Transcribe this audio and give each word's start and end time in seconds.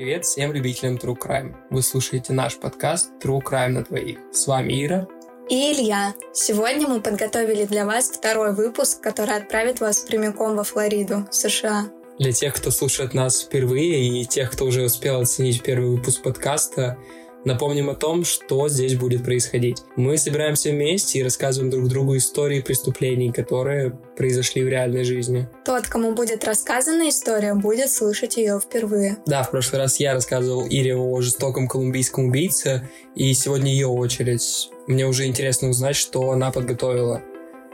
Привет 0.00 0.24
всем 0.24 0.54
любителям 0.54 0.96
True 0.96 1.14
Crime. 1.14 1.54
Вы 1.68 1.82
слушаете 1.82 2.32
наш 2.32 2.56
подкаст 2.56 3.10
True 3.22 3.42
Crime 3.42 3.68
на 3.68 3.84
твоих. 3.84 4.16
С 4.32 4.46
вами 4.46 4.86
Ира. 4.86 5.06
И 5.50 5.74
Илья. 5.74 6.14
Сегодня 6.32 6.88
мы 6.88 7.02
подготовили 7.02 7.66
для 7.66 7.84
вас 7.84 8.08
второй 8.08 8.54
выпуск, 8.54 9.02
который 9.02 9.36
отправит 9.36 9.80
вас 9.80 9.98
прямиком 9.98 10.56
во 10.56 10.64
Флориду, 10.64 11.28
США. 11.30 11.90
Для 12.18 12.32
тех, 12.32 12.54
кто 12.54 12.70
слушает 12.70 13.12
нас 13.12 13.42
впервые 13.42 14.22
и 14.22 14.24
тех, 14.24 14.50
кто 14.50 14.64
уже 14.64 14.84
успел 14.84 15.20
оценить 15.20 15.62
первый 15.62 15.90
выпуск 15.90 16.22
подкаста, 16.22 16.96
Напомним 17.44 17.88
о 17.88 17.94
том, 17.94 18.24
что 18.24 18.68
здесь 18.68 18.96
будет 18.96 19.24
происходить. 19.24 19.82
Мы 19.96 20.18
собираемся 20.18 20.70
вместе 20.70 21.18
и 21.18 21.22
рассказываем 21.22 21.70
друг 21.70 21.88
другу 21.88 22.16
истории 22.16 22.60
преступлений, 22.60 23.32
которые 23.32 23.92
произошли 24.16 24.62
в 24.62 24.68
реальной 24.68 25.04
жизни. 25.04 25.48
Тот, 25.64 25.86
кому 25.86 26.12
будет 26.12 26.44
рассказана 26.44 27.08
история, 27.08 27.54
будет 27.54 27.90
слышать 27.90 28.36
ее 28.36 28.60
впервые. 28.60 29.16
Да, 29.26 29.42
в 29.42 29.50
прошлый 29.50 29.80
раз 29.80 29.98
я 29.98 30.12
рассказывал 30.12 30.66
Ире 30.66 30.94
о 30.96 31.20
жестоком 31.22 31.66
колумбийском 31.66 32.26
убийце, 32.26 32.88
и 33.14 33.32
сегодня 33.32 33.70
ее 33.72 33.86
очередь. 33.86 34.70
Мне 34.86 35.06
уже 35.06 35.26
интересно 35.26 35.70
узнать, 35.70 35.96
что 35.96 36.30
она 36.30 36.50
подготовила. 36.50 37.22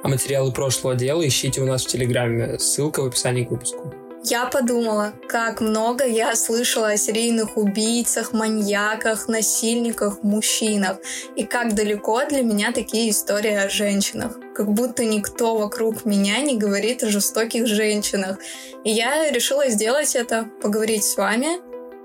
А 0.03 0.09
материалы 0.09 0.53
прошлого 0.53 0.95
дела 0.95 1.27
ищите 1.27 1.61
у 1.61 1.67
нас 1.67 1.84
в 1.84 1.89
Телеграме. 1.89 2.59
Ссылка 2.61 3.03
в 3.03 3.06
описании 3.06 3.45
к 3.45 3.51
выпуску. 3.51 3.92
Я 4.25 4.47
подумала, 4.47 5.12
как 5.28 5.61
много 5.61 6.05
я 6.05 6.34
слышала 6.34 6.89
о 6.89 6.97
серийных 6.97 7.56
убийцах, 7.56 8.33
маньяках, 8.33 9.28
насильниках, 9.28 10.23
мужчинах. 10.23 10.98
И 11.36 11.45
как 11.45 11.75
далеко 11.75 12.25
для 12.25 12.42
меня 12.42 12.73
такие 12.73 13.11
истории 13.11 13.55
о 13.55 13.69
женщинах. 13.69 14.39
Как 14.55 14.73
будто 14.73 15.05
никто 15.05 15.56
вокруг 15.56 16.05
меня 16.05 16.41
не 16.41 16.56
говорит 16.56 17.05
о 17.05 17.11
жестоких 17.11 17.67
женщинах. 17.67 18.39
И 18.84 18.91
я 18.91 19.31
решила 19.31 19.69
сделать 19.69 20.17
это, 20.17 20.48
поговорить 20.61 21.05
с 21.05 21.17
вами 21.17 21.61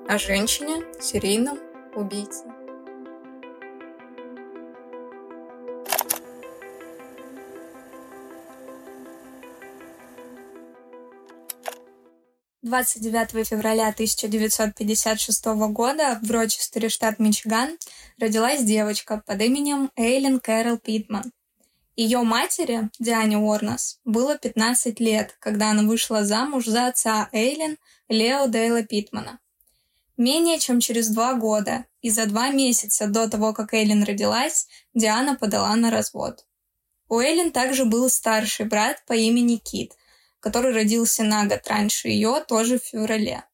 о 0.08 0.18
женщине, 0.18 0.84
серийном 1.00 1.60
убийце. 1.96 2.51
29 12.64 13.48
февраля 13.48 13.88
1956 13.88 15.46
года 15.72 16.20
в 16.22 16.30
Рочестере, 16.30 16.90
штат 16.90 17.18
Мичиган, 17.18 17.76
родилась 18.20 18.64
девочка 18.64 19.24
под 19.26 19.42
именем 19.42 19.90
Эйлин 19.96 20.40
Кэрол 20.40 20.78
Питман. 20.78 21.32
Ее 21.96 22.20
матери, 22.20 22.92
Диане 23.00 23.40
Уорнес, 23.40 24.00
было 24.06 24.38
15 24.38 25.00
лет, 25.00 25.36
когда 25.40 25.72
она 25.72 25.82
вышла 25.82 26.24
замуж 26.24 26.66
за 26.66 26.86
отца 26.86 27.30
Эйлин, 27.32 27.78
Лео 28.10 28.46
Дейла 28.46 28.84
Питмана. 28.84 29.40
Менее 30.16 30.60
чем 30.60 30.82
через 30.82 31.10
два 31.10 31.34
года 31.34 31.86
и 32.04 32.12
за 32.12 32.28
два 32.28 32.52
месяца 32.52 33.08
до 33.08 33.28
того, 33.28 33.54
как 33.54 33.74
Эйлин 33.74 34.04
родилась, 34.04 34.68
Диана 34.94 35.36
подала 35.36 35.76
на 35.76 35.90
развод. 35.90 36.46
У 37.10 37.20
Эйлин 37.20 37.52
также 37.52 37.86
был 37.86 38.08
старший 38.08 38.68
брат 38.68 39.04
по 39.08 39.14
имени 39.14 39.56
Кит, 39.56 39.94
который 40.42 40.74
родился 40.74 41.24
на 41.24 41.46
год 41.46 41.62
раньше 41.68 42.10
ее, 42.10 42.44
тоже 42.46 42.80
в 42.80 42.84
феврале. 42.84 43.46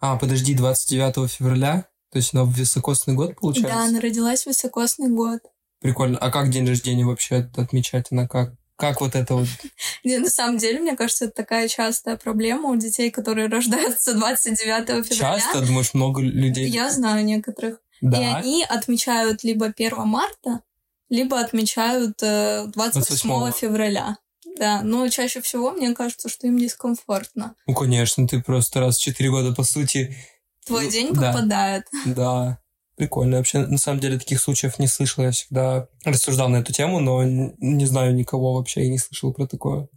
А, 0.00 0.16
подожди, 0.16 0.54
29 0.54 1.30
февраля? 1.30 1.86
То 2.12 2.18
есть 2.18 2.32
она 2.32 2.44
в 2.44 2.52
високосный 2.52 3.14
год, 3.14 3.34
получается? 3.40 3.72
Да, 3.72 3.84
она 3.86 4.00
родилась 4.00 4.44
в 4.44 4.46
високосный 4.46 5.08
год. 5.08 5.40
Прикольно. 5.80 6.18
А 6.18 6.30
как 6.30 6.50
день 6.50 6.68
рождения 6.68 7.04
вообще 7.04 7.50
отмечать? 7.56 8.06
Она 8.10 8.28
как? 8.28 8.54
Как 8.76 9.00
вот 9.00 9.14
это 9.14 9.34
вот? 9.34 9.48
Не, 10.04 10.18
на 10.18 10.28
самом 10.28 10.58
деле, 10.58 10.80
мне 10.80 10.96
кажется, 10.96 11.26
это 11.26 11.34
такая 11.34 11.68
частая 11.68 12.16
проблема 12.16 12.70
у 12.70 12.76
детей, 12.76 13.10
которые 13.10 13.48
рождаются 13.50 14.14
29 14.14 15.06
февраля. 15.06 15.40
Часто? 15.40 15.66
Думаешь, 15.66 15.94
много 15.94 16.20
людей? 16.20 16.68
Я 16.68 16.90
знаю 16.90 17.24
некоторых. 17.24 17.78
Да. 18.00 18.20
И 18.20 18.24
они 18.24 18.64
отмечают 18.64 19.42
либо 19.42 19.66
1 19.66 19.96
марта, 20.06 20.60
либо 21.08 21.40
отмечают 21.40 22.18
28, 22.18 22.68
э, 22.68 22.72
28 22.72 23.52
февраля. 23.52 24.18
Да, 24.56 24.82
но 24.82 25.08
чаще 25.08 25.40
всего 25.40 25.72
мне 25.72 25.94
кажется, 25.94 26.28
что 26.28 26.46
им 26.46 26.58
дискомфортно. 26.58 27.56
Ну, 27.66 27.74
конечно, 27.74 28.26
ты 28.28 28.40
просто 28.40 28.80
раз 28.80 28.98
в 28.98 29.02
четыре 29.02 29.30
года, 29.30 29.52
по 29.52 29.64
сути... 29.64 30.16
Твой 30.64 30.84
ну, 30.84 30.90
день 30.90 31.12
да, 31.12 31.32
попадает. 31.32 31.84
Да, 32.06 32.58
прикольно. 32.96 33.38
Вообще, 33.38 33.66
на 33.66 33.78
самом 33.78 34.00
деле, 34.00 34.18
таких 34.18 34.40
случаев 34.40 34.78
не 34.78 34.86
слышал. 34.86 35.24
Я 35.24 35.32
всегда 35.32 35.88
рассуждал 36.04 36.48
на 36.48 36.58
эту 36.58 36.72
тему, 36.72 37.00
но 37.00 37.22
не 37.24 37.84
знаю 37.86 38.14
никого 38.14 38.54
вообще 38.54 38.84
и 38.84 38.90
не 38.90 38.98
слышал 38.98 39.34
про 39.34 39.46
такое. 39.46 39.88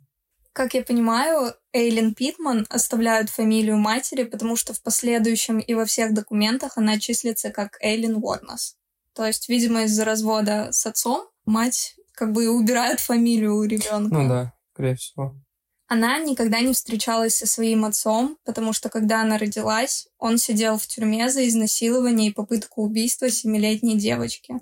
Как 0.51 0.73
я 0.73 0.81
понимаю, 0.81 1.53
Эйлин 1.71 2.15
Питман 2.15 2.65
оставляют 2.69 3.29
фамилию 3.29 3.77
матери, 3.77 4.23
потому 4.23 4.55
что 4.55 4.73
в 4.73 4.81
последующем 4.81 5.59
и 5.59 5.75
во 5.75 5.85
всех 5.85 6.15
документах 6.15 6.77
она 6.77 6.99
числится 6.99 7.51
как 7.51 7.77
Эйлин 7.79 8.15
Уорнес. 8.15 8.75
То 9.13 9.25
есть, 9.25 9.49
видимо, 9.49 9.83
из-за 9.83 10.03
развода 10.03 10.69
с 10.71 10.85
отцом 10.87 11.27
мать 11.45 11.95
как 12.17 12.31
бы 12.33 12.49
убирают 12.49 12.99
фамилию 12.99 13.55
у 13.57 13.63
ребенка. 13.63 14.13
Ну 14.13 14.27
да, 14.27 14.53
скорее 14.73 14.95
всего. 14.95 15.35
Она 15.87 16.17
никогда 16.17 16.59
не 16.59 16.73
встречалась 16.73 17.35
со 17.35 17.45
своим 17.45 17.85
отцом, 17.85 18.37
потому 18.43 18.73
что 18.73 18.89
когда 18.89 19.21
она 19.21 19.37
родилась, 19.37 20.07
он 20.17 20.37
сидел 20.37 20.77
в 20.77 20.87
тюрьме 20.87 21.29
за 21.29 21.47
изнасилование 21.47 22.29
и 22.29 22.33
попытку 22.33 22.81
убийства 22.83 23.29
семилетней 23.29 23.97
девочки. 23.97 24.55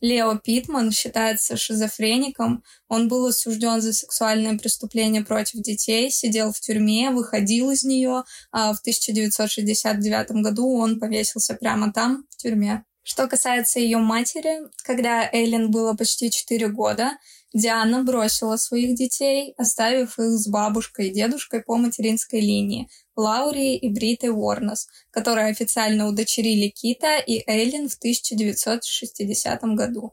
Лео 0.00 0.38
Питман 0.38 0.90
считается 0.90 1.56
шизофреником. 1.56 2.64
Он 2.88 3.08
был 3.08 3.26
осужден 3.26 3.80
за 3.80 3.92
сексуальное 3.92 4.58
преступление 4.58 5.24
против 5.24 5.60
детей, 5.60 6.10
сидел 6.10 6.52
в 6.52 6.60
тюрьме, 6.60 7.10
выходил 7.10 7.70
из 7.70 7.84
нее, 7.84 8.24
а 8.50 8.72
в 8.72 8.80
1969 8.80 10.42
году 10.42 10.76
он 10.76 10.98
повесился 10.98 11.54
прямо 11.54 11.92
там, 11.92 12.24
в 12.30 12.36
тюрьме. 12.36 12.84
Что 13.08 13.28
касается 13.28 13.78
ее 13.78 13.98
матери, 13.98 14.62
когда 14.82 15.30
Эйлин 15.32 15.70
было 15.70 15.94
почти 15.94 16.28
4 16.28 16.66
года, 16.70 17.12
Диана 17.54 18.02
бросила 18.02 18.56
своих 18.56 18.96
детей, 18.96 19.54
оставив 19.56 20.18
их 20.18 20.32
с 20.32 20.48
бабушкой 20.48 21.06
и 21.06 21.12
дедушкой 21.12 21.62
по 21.62 21.76
материнской 21.76 22.40
линии, 22.40 22.88
Лаури 23.14 23.76
и 23.76 23.88
Бритой 23.88 24.30
Уорнес, 24.30 24.88
которые 25.12 25.46
официально 25.46 26.08
удочерили 26.08 26.66
Кита 26.66 27.18
и 27.18 27.48
Эйлин 27.48 27.88
в 27.88 27.94
1960 27.94 29.62
году. 29.76 30.12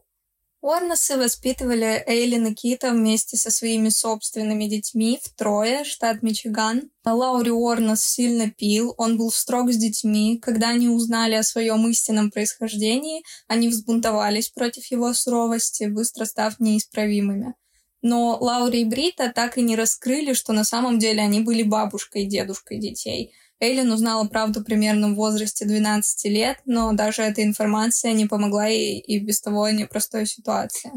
Уорнесы 0.64 1.18
воспитывали 1.18 2.02
Эйлин 2.06 2.46
и 2.46 2.54
Кита 2.54 2.90
вместе 2.90 3.36
со 3.36 3.50
своими 3.50 3.90
собственными 3.90 4.64
детьми 4.64 5.20
в 5.22 5.28
Трое, 5.36 5.84
штат 5.84 6.22
Мичиган. 6.22 6.90
Лаури 7.04 7.50
Уорнес 7.50 8.00
сильно 8.00 8.50
пил, 8.50 8.94
он 8.96 9.18
был 9.18 9.30
строг 9.30 9.70
с 9.70 9.76
детьми. 9.76 10.38
Когда 10.40 10.70
они 10.70 10.88
узнали 10.88 11.34
о 11.34 11.42
своем 11.42 11.86
истинном 11.90 12.30
происхождении, 12.30 13.24
они 13.46 13.68
взбунтовались 13.68 14.48
против 14.48 14.86
его 14.86 15.12
суровости, 15.12 15.84
быстро 15.84 16.24
став 16.24 16.58
неисправимыми. 16.58 17.52
Но 18.00 18.38
Лаури 18.40 18.80
и 18.80 18.84
Брита 18.86 19.30
так 19.34 19.58
и 19.58 19.62
не 19.62 19.76
раскрыли, 19.76 20.32
что 20.32 20.54
на 20.54 20.64
самом 20.64 20.98
деле 20.98 21.20
они 21.20 21.40
были 21.40 21.62
бабушкой 21.62 22.22
и 22.22 22.26
дедушкой 22.26 22.78
детей– 22.78 23.34
Эйлин 23.60 23.92
узнала 23.92 24.26
правду 24.26 24.62
примерно 24.62 25.10
в 25.10 25.14
возрасте 25.14 25.64
12 25.64 26.24
лет, 26.26 26.58
но 26.64 26.92
даже 26.92 27.22
эта 27.22 27.42
информация 27.42 28.12
не 28.12 28.26
помогла 28.26 28.66
ей 28.66 28.98
и 28.98 29.18
без 29.20 29.40
того 29.40 29.68
непростой 29.70 30.26
ситуации. 30.26 30.92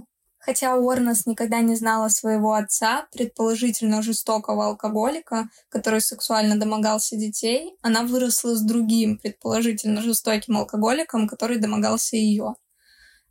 Хотя 0.48 0.78
Уорнес 0.78 1.26
никогда 1.26 1.60
не 1.60 1.76
знала 1.76 2.08
своего 2.08 2.54
отца, 2.54 3.08
предположительно 3.12 4.02
жестокого 4.02 4.68
алкоголика, 4.68 5.50
который 5.68 6.00
сексуально 6.00 6.58
домогался 6.58 7.18
детей, 7.18 7.76
она 7.82 8.04
выросла 8.04 8.56
с 8.56 8.62
другим, 8.62 9.18
предположительно 9.18 10.02
жестоким 10.02 10.56
алкоголиком, 10.56 11.28
который 11.28 11.58
домогался 11.58 12.16
ее. 12.16 12.56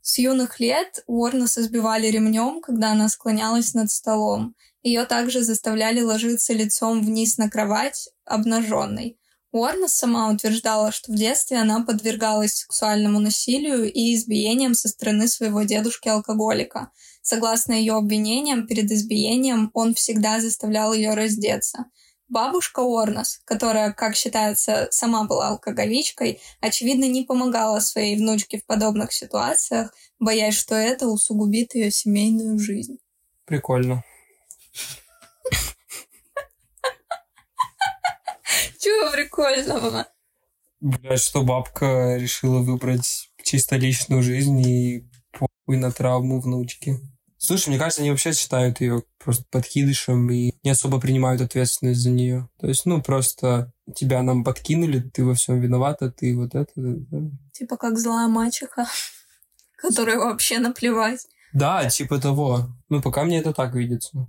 С 0.03 0.19
юных 0.19 0.61
лет 0.61 1.03
Уорнес 1.07 1.57
избивали 1.57 2.07
ремнем, 2.09 2.61
когда 2.61 2.93
она 2.93 3.09
склонялась 3.09 3.73
над 3.73 3.91
столом. 3.91 4.55
Ее 4.83 5.05
также 5.07 5.43
заставляли 5.43 6.03
ложиться 6.03 6.53
лицом 6.53 7.03
вниз 7.03 7.39
на 7.39 7.49
кровать, 7.51 8.11
обнаженной. 8.27 9.19
Уорнес 9.57 9.95
сама 9.95 10.31
утверждала, 10.31 10.93
что 10.93 11.13
в 11.13 11.17
детстве 11.17 11.57
она 11.57 11.83
подвергалась 11.83 12.55
сексуальному 12.55 13.21
насилию 13.21 13.91
и 13.91 14.15
избиениям 14.15 14.75
со 14.75 14.89
стороны 14.89 15.29
своего 15.29 15.63
дедушки-алкоголика. 15.63 16.91
Согласно 17.23 17.73
ее 17.73 17.95
обвинениям, 17.95 18.67
перед 18.67 18.91
избиением 18.91 19.71
он 19.73 19.95
всегда 19.95 20.41
заставлял 20.41 20.93
ее 20.93 21.15
раздеться. 21.15 21.87
Бабушка 22.29 22.81
Уорнес, 22.81 23.41
которая, 23.45 23.93
как 23.93 24.17
считается, 24.17 24.89
сама 24.91 25.25
была 25.25 25.49
алкоголичкой, 25.49 26.41
очевидно, 26.61 27.05
не 27.05 27.23
помогала 27.23 27.79
своей 27.79 28.17
внучке 28.17 28.59
в 28.59 28.67
подобных 28.67 29.13
ситуациях, 29.13 29.95
боясь, 30.19 30.57
что 30.57 30.75
это 30.75 31.07
усугубит 31.07 31.75
ее 31.75 31.91
семейную 31.91 32.59
жизнь. 32.59 32.99
Прикольно. 33.45 34.03
Чего 38.87 39.11
прикольного? 39.11 40.07
Блять, 40.79 41.21
что 41.21 41.43
бабка 41.43 42.17
решила 42.19 42.61
выбрать 42.61 43.31
чисто 43.43 43.75
личную 43.75 44.23
жизнь 44.23 44.61
и 44.61 45.11
похуй 45.33 45.77
на 45.77 45.91
травму 45.91 46.41
внучки. 46.41 47.01
Слушай, 47.37 47.71
мне 47.71 47.79
кажется, 47.81 48.03
они 48.03 48.13
вообще 48.13 48.33
считают 48.33 48.81
ее 48.81 49.03
просто 49.19 49.45
подкидышем 49.51 50.31
и 50.31 50.53
не 50.63 50.71
особо 50.71 51.01
принимают 51.01 51.41
ответственность 51.41 51.99
за 51.99 52.11
нее. 52.11 52.49
То 52.61 52.69
есть, 52.69 52.87
ну, 52.87 53.03
просто 53.03 53.73
тебя 53.97 54.23
нам 54.23 54.45
подкинули, 54.45 55.01
ты 55.01 55.25
во 55.25 55.35
всем 55.35 55.61
виновата, 55.61 56.13
ты 56.13 56.37
вот 56.37 56.55
это. 56.55 56.71
Да. 56.77 57.19
Типа 57.55 57.77
как 57.77 57.99
злая 57.99 58.29
мачеха, 58.29 58.87
которая 59.77 60.19
вообще 60.19 60.61
наплевать. 60.61 61.27
Да, 61.53 61.89
типа 61.89 62.21
того. 62.21 62.69
Ну, 62.89 63.03
пока 63.03 63.25
мне 63.25 63.41
это 63.41 63.53
так 63.53 63.75
видится. 63.75 64.29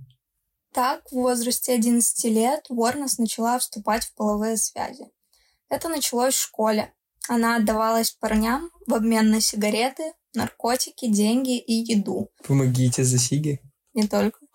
Так, 0.72 1.02
в 1.10 1.14
возрасте 1.14 1.72
11 1.72 2.24
лет 2.24 2.66
Уорнес 2.68 3.18
начала 3.18 3.58
вступать 3.58 4.04
в 4.04 4.14
половые 4.14 4.56
связи. 4.56 5.10
Это 5.68 5.88
началось 5.88 6.34
в 6.34 6.42
школе. 6.42 6.92
Она 7.28 7.56
отдавалась 7.56 8.10
парням 8.12 8.70
в 8.86 8.94
обмен 8.94 9.30
на 9.30 9.40
сигареты, 9.40 10.12
наркотики, 10.34 11.08
деньги 11.08 11.58
и 11.58 11.74
еду. 11.74 12.30
Помогите 12.46 13.04
за 13.04 13.18
сиги. 13.18 13.60
Не 13.94 14.06
только. 14.06 14.38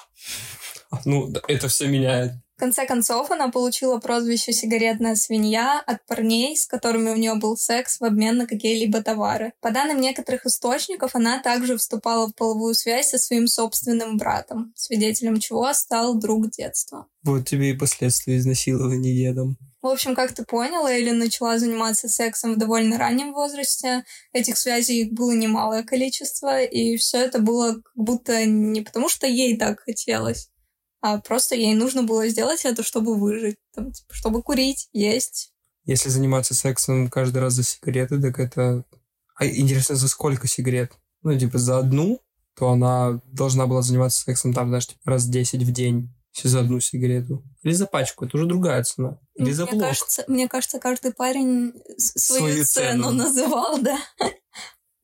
Ну, 1.05 1.33
это 1.47 1.69
все 1.69 1.87
меняет. 1.87 2.33
В 2.63 2.65
конце 2.65 2.85
концов, 2.85 3.29
она 3.29 3.49
получила 3.49 3.97
прозвище 3.97 4.53
«сигаретная 4.53 5.15
свинья» 5.15 5.83
от 5.85 6.05
парней, 6.05 6.55
с 6.55 6.65
которыми 6.65 7.09
у 7.09 7.17
нее 7.17 7.35
был 7.35 7.57
секс 7.57 7.99
в 7.99 8.05
обмен 8.05 8.37
на 8.37 8.47
какие-либо 8.47 9.03
товары. 9.03 9.51
По 9.59 9.69
данным 9.69 9.99
некоторых 9.99 10.45
источников, 10.45 11.13
она 11.13 11.41
также 11.41 11.75
вступала 11.75 12.27
в 12.27 12.35
половую 12.35 12.73
связь 12.73 13.09
со 13.09 13.17
своим 13.17 13.47
собственным 13.47 14.15
братом, 14.15 14.71
свидетелем 14.77 15.41
чего 15.41 15.73
стал 15.73 16.17
друг 16.17 16.51
детства. 16.51 17.07
Вот 17.23 17.45
тебе 17.45 17.71
и 17.71 17.77
последствия 17.77 18.37
изнасилования 18.37 19.13
дедом. 19.13 19.57
В 19.81 19.87
общем, 19.87 20.15
как 20.15 20.31
ты 20.31 20.45
поняла, 20.45 20.89
Эллен 20.89 21.19
начала 21.19 21.59
заниматься 21.59 22.07
сексом 22.07 22.53
в 22.53 22.57
довольно 22.57 22.97
раннем 22.97 23.33
возрасте. 23.33 24.05
Этих 24.31 24.57
связей 24.57 25.09
было 25.11 25.33
немалое 25.33 25.83
количество, 25.83 26.63
и 26.63 26.95
все 26.95 27.17
это 27.17 27.39
было 27.39 27.73
как 27.73 27.91
будто 27.93 28.45
не 28.45 28.79
потому, 28.79 29.09
что 29.09 29.27
ей 29.27 29.57
так 29.57 29.81
хотелось, 29.81 30.49
а 31.03 31.17
просто 31.17 31.53
ей 31.55 31.75
нужно 31.75 32.03
было 32.03 32.29
сделать 32.29 32.63
это, 32.63 32.81
чтобы 32.81 33.19
выжить, 33.19 33.57
там, 33.75 33.91
типа, 33.91 34.13
чтобы 34.13 34.41
курить, 34.41 34.87
есть. 34.93 35.51
Если 35.83 36.07
заниматься 36.07 36.53
сексом 36.53 37.09
каждый 37.09 37.39
раз 37.39 37.53
за 37.53 37.63
сигареты, 37.63 38.21
так 38.21 38.39
это... 38.39 38.85
А 39.35 39.45
интересно, 39.45 39.95
за 39.95 40.07
сколько 40.07 40.47
сигарет? 40.47 40.93
Ну, 41.21 41.37
типа, 41.37 41.57
за 41.57 41.79
одну, 41.79 42.21
то 42.55 42.69
она 42.69 43.19
должна 43.25 43.67
была 43.67 43.81
заниматься 43.81 44.21
сексом 44.21 44.53
там, 44.53 44.69
знаешь, 44.69 44.87
типа, 44.87 45.01
раз 45.03 45.25
10 45.25 45.63
в 45.63 45.71
день. 45.73 46.09
Все 46.31 46.47
за 46.47 46.61
одну 46.61 46.79
сигарету. 46.79 47.43
Или 47.63 47.73
за 47.73 47.85
пачку, 47.85 48.23
это 48.23 48.37
уже 48.37 48.45
другая 48.45 48.81
цена. 48.83 49.19
Или 49.35 49.51
за 49.51 49.65
мне 49.65 49.81
кажется, 49.81 50.23
мне 50.27 50.47
кажется, 50.47 50.79
каждый 50.79 51.11
парень 51.11 51.73
свою, 51.97 52.39
свою 52.39 52.65
цену. 52.65 53.03
цену 53.03 53.11
называл, 53.11 53.77
да. 53.81 53.99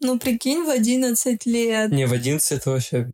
Ну, 0.02 0.18
прикинь, 0.18 0.64
в 0.64 0.70
11 0.70 1.46
лет. 1.46 1.92
Не, 1.92 2.08
в 2.08 2.14
11 2.14 2.52
это 2.54 2.70
вообще. 2.70 3.12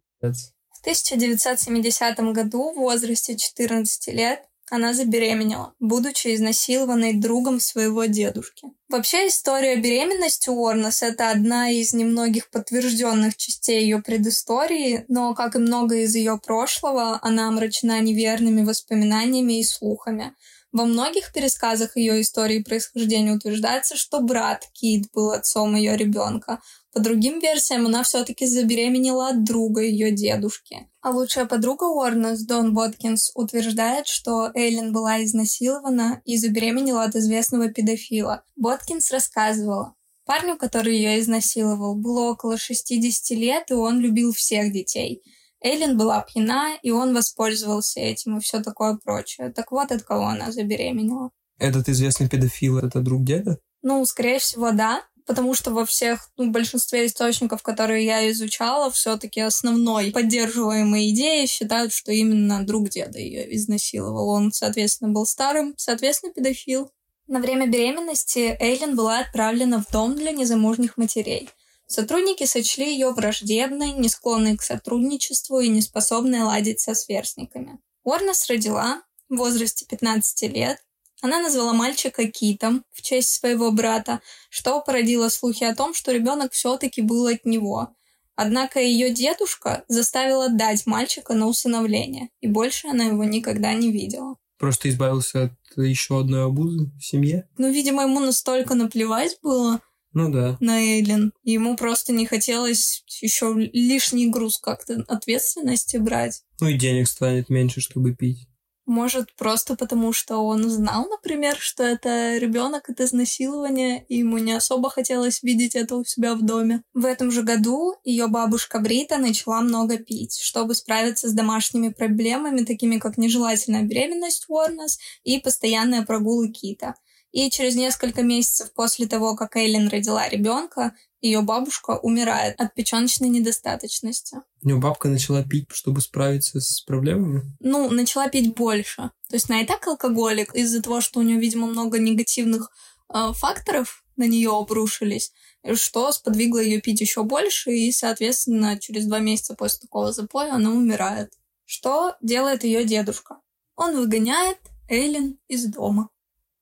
1970 0.86 2.20
году 2.32 2.72
в 2.72 2.76
возрасте 2.76 3.36
14 3.36 4.08
лет 4.14 4.44
она 4.70 4.94
забеременела, 4.94 5.74
будучи 5.80 6.36
изнасилованной 6.36 7.14
другом 7.14 7.60
своего 7.60 8.06
дедушки. 8.06 8.68
Вообще 8.90 9.28
история 9.28 9.78
беременности 9.78 10.50
Уорнес— 10.50 11.02
это 11.02 11.32
одна 11.32 11.72
из 11.72 11.94
немногих 11.94 12.52
подтвержденных 12.52 13.36
частей 13.36 13.82
ее 13.82 14.00
предыстории, 14.00 15.06
но, 15.08 15.34
как 15.34 15.56
и 15.56 15.60
многое 15.60 16.04
из 16.04 16.16
ее 16.16 16.40
прошлого, 16.44 17.20
она 17.24 17.48
омрачена 17.48 18.00
неверными 18.02 18.64
воспоминаниями 18.64 19.60
и 19.60 19.64
слухами. 19.64 20.36
Во 20.75 20.83
многих 20.83 21.31
пересказах 21.31 21.95
ее 21.95 22.19
истории 22.19 22.62
происхождения 22.62 23.31
утверждается, 23.31 23.95
что 23.95 24.19
брат 24.19 24.68
Кит 24.74 25.10
был 25.13 25.31
отцом 25.31 25.74
ее 25.74 25.95
ребенка, 25.95 26.60
по 26.92 27.00
другим 27.00 27.39
версиям, 27.39 27.86
она 27.86 28.04
все-таки 28.04 28.45
забеременела 28.45 29.30
от 29.30 29.45
друга 29.45 29.81
ее 29.81 30.12
дедушки. 30.12 30.89
А 31.00 31.12
лучшая 31.12 31.45
подруга 31.45 31.86
Уорнес, 31.86 32.42
Дон 32.42 32.74
Боткинс, 32.74 33.31
утверждает, 33.36 34.07
что 34.07 34.51
Эйлин 34.54 34.92
была 34.92 35.24
изнасилована 35.24 36.22
и 36.25 36.36
забеременела 36.36 37.06
от 37.06 37.16
известного 37.16 37.69
педофила. 37.69 38.44
Боткинс 38.57 39.12
рассказывала, 39.12 39.95
Парню, 40.25 40.57
который 40.57 40.98
ее 40.98 41.22
изнасиловал, 41.22 41.95
было 41.95 42.31
около 42.31 42.57
60 42.57 43.30
лет, 43.38 43.72
и 43.72 43.75
он 43.75 44.01
любил 44.01 44.33
всех 44.33 44.74
детей. 44.74 45.24
Эйлин 45.62 45.98
была 45.98 46.22
пьяна, 46.22 46.78
и 46.81 46.92
он 46.92 47.13
воспользовался 47.13 48.00
этим 48.00 48.38
и 48.38 48.42
все 48.42 48.62
такое 48.62 48.98
прочее. 49.04 49.52
Так 49.52 49.72
вот, 49.72 49.92
от 49.92 50.04
кого 50.04 50.28
она 50.28 50.52
забеременела. 50.52 51.31
Этот 51.57 51.90
известный 51.90 52.30
педофил— 52.30 52.78
это 52.80 53.00
друг 53.00 53.24
деда? 53.24 53.57
Ну, 53.81 54.06
скорее 54.06 54.40
всего, 54.40 54.72
да 54.72 55.04
потому 55.25 55.54
что 55.54 55.72
во 55.72 55.86
всех, 55.86 56.30
ну, 56.38 56.52
большинстве 56.52 57.06
источников, 57.06 57.63
которые 57.63 58.06
я 58.06 58.30
изучала, 58.31 58.92
все-таки 58.92 59.42
основной 59.42 60.12
поддерживаемой 60.12 61.10
идеей 61.10 61.48
считают, 61.48 61.94
что 61.94 62.12
именно 62.12 62.66
друг 62.66 62.90
деда 62.90 63.19
ее 63.19 63.54
изнасиловал. 63.56 64.30
Он, 64.30 64.51
соответственно, 64.51 65.12
был 65.12 65.25
старым, 65.25 65.74
соответственно, 65.78 66.34
педофил. 66.34 66.92
На 67.28 67.40
время 67.40 67.68
беременности 67.68 68.56
Эйлин 68.60 68.96
была 68.96 69.19
отправлена 69.19 69.81
в 69.81 69.92
дом 69.92 70.16
для 70.16 70.31
незамужних 70.31 70.98
матерей. 70.98 71.50
Сотрудники 71.88 72.46
сочли 72.46 72.92
ее 72.92 73.12
враждебной, 73.12 73.92
не 73.94 74.10
склонной 74.10 74.58
к 74.58 74.64
сотрудничеству 74.64 75.60
и 75.60 75.70
не 75.70 75.82
способной 75.82 76.42
ладить 76.42 76.80
со 76.80 76.96
сверстниками. 76.96 77.80
Уорнес 78.04 78.48
родила 78.50 79.02
в 79.30 79.38
возрасте 79.38 79.86
15 79.86 80.44
лет 80.54 80.80
она 81.22 81.42
назвала 81.42 81.74
мальчика 81.74 82.28
Китом 82.28 82.84
в 82.92 83.02
честь 83.02 83.30
своего 83.30 83.72
брата, 83.72 84.22
что 84.50 84.80
породило 84.82 85.30
слухи 85.30 85.64
о 85.64 85.74
том, 85.74 85.94
что 85.94 86.12
ребенок 86.12 86.52
все-таки 86.54 87.02
был 87.02 87.26
от 87.26 87.46
него. 87.46 87.96
Однако 88.36 88.80
ее 88.80 89.12
дедушка 89.12 89.86
заставила 89.88 90.50
дать 90.50 90.86
мальчика 90.86 91.34
на 91.34 91.48
усыновление, 91.48 92.30
и 92.42 92.48
больше 92.48 92.90
она 92.90 93.06
его 93.06 93.24
никогда 93.24 93.74
не 93.74 93.92
видела. 93.92 94.36
Просто 94.58 94.90
избавился 94.90 95.44
от 95.46 95.84
еще 95.84 96.20
одной 96.20 96.46
обузы 96.46 96.92
в 97.00 97.02
семье? 97.04 97.48
Ну, 97.58 97.72
видимо, 97.72 98.04
ему 98.04 98.20
настолько 98.20 98.76
наплевать 98.76 99.38
было 99.42 99.82
ну 100.16 100.32
да. 100.32 100.58
на 100.62 100.82
Эйлин. 100.82 101.34
Ему 101.44 101.76
просто 101.76 102.14
не 102.14 102.26
хотелось 102.26 103.04
еще 103.22 103.54
лишний 103.74 104.30
груз 104.30 104.58
как-то 104.58 105.04
ответственности 105.08 105.98
брать. 105.98 106.42
Ну 106.62 106.70
и 106.70 106.78
денег 106.78 107.08
станет 107.08 107.50
меньше, 107.50 107.82
чтобы 107.82 108.16
пить. 108.16 108.48
Может, 108.86 109.36
просто 109.36 109.76
потому, 109.76 110.13
что 110.13 110.38
он 110.38 110.70
знал, 110.70 111.10
например, 111.10 111.58
что 111.58 111.84
это 111.84 112.38
ребенок 112.38 112.88
от 112.88 113.01
изнасилования, 113.01 114.06
и 114.08 114.20
ему 114.20 114.38
не 114.38 114.54
особо 114.54 114.89
хотелось 114.92 115.42
видеть 115.42 115.75
это 115.75 115.96
у 115.96 116.06
себя 116.06 116.36
в 116.36 116.44
доме. 116.44 116.84
В 116.94 117.06
этом 117.06 117.32
же 117.32 117.42
году 117.42 117.96
ее 118.04 118.28
бабушка 118.28 118.80
Брита 118.80 119.18
начала 119.18 119.62
много 119.62 119.98
пить, 119.98 120.38
чтобы 120.39 120.75
справиться 120.75 121.28
с 121.28 121.34
домашними 121.34 121.89
проблемами, 121.89 122.63
такими 122.63 123.00
как 123.00 123.18
нежелательная 123.18 123.82
беременность 123.82 124.46
Уорнес 124.48 125.00
и 125.24 125.39
постоянные 125.39 126.04
прогулы 126.04 126.50
Кита. 126.50 126.94
И 127.36 127.50
через 127.50 127.75
несколько 127.75 128.24
месяцев 128.24 128.72
после 128.74 129.08
того, 129.08 129.36
как 129.36 129.58
Эйлин 129.58 129.89
родила 129.89 130.30
ребенка, 130.30 130.96
ее 131.20 131.42
бабушка 131.42 132.00
умирает 132.01 132.58
от 132.62 132.74
печеночной 132.74 133.27
недостаточности. 133.27 134.38
У 134.63 134.68
нее 134.70 134.77
бабка 134.77 135.10
начала 135.10 135.44
пить, 135.44 135.68
чтобы 135.74 136.00
справиться 136.00 136.62
с 136.62 136.80
проблемами? 136.80 137.42
Ну, 137.60 137.92
начала 137.92 138.30
пить 138.30 138.56
больше. 138.56 139.12
То 139.27 139.36
есть 139.36 139.50
она 139.50 139.60
и 139.60 139.65
так 139.65 139.86
алкоголик 139.86 140.56
из-за 140.56 140.82
того, 140.82 141.01
что 141.01 141.20
у 141.20 141.24
нее, 141.24 141.38
видимо, 141.38 141.68
много 141.68 142.00
негативных 142.00 142.72
э, 143.13 143.34
факторов 143.34 144.06
на 144.15 144.27
нее 144.27 144.56
обрушились, 144.58 145.34
что 145.74 146.13
сподвигло 146.13 146.60
ее 146.60 146.80
пить 146.80 147.01
еще 147.01 147.24
больше, 147.24 147.72
и, 147.72 147.92
соответственно, 147.92 148.80
через 148.80 149.08
два 149.08 149.20
месяца 149.20 149.56
после 149.56 149.82
такого 149.82 150.13
запоя 150.13 150.54
она 150.54 150.72
умирает. 150.72 151.34
Что 151.65 152.15
делает 152.22 152.63
ее 152.63 152.86
дедушка? 152.86 153.42
Он 153.75 153.98
выгоняет 153.98 154.60
Эйлин 154.88 155.38
из 155.50 155.65
дома. 155.65 156.12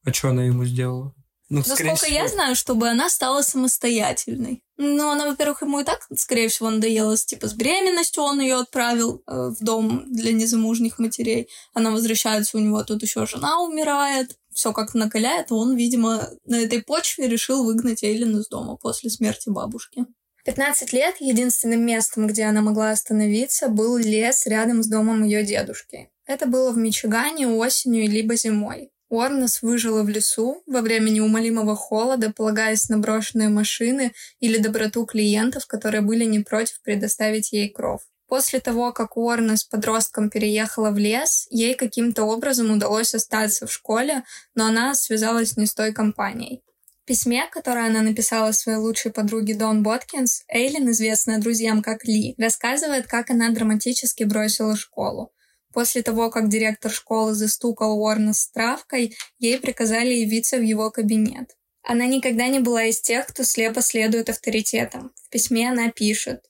А 0.05 0.13
что 0.13 0.29
она 0.29 0.43
ему 0.43 0.65
сделала? 0.65 1.13
Ну, 1.49 1.59
Насколько 1.59 1.95
всего... 1.95 2.15
я 2.15 2.27
знаю, 2.27 2.55
чтобы 2.55 2.89
она 2.89 3.09
стала 3.09 3.41
самостоятельной. 3.41 4.63
Ну, 4.77 5.11
она, 5.11 5.27
во-первых, 5.27 5.61
ему 5.61 5.81
и 5.81 5.83
так, 5.83 6.07
скорее 6.15 6.47
всего, 6.47 6.69
надоела, 6.69 7.15
типа, 7.15 7.47
с 7.47 7.53
беременностью 7.53 8.23
он 8.23 8.39
ее 8.39 8.55
отправил 8.55 9.21
э, 9.27 9.49
в 9.49 9.63
дом 9.63 10.05
для 10.07 10.33
незамужних 10.33 10.97
матерей. 10.97 11.47
Она 11.73 11.91
возвращается, 11.91 12.57
у 12.57 12.59
него 12.59 12.83
тут 12.83 13.03
еще 13.03 13.27
жена 13.27 13.61
умирает. 13.61 14.35
Все 14.51 14.73
как-то 14.73 14.97
накаляет, 14.97 15.51
он, 15.51 15.75
видимо, 15.75 16.27
на 16.45 16.55
этой 16.61 16.81
почве 16.81 17.27
решил 17.27 17.63
выгнать 17.63 18.03
Эйлин 18.03 18.39
из 18.39 18.47
дома 18.47 18.77
после 18.77 19.09
смерти 19.09 19.49
бабушки. 19.49 20.05
15 20.45 20.91
лет 20.91 21.15
единственным 21.19 21.85
местом, 21.85 22.27
где 22.27 22.45
она 22.45 22.61
могла 22.61 22.91
остановиться, 22.91 23.69
был 23.69 23.97
лес 23.97 24.45
рядом 24.45 24.83
с 24.83 24.87
домом 24.87 25.23
ее 25.23 25.43
дедушки. 25.43 26.09
Это 26.25 26.47
было 26.47 26.71
в 26.71 26.77
Мичигане 26.77 27.47
осенью 27.47 28.09
либо 28.09 28.35
зимой. 28.35 28.92
Уорнес 29.13 29.61
выжила 29.61 30.01
в 30.01 30.09
лесу 30.09 30.63
во 30.65 30.81
время 30.81 31.11
неумолимого 31.11 31.75
холода, 31.75 32.33
полагаясь 32.33 32.89
на 32.89 32.97
брошенные 32.97 33.47
машины 33.47 34.11
или 34.39 34.57
доброту 34.57 35.05
клиентов, 35.05 35.67
которые 35.67 36.01
были 36.01 36.25
не 36.25 36.39
против 36.39 36.81
предоставить 36.81 37.51
ей 37.53 37.69
кров. 37.69 38.01
После 38.27 38.59
того, 38.59 38.91
как 38.91 39.15
Уорнес 39.15 39.65
подростком 39.65 40.31
переехала 40.31 40.89
в 40.89 40.97
лес, 40.97 41.45
ей 41.51 41.75
каким-то 41.75 42.23
образом 42.23 42.71
удалось 42.71 43.13
остаться 43.13 43.67
в 43.67 43.71
школе, 43.71 44.23
но 44.55 44.65
она 44.65 44.95
связалась 44.95 45.57
не 45.57 45.67
с 45.67 45.75
той 45.75 45.93
компанией. 45.93 46.63
В 47.03 47.05
письме, 47.05 47.47
которое 47.51 47.85
она 47.85 48.01
написала 48.01 48.51
своей 48.51 48.79
лучшей 48.79 49.11
подруге 49.11 49.53
Дон 49.53 49.83
Боткинс, 49.83 50.41
Эйлин, 50.47 50.89
известная 50.89 51.37
друзьям 51.37 51.83
как 51.83 52.03
Ли, 52.03 52.33
рассказывает, 52.39 53.05
как 53.05 53.29
она 53.29 53.51
драматически 53.51 54.23
бросила 54.23 54.75
школу. 54.75 55.31
После 55.73 56.03
того, 56.03 56.29
как 56.29 56.49
директор 56.49 56.91
школы 56.91 57.33
застукал 57.33 57.97
Уорна 57.99 58.33
с 58.33 58.47
травкой, 58.47 59.17
ей 59.39 59.59
приказали 59.59 60.13
явиться 60.13 60.57
в 60.57 60.61
его 60.61 60.91
кабинет. 60.91 61.57
Она 61.81 62.05
никогда 62.05 62.47
не 62.47 62.59
была 62.59 62.85
из 62.85 63.01
тех, 63.01 63.25
кто 63.27 63.43
слепо 63.43 63.81
следует 63.81 64.29
авторитетам. 64.29 65.11
В 65.15 65.29
письме 65.29 65.69
она 65.69 65.91
пишет 65.91 66.45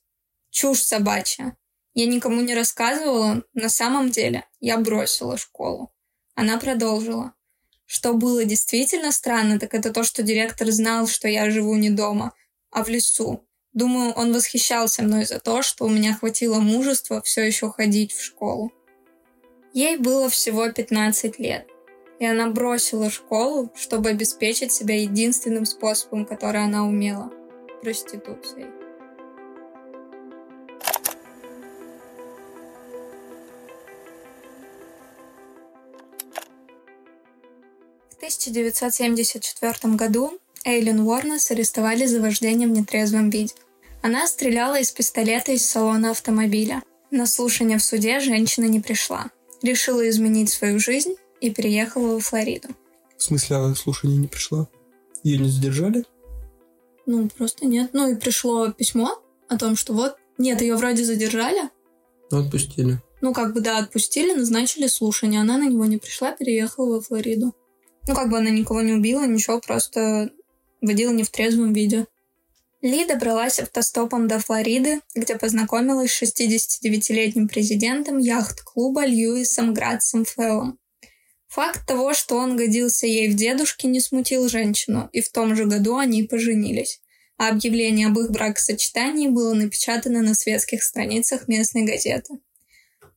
«Чушь 0.50 0.82
собачья. 0.82 1.56
Я 1.94 2.06
никому 2.06 2.42
не 2.42 2.54
рассказывала, 2.54 3.42
на 3.54 3.68
самом 3.70 4.10
деле 4.10 4.44
я 4.60 4.76
бросила 4.76 5.38
школу». 5.38 5.90
Она 6.34 6.58
продолжила. 6.58 7.32
Что 7.86 8.12
было 8.12 8.44
действительно 8.44 9.10
странно, 9.10 9.58
так 9.58 9.74
это 9.74 9.90
то, 9.90 10.04
что 10.04 10.22
директор 10.22 10.70
знал, 10.70 11.06
что 11.06 11.28
я 11.28 11.50
живу 11.50 11.76
не 11.76 11.90
дома, 11.90 12.34
а 12.70 12.84
в 12.84 12.88
лесу. 12.88 13.46
Думаю, 13.72 14.12
он 14.12 14.32
восхищался 14.32 15.02
мной 15.02 15.24
за 15.24 15.40
то, 15.40 15.62
что 15.62 15.84
у 15.84 15.88
меня 15.88 16.14
хватило 16.14 16.60
мужества 16.60 17.22
все 17.22 17.42
еще 17.42 17.70
ходить 17.70 18.12
в 18.12 18.22
школу. 18.22 18.72
Ей 19.74 19.96
было 19.96 20.28
всего 20.28 20.70
15 20.70 21.40
лет, 21.40 21.66
и 22.20 22.24
она 22.24 22.48
бросила 22.48 23.10
школу, 23.10 23.72
чтобы 23.74 24.10
обеспечить 24.10 24.70
себя 24.70 25.02
единственным 25.02 25.64
способом, 25.64 26.26
который 26.26 26.62
она 26.62 26.86
умела– 26.86 27.32
проституцией. 27.82 28.68
В 38.10 38.16
1974 38.18 39.94
году 39.96 40.38
Эйлин 40.64 41.00
Уорнес 41.00 41.50
арестовали 41.50 42.06
за 42.06 42.20
вождение 42.20 42.68
в 42.68 42.70
нетрезвом 42.70 43.28
виде. 43.28 43.54
Она 44.02 44.28
стреляла 44.28 44.78
из 44.78 44.92
пистолета 44.92 45.50
из 45.50 45.66
салона 45.66 46.12
автомобиля. 46.12 46.84
На 47.10 47.26
слушание 47.26 47.78
в 47.78 47.82
суде 47.82 48.20
женщина 48.20 48.66
не 48.66 48.78
пришла 48.78 49.32
решила 49.64 50.08
изменить 50.08 50.50
свою 50.50 50.78
жизнь 50.78 51.14
и 51.40 51.50
переехала 51.50 52.14
во 52.14 52.20
Флориду. 52.20 52.68
В 53.16 53.22
смысле, 53.22 53.56
а 53.56 53.74
слушание 53.74 54.18
не 54.18 54.28
пришла? 54.28 54.68
Ее 55.22 55.38
не 55.38 55.48
задержали? 55.48 56.04
Ну, 57.06 57.28
просто 57.28 57.66
нет. 57.66 57.90
Ну 57.92 58.12
и 58.12 58.16
пришло 58.16 58.70
письмо 58.70 59.22
о 59.48 59.58
том, 59.58 59.76
что 59.76 59.92
вот, 59.94 60.16
нет, 60.38 60.60
ее 60.60 60.76
вроде 60.76 61.04
задержали. 61.04 61.70
Ну, 62.30 62.44
отпустили. 62.44 63.00
Ну, 63.20 63.32
как 63.32 63.54
бы, 63.54 63.60
да, 63.60 63.78
отпустили, 63.78 64.34
назначили 64.34 64.86
слушание. 64.86 65.40
Она 65.40 65.56
на 65.56 65.68
него 65.68 65.86
не 65.86 65.98
пришла, 65.98 66.32
переехала 66.32 66.96
во 66.96 67.00
Флориду. 67.00 67.54
Ну, 68.06 68.14
как 68.14 68.30
бы 68.30 68.38
она 68.38 68.50
никого 68.50 68.82
не 68.82 68.92
убила, 68.92 69.26
ничего, 69.26 69.60
просто 69.60 70.30
водила 70.82 71.12
не 71.12 71.22
в 71.24 71.30
трезвом 71.30 71.72
виде. 71.72 72.06
Ли 72.84 73.06
добралась 73.06 73.60
автостопом 73.60 74.28
до 74.28 74.38
Флориды, 74.38 75.00
где 75.14 75.36
познакомилась 75.38 76.12
с 76.12 76.22
69-летним 76.22 77.48
президентом 77.48 78.18
яхт-клуба 78.18 79.06
Льюисом 79.06 79.72
Градсом 79.72 80.26
Феллом. 80.26 80.78
Факт 81.46 81.86
того, 81.86 82.12
что 82.12 82.36
он 82.36 82.58
годился 82.58 83.06
ей 83.06 83.30
в 83.30 83.36
дедушке, 83.36 83.88
не 83.88 84.00
смутил 84.00 84.50
женщину, 84.50 85.08
и 85.12 85.22
в 85.22 85.32
том 85.32 85.56
же 85.56 85.64
году 85.64 85.96
они 85.96 86.24
поженились. 86.24 87.00
А 87.38 87.48
объявление 87.48 88.08
об 88.08 88.18
их 88.18 88.30
бракосочетании 88.30 89.28
было 89.28 89.54
напечатано 89.54 90.20
на 90.20 90.34
светских 90.34 90.82
страницах 90.82 91.48
местной 91.48 91.84
газеты. 91.84 92.34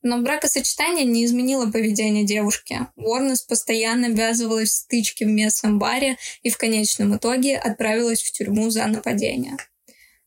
Но 0.07 0.21
бракосочетание 0.21 1.03
не 1.03 1.25
изменило 1.25 1.69
поведение 1.69 2.23
девушки. 2.23 2.87
Уорнес 2.95 3.41
постоянно 3.41 4.05
ввязывалась 4.05 4.69
в 4.69 4.75
стычки 4.75 5.25
в 5.25 5.27
местном 5.27 5.79
баре 5.79 6.15
и 6.43 6.49
в 6.49 6.57
конечном 6.57 7.17
итоге 7.17 7.57
отправилась 7.57 8.21
в 8.21 8.31
тюрьму 8.31 8.69
за 8.69 8.87
нападение. 8.87 9.57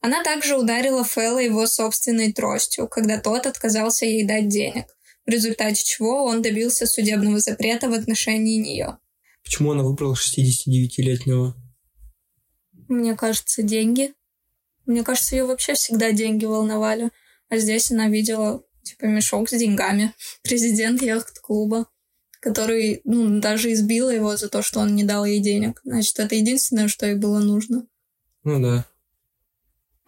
Она 0.02 0.22
также 0.22 0.58
ударила 0.58 1.02
Фэлла 1.02 1.38
его 1.38 1.66
собственной 1.66 2.30
тростью, 2.30 2.88
когда 2.88 3.18
тот 3.18 3.46
отказался 3.46 4.04
ей 4.04 4.24
дать 4.24 4.48
денег, 4.48 4.84
в 5.24 5.30
результате 5.30 5.82
чего 5.82 6.26
он 6.26 6.42
добился 6.42 6.84
судебного 6.84 7.38
запрета 7.38 7.88
в 7.88 7.94
отношении 7.94 8.58
нее. 8.58 8.98
Почему 9.42 9.72
она 9.72 9.82
выбрала 9.82 10.14
69-летнего? 10.14 11.54
Мне 12.88 13.16
кажется, 13.16 13.62
деньги. 13.62 14.12
Мне 14.84 15.04
кажется, 15.04 15.36
ее 15.36 15.46
вообще 15.46 15.72
всегда 15.72 16.12
деньги 16.12 16.44
волновали. 16.44 17.08
А 17.48 17.56
здесь 17.56 17.90
она 17.90 18.08
видела 18.08 18.62
типа 18.90 19.06
мешок 19.06 19.48
с 19.48 19.52
деньгами. 19.52 20.14
Президент 20.42 21.02
яхт-клуба, 21.02 21.86
который, 22.40 23.00
ну, 23.04 23.40
даже 23.40 23.72
избила 23.72 24.10
его 24.10 24.36
за 24.36 24.48
то, 24.48 24.62
что 24.62 24.80
он 24.80 24.94
не 24.94 25.04
дал 25.04 25.24
ей 25.24 25.40
денег. 25.40 25.80
Значит, 25.84 26.18
это 26.18 26.34
единственное, 26.34 26.88
что 26.88 27.06
ей 27.06 27.16
было 27.16 27.40
нужно. 27.40 27.86
Ну 28.44 28.62
да. 28.62 28.86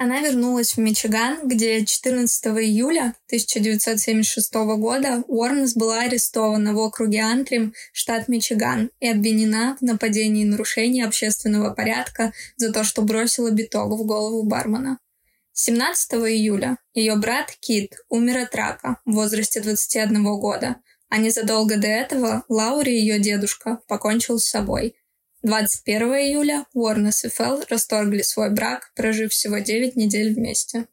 Она 0.02 0.20
вернулась 0.20 0.74
в 0.74 0.78
Мичиган, 0.78 1.46
где 1.46 1.86
14 1.86 2.46
июля 2.46 3.14
1976 3.26 4.52
года 4.76 5.22
Уорнес 5.28 5.76
была 5.76 6.00
арестована 6.00 6.74
в 6.74 6.78
округе 6.78 7.20
Антрим, 7.20 7.72
штат 7.92 8.26
Мичиган, 8.26 8.90
и 8.98 9.06
обвинена 9.06 9.76
в 9.80 9.84
нападении 9.84 10.42
и 10.42 10.48
нарушении 10.48 11.04
общественного 11.04 11.72
порядка 11.72 12.32
за 12.56 12.72
то, 12.72 12.82
что 12.82 13.02
бросила 13.02 13.52
биток 13.52 13.92
в 13.92 14.04
голову 14.04 14.42
бармена. 14.42 14.98
17 15.54 16.12
июля 16.12 16.78
ее 16.94 17.16
брат 17.16 17.54
Кит 17.60 17.94
умер 18.08 18.38
от 18.38 18.54
рака 18.54 18.98
в 19.04 19.12
возрасте 19.12 19.60
21 19.60 20.24
года, 20.40 20.76
а 21.08 21.18
незадолго 21.18 21.76
до 21.76 21.88
этого 21.88 22.44
Лаури, 22.48 22.90
ее 22.90 23.18
дедушка, 23.18 23.80
покончил 23.86 24.38
с 24.38 24.46
собой. 24.46 24.94
21 25.42 26.02
июля 26.14 26.66
Уорнес 26.72 27.24
и 27.24 27.28
Фелл 27.28 27.62
расторгли 27.68 28.22
свой 28.22 28.50
брак, 28.54 28.92
прожив 28.94 29.32
всего 29.32 29.58
9 29.58 29.96
недель 29.96 30.34
вместе. 30.34 30.86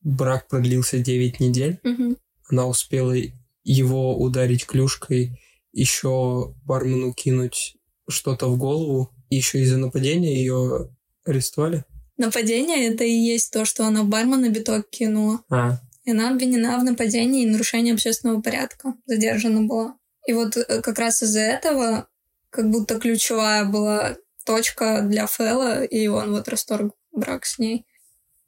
Брак 0.00 0.48
продлился 0.48 0.98
9 0.98 1.38
недель. 1.38 1.78
Угу. 1.84 2.16
Она 2.48 2.66
успела 2.66 3.14
его 3.62 4.18
ударить 4.18 4.66
клюшкой, 4.66 5.40
еще 5.72 6.54
бармену 6.64 7.12
кинуть 7.12 7.76
что-то 8.08 8.48
в 8.48 8.58
голову, 8.58 9.14
и 9.30 9.36
еще 9.36 9.60
из-за 9.60 9.78
нападения 9.78 10.34
ее 10.34 10.90
арестовали. 11.24 11.84
Нападение— 12.16 12.88
это 12.92 13.04
и 13.04 13.12
есть 13.12 13.52
то, 13.52 13.64
что 13.64 13.86
она 13.86 14.04
бармена 14.04 14.48
биток 14.48 14.88
кинула. 14.90 15.42
А. 15.50 15.78
И 16.04 16.10
она 16.10 16.30
обвинена 16.30 16.78
в 16.78 16.84
нападении 16.84 17.42
и 17.42 17.50
нарушении 17.50 17.92
общественного 17.92 18.40
порядка. 18.40 18.94
Задержана 19.06 19.62
была. 19.62 19.96
И 20.26 20.32
вот 20.32 20.56
э, 20.56 20.82
как 20.82 20.98
раз 20.98 21.22
из-за 21.22 21.40
этого 21.40 22.08
как 22.50 22.70
будто 22.70 23.00
ключевая 23.00 23.64
была 23.64 24.16
точка 24.44 25.02
для 25.02 25.26
Фэлла, 25.26 25.84
и 25.84 26.06
он 26.08 26.32
вот 26.32 26.48
расторг 26.48 26.94
брак 27.12 27.46
с 27.46 27.58
ней. 27.58 27.86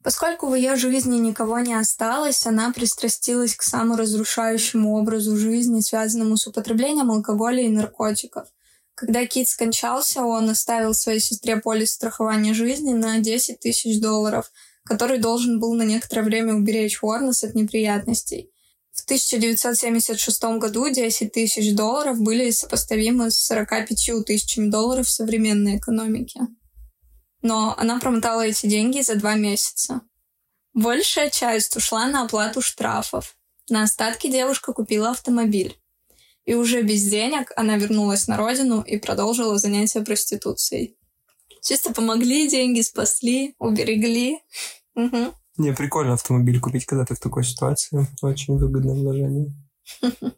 Поскольку 0.03 0.47
в 0.47 0.55
ее 0.55 0.75
жизни 0.75 1.17
никого 1.17 1.57
не 1.59 1.73
осталось, 1.73 2.45
она 2.45 2.71
пристрастилась 2.71 3.55
к 3.55 3.63
саморазрушающему 3.63 4.95
образу 4.95 5.35
жизни, 5.35 5.79
связанному 5.79 6.37
с 6.37 6.45
употреблением 6.45 7.09
алкоголя 7.09 7.63
и 7.63 7.69
наркотиков. 7.69 8.47
Когда 8.95 9.25
Кит 9.25 9.49
скончался, 9.49 10.23
он 10.23 10.49
оставил 10.49 10.93
своей 10.93 11.19
сестре 11.19 11.57
полис 11.57 11.91
страхования 11.91 12.53
жизни 12.53 12.93
на 12.93 13.19
10 13.19 13.59
тысяч 13.59 13.99
долларов, 13.99 14.49
который 14.85 15.17
должен 15.17 15.59
был 15.59 15.73
на 15.73 15.83
некоторое 15.83 16.23
время 16.23 16.53
уберечь 16.55 17.03
Уорнес 17.03 17.43
от 17.43 17.55
неприятностей. 17.55 18.49
В 18.93 19.03
1976 19.03 20.43
году 20.59 20.89
10 20.89 21.33
тысяч 21.33 21.75
долларов 21.75 22.21
были 22.21 22.49
сопоставимы 22.51 23.29
с 23.29 23.37
45 23.45 24.25
тысячами 24.25 24.69
долларов 24.69 25.07
в 25.07 25.11
современной 25.11 25.77
экономике. 25.77 26.39
Но 27.41 27.75
она 27.77 27.99
промотала 27.99 28.47
эти 28.47 28.65
деньги 28.65 29.01
за 29.01 29.15
два 29.15 29.35
месяца. 29.35 30.01
Большая 30.73 31.29
часть 31.29 31.75
ушла 31.75 32.07
на 32.07 32.23
оплату 32.23 32.61
штрафов. 32.61 33.35
На 33.69 33.83
остатки 33.83 34.31
девушка 34.31 34.71
купила 34.71 35.09
автомобиль. 35.09 35.77
И 36.45 36.53
уже 36.53 36.83
без 36.83 37.03
денег 37.03 37.51
она 37.55 37.77
вернулась 37.77 38.27
на 38.27 38.37
родину 38.37 38.81
и 38.81 38.97
продолжила 38.97 39.57
занятия 39.57 40.01
проституцией. 40.01 40.95
Чисто 41.61 41.91
помогли, 41.91 42.47
деньги 42.47 42.81
спасли, 42.81 43.55
уберегли. 43.57 44.39
Угу. 44.93 45.33
Не, 45.57 45.73
прикольно 45.73 46.13
автомобиль 46.13 46.59
купить, 46.59 46.85
когда 46.85 47.05
ты 47.05 47.15
в 47.15 47.19
такой 47.19 47.43
ситуации. 47.43 48.07
Очень 48.21 48.57
выгодное 48.57 48.93
вложение. 48.93 49.51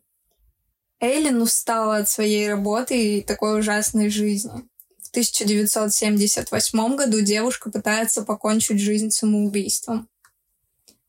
Эйлин 1.02 1.42
устала 1.42 1.98
от 1.98 2.10
своей 2.10 2.50
работы 2.50 3.18
и 3.18 3.22
такой 3.22 3.60
ужасной 3.60 4.10
жизни. 4.10 4.66
В 5.04 5.10
1978 5.10 6.96
году 6.96 7.22
девушка 7.22 7.70
пытается 7.70 8.24
покончить 8.24 8.80
жизнь 8.80 9.10
самоубийством. 9.10 10.08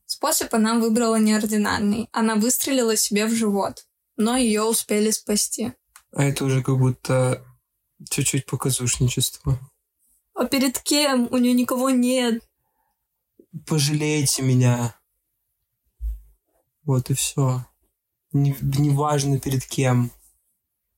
Способ 0.07 0.53
она 0.53 0.79
выбрала 0.79 1.17
неординарный. 1.17 2.09
Она 2.13 2.35
выстрелила 2.35 2.97
себе 2.97 3.27
в 3.27 3.35
живот 3.35 3.88
но 4.19 4.37
ее 4.37 4.65
успели 4.65 5.11
спасти. 5.11 5.73
А 6.13 6.25
это 6.25 6.45
уже 6.45 6.63
как 6.63 6.77
будто 6.77 7.43
чуть-чуть 8.11 8.45
показушничество. 8.45 9.59
А 10.35 10.45
перед 10.45 10.79
кем? 10.79 11.29
У 11.31 11.39
нее 11.39 11.55
никого 11.55 11.91
нет. 11.91 12.43
Пожалейте 13.67 14.43
меня. 14.43 14.95
Вот 16.85 17.11
и 17.11 17.15
все. 17.15 17.65
Не, 18.33 18.55
не 18.61 18.91
важно 18.91 19.41
перед 19.41 19.65
кем. 19.65 20.11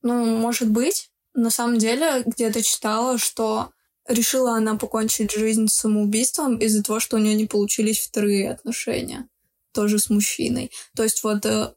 Ну, 0.03 0.39
может 0.39 0.71
быть. 0.71 1.11
На 1.35 1.51
самом 1.51 1.79
деле, 1.79 2.23
где-то 2.27 2.63
читала, 2.63 3.19
что 3.19 3.71
решила 4.09 4.57
она 4.57 4.77
покончить 4.77 5.33
жизнь 5.33 5.69
самоубийством 5.69 6.59
из-за 6.59 6.83
того, 6.83 7.01
что 7.01 7.17
у 7.17 7.21
нее 7.21 7.35
не 7.35 7.47
получились 7.47 8.01
вторые 8.01 8.51
отношения. 8.51 9.29
Тоже 9.73 9.99
с 9.99 10.11
мужчиной. 10.11 10.73
То 10.97 11.05
есть 11.05 11.23
вот 11.23 11.47
э, 11.47 11.73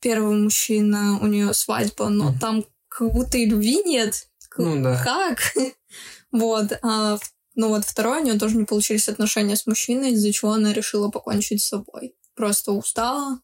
первый 0.00 0.36
мужчина, 0.36 1.18
у 1.20 1.26
нее 1.26 1.54
свадьба, 1.54 2.08
но 2.08 2.30
mm. 2.30 2.38
там 2.40 2.64
как 2.88 3.12
будто 3.12 3.38
и 3.38 3.46
любви 3.46 3.82
нет. 3.84 4.28
Ну 4.56 4.82
да. 4.82 5.02
Как? 5.02 5.54
вот. 6.32 6.72
А, 6.82 7.18
ну 7.54 7.68
вот 7.68 7.84
второе, 7.84 8.20
у 8.20 8.24
нее 8.24 8.38
тоже 8.38 8.56
не 8.56 8.64
получились 8.64 9.08
отношения 9.08 9.56
с 9.56 9.66
мужчиной, 9.66 10.12
из-за 10.12 10.32
чего 10.32 10.52
она 10.52 10.72
решила 10.72 11.10
покончить 11.10 11.62
с 11.62 11.68
собой. 11.68 12.14
Просто 12.34 12.72
устала, 12.72 13.40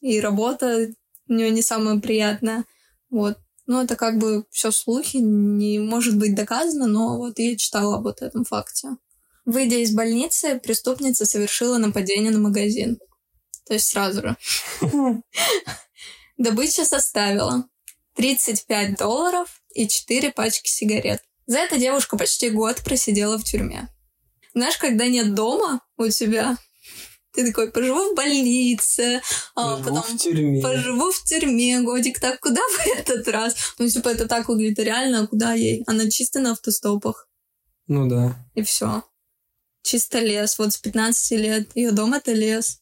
и 0.00 0.20
работа 0.20 0.88
у 1.28 1.32
нее 1.32 1.50
не 1.50 1.62
самая 1.62 1.98
приятная. 1.98 2.64
Вот. 3.10 3.38
Ну, 3.66 3.82
это 3.82 3.96
как 3.96 4.18
бы 4.18 4.44
все 4.50 4.70
слухи, 4.70 5.18
не 5.18 5.78
может 5.78 6.16
быть 6.16 6.34
доказано, 6.34 6.86
но 6.86 7.18
вот 7.18 7.38
я 7.38 7.56
читала 7.56 7.96
об 7.96 8.04
вот 8.04 8.22
этом 8.22 8.44
факте. 8.44 8.88
Выйдя 9.44 9.76
из 9.76 9.92
больницы, 9.92 10.58
преступница 10.58 11.26
совершила 11.26 11.78
нападение 11.78 12.30
на 12.30 12.38
магазин. 12.38 12.98
То 13.68 13.74
есть 13.74 13.88
сразу 13.88 14.22
же. 14.22 14.36
Добыча 16.38 16.84
составила 16.84 17.68
35 18.14 18.96
долларов 18.96 19.62
и 19.74 19.86
4 19.86 20.32
пачки 20.32 20.68
сигарет. 20.68 21.22
За 21.46 21.58
это 21.58 21.78
девушка 21.78 22.16
почти 22.16 22.50
год 22.50 22.82
просидела 22.82 23.38
в 23.38 23.44
тюрьме. 23.44 23.88
Знаешь, 24.54 24.78
когда 24.78 25.06
нет 25.06 25.34
дома 25.34 25.82
у 25.96 26.08
тебя, 26.08 26.56
ты 27.32 27.46
такой, 27.46 27.70
поживу 27.70 28.12
в 28.12 28.14
больнице, 28.14 29.22
а 29.54 29.76
потом 29.76 30.02
в 30.02 30.16
тюрьме. 30.16 30.62
поживу 30.62 31.10
в 31.12 31.22
тюрьме 31.24 31.80
годик. 31.82 32.18
Так, 32.18 32.40
куда 32.40 32.60
в 32.60 32.86
этот 32.86 33.28
раз? 33.28 33.54
Ну, 33.78 33.88
типа, 33.88 34.08
это 34.08 34.26
так 34.26 34.48
выглядит 34.48 34.78
реально, 34.78 35.22
а 35.22 35.26
куда 35.26 35.52
ей? 35.52 35.84
Она 35.86 36.10
чисто 36.10 36.40
на 36.40 36.52
автостопах. 36.52 37.28
Ну 37.86 38.08
да. 38.08 38.36
И 38.54 38.62
все. 38.62 39.04
Чисто 39.82 40.18
лес. 40.18 40.58
Вот 40.58 40.72
с 40.72 40.78
15 40.78 41.30
лет. 41.38 41.70
Ее 41.74 41.92
дом 41.92 42.14
это 42.14 42.32
лес. 42.32 42.80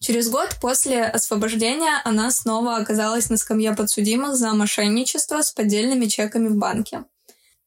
Через 0.00 0.30
год 0.30 0.56
после 0.62 1.04
освобождения 1.04 2.00
она 2.04 2.30
снова 2.30 2.76
оказалась 2.76 3.28
на 3.28 3.36
скамье 3.36 3.74
подсудимых 3.74 4.34
за 4.34 4.54
мошенничество 4.54 5.42
с 5.42 5.52
поддельными 5.52 6.06
чеками 6.06 6.48
в 6.48 6.56
банке. 6.56 7.04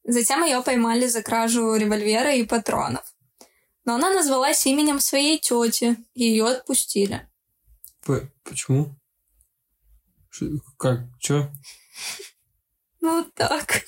Затем 0.03 0.43
ее 0.43 0.63
поймали 0.63 1.05
за 1.07 1.21
кражу 1.21 1.75
револьвера 1.75 2.33
и 2.33 2.43
патронов. 2.43 3.03
Но 3.85 3.95
она 3.95 4.11
назвалась 4.11 4.65
именем 4.65 4.99
своей 4.99 5.37
тети, 5.37 5.95
и 6.15 6.23
ее 6.23 6.47
отпустили. 6.47 7.29
П 8.03 8.31
почему? 8.43 8.95
Ш 10.31 10.47
как? 10.79 11.01
Чё? 11.19 11.51
Ну 12.99 13.23
так. 13.35 13.83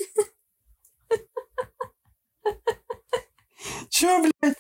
Чё, 3.90 4.22
блядь? 4.22 4.58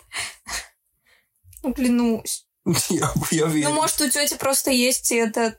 Ну, 1.62 1.74
клянусь. 1.74 2.45
Я, 2.90 3.14
я 3.32 3.46
верю. 3.46 3.70
Ну, 3.70 3.76
может, 3.76 4.02
у 4.02 4.10
тети 4.10 4.36
просто 4.38 4.72
есть 4.72 5.12
это, 5.12 5.58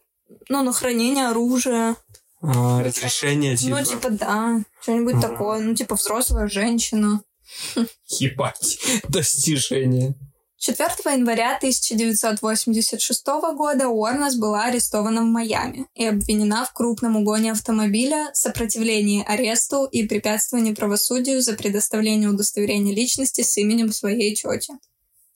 ну, 0.48 0.62
на 0.62 0.72
хранение 0.72 1.28
оружия. 1.28 1.96
А, 2.42 2.82
разрешение, 2.82 3.56
типа? 3.56 3.76
Ну, 3.76 3.84
типа, 3.84 4.10
да. 4.10 4.60
Что-нибудь 4.82 5.16
а. 5.16 5.20
такое. 5.20 5.60
Ну, 5.60 5.74
типа, 5.74 5.94
взрослая 5.94 6.48
женщина. 6.48 7.22
Ебать, 8.08 8.78
достижение. 9.08 10.14
4 10.58 10.88
января 11.14 11.56
1986 11.58 13.26
года 13.54 13.88
Уорнес 13.88 14.36
была 14.36 14.64
арестована 14.64 15.22
в 15.22 15.26
Майами 15.26 15.86
и 15.94 16.06
обвинена 16.06 16.64
в 16.64 16.72
крупном 16.72 17.16
угоне 17.16 17.52
автомобиля, 17.52 18.30
сопротивлении 18.32 19.24
аресту 19.24 19.84
и 19.84 20.08
препятствовании 20.08 20.74
правосудию 20.74 21.40
за 21.40 21.52
предоставление 21.52 22.30
удостоверения 22.30 22.94
личности 22.94 23.42
с 23.42 23.56
именем 23.58 23.92
своей 23.92 24.34
тети. 24.34 24.72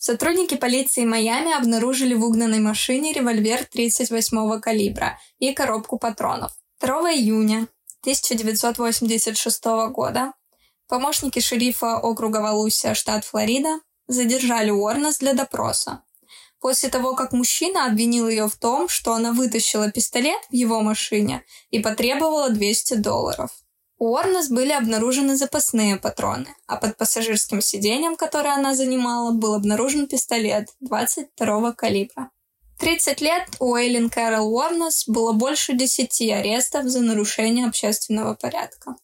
Сотрудники 0.02 0.56
полиции 0.56 1.04
Майами 1.04 1.52
обнаружили 1.52 2.14
в 2.14 2.24
угнанной 2.24 2.58
машине 2.58 3.12
револьвер 3.12 3.68
38-го 3.70 4.58
калибра 4.58 5.18
и 5.38 5.52
коробку 5.52 5.98
патронов. 5.98 6.52
2 6.80 7.12
июня 7.12 7.68
1986 8.00 9.64
года 9.92 10.32
Помощники 10.88 11.40
шерифа 11.40 11.98
округа 11.98 12.38
Валусия, 12.38 12.94
штат 12.94 13.26
Флорида, 13.26 13.80
задержали 14.06 14.70
Уорнес 14.70 15.18
для 15.18 15.34
допроса. 15.34 16.02
После 16.60 16.88
того, 16.88 17.14
как 17.14 17.32
мужчина 17.32 17.84
обвинил 17.84 18.26
ее 18.26 18.48
в 18.48 18.56
том, 18.56 18.88
что 18.88 19.12
она 19.12 19.32
вытащила 19.32 19.90
пистолет 19.90 20.40
в 20.48 20.54
его 20.54 20.80
машине 20.80 21.44
и 21.68 21.78
потребовала 21.78 22.48
200 22.48 22.94
долларов. 22.94 23.50
У 24.00 24.14
Уорнес 24.14 24.48
были 24.48 24.72
обнаружены 24.72 25.36
запасные 25.36 25.96
патроны, 25.96 26.46
а 26.66 26.76
под 26.76 26.96
пассажирским 26.96 27.60
сиденьем, 27.60 28.16
которое 28.16 28.54
она 28.54 28.74
занимала, 28.74 29.32
был 29.32 29.52
обнаружен 29.52 30.08
пистолет 30.08 30.70
22 30.80 31.74
калибра. 31.74 32.30
30 32.78 33.20
лет 33.20 33.46
у 33.58 33.76
Эйлин 33.76 34.08
Кэрол 34.08 34.54
Уорнес 34.54 35.06
было 35.06 35.32
больше 35.34 35.74
10 35.74 36.18
арестов 36.30 36.86
за 36.86 37.02
нарушение 37.02 37.66
общественного 37.66 38.32
порядка. 38.32 38.96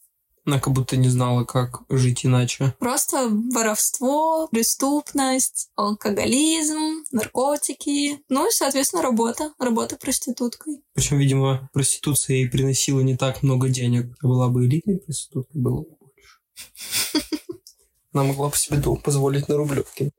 Она 0.46 0.60
как 0.60 0.72
будто 0.72 0.96
не 0.96 1.08
знала, 1.08 1.44
как 1.44 1.82
жить 1.88 2.24
иначе. 2.24 2.72
Просто 2.78 3.28
воровство, 3.52 4.46
преступность, 4.46 5.70
алкоголизм, 5.74 7.04
наркотики. 7.10 8.20
Ну 8.28 8.48
и, 8.48 8.52
соответственно, 8.52 9.02
работа. 9.02 9.52
Работа 9.58 9.96
проституткой. 9.96 10.84
Причем, 10.94 11.18
видимо, 11.18 11.68
проституция 11.72 12.36
ей 12.36 12.48
приносила 12.48 13.00
не 13.00 13.16
так 13.16 13.42
много 13.42 13.68
денег. 13.68 14.06
Была 14.22 14.48
бы 14.48 14.66
элитной 14.66 14.98
проституткой, 14.98 15.60
было 15.60 15.80
бы 15.80 15.96
больше. 15.98 17.24
Она 18.12 18.22
могла 18.22 18.48
бы 18.48 18.56
себе 18.56 18.76
дом 18.76 18.98
позволить 18.98 19.48
на 19.48 19.56
Рублевке. 19.56 20.12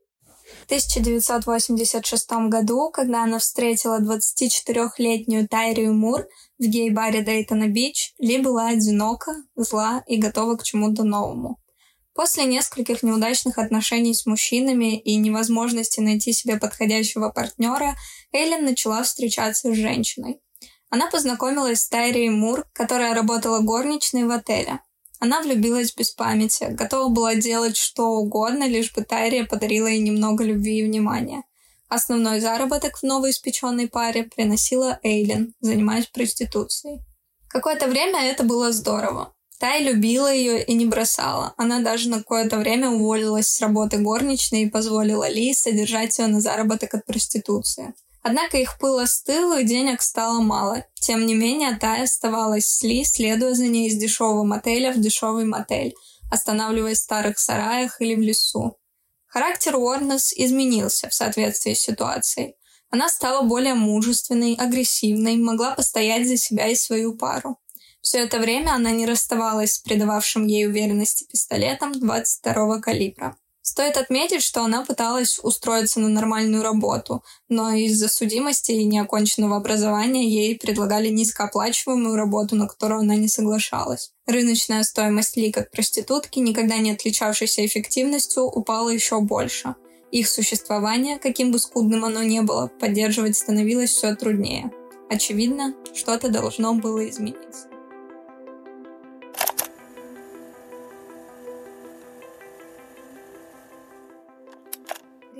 1986 0.68 2.30
году, 2.50 2.90
когда 2.90 3.24
она 3.24 3.38
встретила 3.38 4.00
24-летнюю 4.00 5.48
Тайрию 5.48 5.94
Мур 5.94 6.26
в 6.58 6.62
гей-баре 6.62 7.22
Дейтона-Бич, 7.22 8.12
Ли 8.18 8.36
была 8.36 8.68
одинока, 8.68 9.32
зла 9.56 10.04
и 10.06 10.18
готова 10.18 10.56
к 10.56 10.62
чему-то 10.64 11.04
новому. 11.04 11.58
После 12.12 12.44
нескольких 12.44 13.02
неудачных 13.02 13.56
отношений 13.56 14.12
с 14.12 14.26
мужчинами 14.26 14.98
и 14.98 15.16
невозможности 15.16 16.00
найти 16.00 16.34
себе 16.34 16.58
подходящего 16.58 17.30
партнера, 17.30 17.96
Эйлин 18.32 18.66
начала 18.66 19.02
встречаться 19.02 19.72
с 19.72 19.74
женщиной. 19.74 20.38
Она 20.90 21.08
познакомилась 21.08 21.80
с 21.80 21.88
Тайрией 21.88 22.28
Мур, 22.28 22.66
которая 22.74 23.14
работала 23.14 23.60
горничной 23.60 24.24
в 24.24 24.30
отеле. 24.30 24.80
Она 25.20 25.42
влюбилась 25.42 25.94
без 25.94 26.10
памяти, 26.10 26.68
готова 26.70 27.08
была 27.08 27.34
делать 27.34 27.76
что 27.76 28.10
угодно, 28.10 28.68
лишь 28.68 28.92
бы 28.92 29.02
Тайрия 29.02 29.44
подарила 29.44 29.88
ей 29.88 30.00
немного 30.00 30.44
любви 30.44 30.78
и 30.78 30.84
внимания. 30.84 31.42
Основной 31.88 32.40
заработок 32.40 32.98
в 32.98 33.02
новоиспеченной 33.02 33.88
паре 33.88 34.24
приносила 34.24 35.00
Эйлин, 35.02 35.54
занимаясь 35.60 36.06
проституцией. 36.06 37.00
Какое-то 37.48 37.88
время 37.88 38.20
это 38.30 38.44
было 38.44 38.72
здорово. 38.72 39.34
Тай 39.58 39.82
любила 39.82 40.32
ее 40.32 40.62
и 40.62 40.74
не 40.74 40.86
бросала. 40.86 41.54
Она 41.56 41.80
даже 41.80 42.08
на 42.08 42.18
какое-то 42.18 42.58
время 42.58 42.90
уволилась 42.90 43.48
с 43.48 43.60
работы 43.60 43.98
горничной 43.98 44.62
и 44.62 44.70
позволила 44.70 45.28
Ли 45.28 45.52
содержать 45.52 46.16
ее 46.18 46.28
на 46.28 46.40
заработок 46.40 46.94
от 46.94 47.06
проституции. 47.06 47.94
Однако 48.28 48.58
их 48.58 48.76
пыл 48.78 48.98
остыл, 48.98 49.54
и 49.54 49.64
денег 49.64 50.02
стало 50.02 50.42
мало. 50.42 50.84
Тем 51.00 51.24
не 51.24 51.34
менее, 51.34 51.78
Тай 51.78 52.02
оставалась 52.02 52.66
с 52.66 52.82
Ли, 52.82 53.02
следуя 53.02 53.54
за 53.54 53.66
ней 53.66 53.88
из 53.88 53.96
дешевого 53.96 54.44
мотеля 54.44 54.92
в 54.92 55.00
дешевый 55.00 55.46
мотель, 55.46 55.94
останавливаясь 56.30 56.98
в 56.98 57.04
старых 57.04 57.38
сараях 57.38 58.02
или 58.02 58.14
в 58.14 58.20
лесу. 58.20 58.76
Характер 59.28 59.76
Уорнес 59.76 60.34
изменился 60.34 61.08
в 61.08 61.14
соответствии 61.14 61.72
с 61.72 61.80
ситуацией. 61.80 62.56
Она 62.90 63.08
стала 63.08 63.40
более 63.46 63.72
мужественной, 63.72 64.56
агрессивной, 64.56 65.36
могла 65.36 65.70
постоять 65.70 66.28
за 66.28 66.36
себя 66.36 66.66
и 66.68 66.76
свою 66.76 67.16
пару. 67.16 67.58
Все 68.02 68.18
это 68.18 68.40
время 68.40 68.72
она 68.72 68.90
не 68.90 69.06
расставалась 69.06 69.76
с 69.76 69.78
придававшим 69.78 70.46
ей 70.46 70.66
уверенности 70.66 71.24
пистолетом 71.24 71.92
22-го 71.92 72.78
калибра. 72.82 73.38
Стоит 73.68 73.98
отметить, 73.98 74.42
что 74.42 74.64
она 74.64 74.82
пыталась 74.82 75.38
устроиться 75.42 76.00
на 76.00 76.08
нормальную 76.08 76.62
работу, 76.62 77.22
но 77.50 77.70
из-за 77.72 78.08
судимости 78.08 78.72
и 78.72 78.86
неоконченного 78.86 79.56
образования 79.56 80.26
ей 80.26 80.58
предлагали 80.58 81.08
низкооплачиваемую 81.10 82.16
работу, 82.16 82.56
на 82.56 82.66
которую 82.66 83.00
она 83.00 83.14
не 83.14 83.28
соглашалась. 83.28 84.12
Рыночная 84.26 84.84
стоимость 84.84 85.36
Ли 85.36 85.52
как 85.52 85.70
проститутки, 85.70 86.38
никогда 86.38 86.78
не 86.78 86.92
отличавшейся 86.92 87.66
эффективностью, 87.66 88.44
упала 88.44 88.88
еще 88.88 89.20
больше. 89.20 89.74
Их 90.12 90.30
существование, 90.30 91.18
каким 91.18 91.52
бы 91.52 91.58
скудным 91.58 92.06
оно 92.06 92.22
ни 92.22 92.40
было, 92.40 92.68
поддерживать 92.80 93.36
становилось 93.36 93.90
все 93.90 94.14
труднее. 94.14 94.72
Очевидно, 95.10 95.74
что-то 95.94 96.30
должно 96.30 96.72
было 96.72 97.06
измениться. 97.06 97.68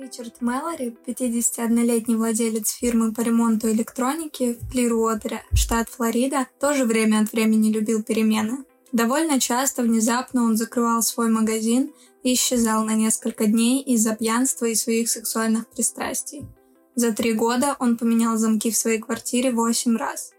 Ричард 0.09 0.41
Мэлори, 0.41 0.97
51-летний 1.05 2.15
владелец 2.15 2.71
фирмы 2.71 3.13
по 3.13 3.21
ремонту 3.21 3.69
электроники 3.71 4.57
в 4.59 4.71
Клируотере, 4.71 5.43
штат 5.53 5.87
Флорида, 5.89 6.47
тоже 6.59 6.85
время 6.85 7.21
от 7.21 7.31
времени 7.31 7.71
любил 7.71 8.01
перемены. 8.01 8.65
Довольно 8.91 9.39
часто 9.39 9.83
внезапно 9.83 10.45
он 10.45 10.57
закрывал 10.57 11.03
свой 11.03 11.29
магазин 11.29 11.91
и 12.23 12.33
исчезал 12.33 12.83
на 12.85 12.95
несколько 12.95 13.45
дней 13.45 13.83
из-за 13.83 14.15
пьянства 14.15 14.65
и 14.65 14.73
своих 14.73 15.11
сексуальных 15.11 15.67
пристрастий. 15.67 16.47
За 16.95 17.11
три 17.11 17.33
года 17.33 17.75
он 17.77 17.95
поменял 17.95 18.35
замки 18.37 18.71
в 18.71 18.77
своей 18.77 18.97
квартире 18.97 19.51
восемь 19.51 19.95
раз. 19.95 20.31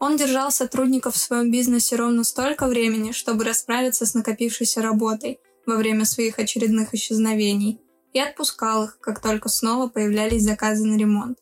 Он 0.00 0.16
держал 0.16 0.50
сотрудников 0.50 1.14
в 1.14 1.18
своем 1.18 1.52
бизнесе 1.52 1.94
ровно 1.94 2.24
столько 2.24 2.66
времени, 2.66 3.12
чтобы 3.12 3.44
расправиться 3.44 4.04
с 4.04 4.14
накопившейся 4.14 4.82
работой 4.82 5.38
во 5.64 5.76
время 5.76 6.06
своих 6.06 6.40
очередных 6.40 6.92
исчезновений, 6.92 7.78
и 8.12 8.20
отпускал 8.20 8.84
их, 8.84 8.98
как 9.00 9.20
только 9.20 9.48
снова 9.48 9.88
появлялись 9.88 10.42
заказы 10.42 10.84
на 10.84 10.96
ремонт. 10.96 11.38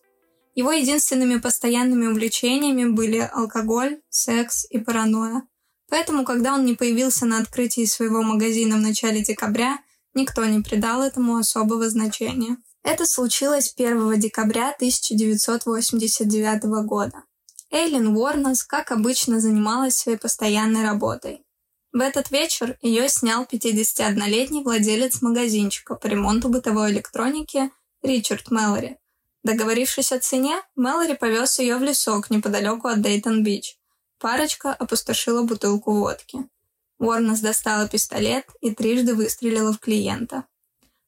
Его 0.55 0.71
единственными 0.71 1.39
постоянными 1.39 2.07
увлечениями 2.07 2.85
были 2.85 3.19
алкоголь, 3.19 4.01
секс 4.09 4.65
и 4.69 4.79
паранойя. 4.79 5.43
Поэтому, 5.89 6.25
когда 6.25 6.53
он 6.53 6.65
не 6.65 6.73
появился 6.73 7.25
на 7.25 7.39
открытии 7.39 7.85
своего 7.85 8.21
магазина 8.21 8.77
в 8.77 8.81
начале 8.81 9.21
декабря, 9.21 9.79
никто 10.13 10.45
не 10.45 10.61
придал 10.61 11.01
этому 11.03 11.37
особого 11.37 11.89
значения. 11.89 12.57
Это 12.83 13.05
случилось 13.05 13.73
1 13.77 14.19
декабря 14.19 14.71
1989 14.71 16.63
года. 16.85 17.23
Эйлин 17.69 18.15
Уорнес, 18.15 18.63
как 18.63 18.91
обычно, 18.91 19.39
занималась 19.39 19.95
своей 19.95 20.17
постоянной 20.17 20.83
работой. 20.83 21.45
В 21.93 21.99
этот 21.99 22.31
вечер 22.31 22.77
ее 22.81 23.09
снял 23.09 23.43
51-летний 23.43 24.63
владелец 24.63 25.21
магазинчика 25.21 25.95
по 25.95 26.07
ремонту 26.07 26.47
бытовой 26.47 26.91
электроники 26.91 27.69
Ричард 28.01 28.49
Мэлори. 28.49 28.97
Договорившись 29.43 30.13
о 30.13 30.19
цене, 30.19 30.61
Мэлори 30.75 31.15
повез 31.15 31.59
ее 31.59 31.75
в 31.77 31.83
лесок 31.83 32.29
неподалеку 32.29 32.87
от 32.87 33.01
Дейтон-Бич. 33.01 33.75
Парочка 34.19 34.73
опустошила 34.73 35.43
бутылку 35.43 35.91
водки. 35.91 36.47
Уорнес 36.97 37.41
достала 37.41 37.89
пистолет 37.89 38.45
и 38.61 38.73
трижды 38.73 39.13
выстрелила 39.13 39.73
в 39.73 39.79
клиента. 39.79 40.45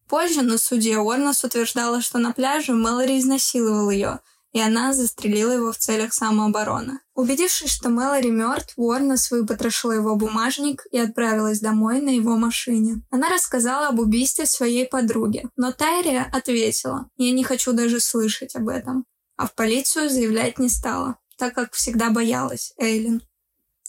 Позже 0.10 0.42
на 0.42 0.58
суде 0.58 0.98
Уорнес 0.98 1.44
утверждала, 1.46 2.02
что 2.02 2.18
на 2.18 2.34
пляже 2.34 2.74
Мэлори 2.74 3.20
изнасиловал 3.20 3.90
ее– 3.90 4.20
и 4.54 4.60
она 4.60 4.94
застрелила 4.94 5.52
его 5.52 5.72
в 5.72 5.78
целях 5.78 6.14
самообороны. 6.14 7.00
Убедившись, 7.16 7.72
что 7.72 7.90
Мэлори 7.90 8.30
мертв, 8.30 8.74
Уорнес 8.78 9.30
выпотрошила 9.32 9.92
его 9.92 10.16
бумажник 10.16 10.86
и 10.92 10.98
отправилась 10.98 11.60
домой 11.60 12.02
на 12.02 12.10
его 12.10 12.38
машине. 12.38 13.02
Она 13.10 13.30
рассказала 13.30 13.90
об 13.90 14.00
убийстве 14.00 14.46
своей 14.46 14.88
подруги, 14.88 15.44
но 15.58 15.72
Тайрия 15.72 16.30
ответила 16.32 17.10
«Я 17.18 17.32
не 17.32 17.44
хочу 17.44 17.74
даже 17.74 18.00
слышать 18.00 18.56
об 18.56 18.70
этом». 18.70 19.06
А 19.36 19.48
в 19.48 19.56
полицию 19.56 20.10
заявлять 20.10 20.60
не 20.60 20.70
стала, 20.70 21.18
так 21.38 21.56
как 21.56 21.74
всегда 21.74 22.12
боялась 22.12 22.74
Эйлин. 22.78 23.24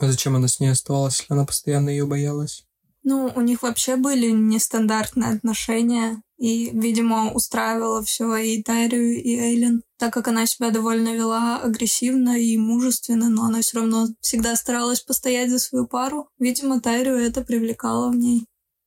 А 0.01 0.11
зачем 0.11 0.35
она 0.35 0.49
с 0.49 0.59
ней 0.59 0.69
оставалась, 0.69 1.21
если 1.21 1.33
она 1.35 1.45
постоянно 1.45 1.91
ее 1.91 2.07
боялась? 2.07 2.65
Ну, 3.03 3.31
у 3.37 3.41
них 3.43 3.63
вообще 3.63 3.97
были 3.97 4.31
нестандартные 4.31 5.35
отношения, 5.35 6.23
и, 6.39 6.71
видимо, 6.73 7.33
устраивала 7.33 8.03
все 8.03 8.35
и 8.37 8.63
Тайрию, 8.63 9.23
и 9.23 9.37
Эйлин, 9.37 9.83
так 9.99 10.13
как 10.13 10.29
она 10.29 10.47
себя 10.47 10.71
довольно 10.71 11.15
вела 11.15 11.61
агрессивно 11.61 12.41
и 12.41 12.57
мужественно, 12.57 13.29
но 13.29 13.45
она 13.45 13.61
все 13.61 13.79
равно 13.79 14.09
всегда 14.21 14.57
старалась 14.57 15.01
постоять 15.01 15.51
за 15.51 15.59
свою 15.59 15.87
пару. 15.87 16.29
Видимо, 16.39 16.81
Тайрию 16.81 17.19
это 17.19 17.43
привлекало 17.43 18.11
в 18.11 18.17
ней. 18.17 18.47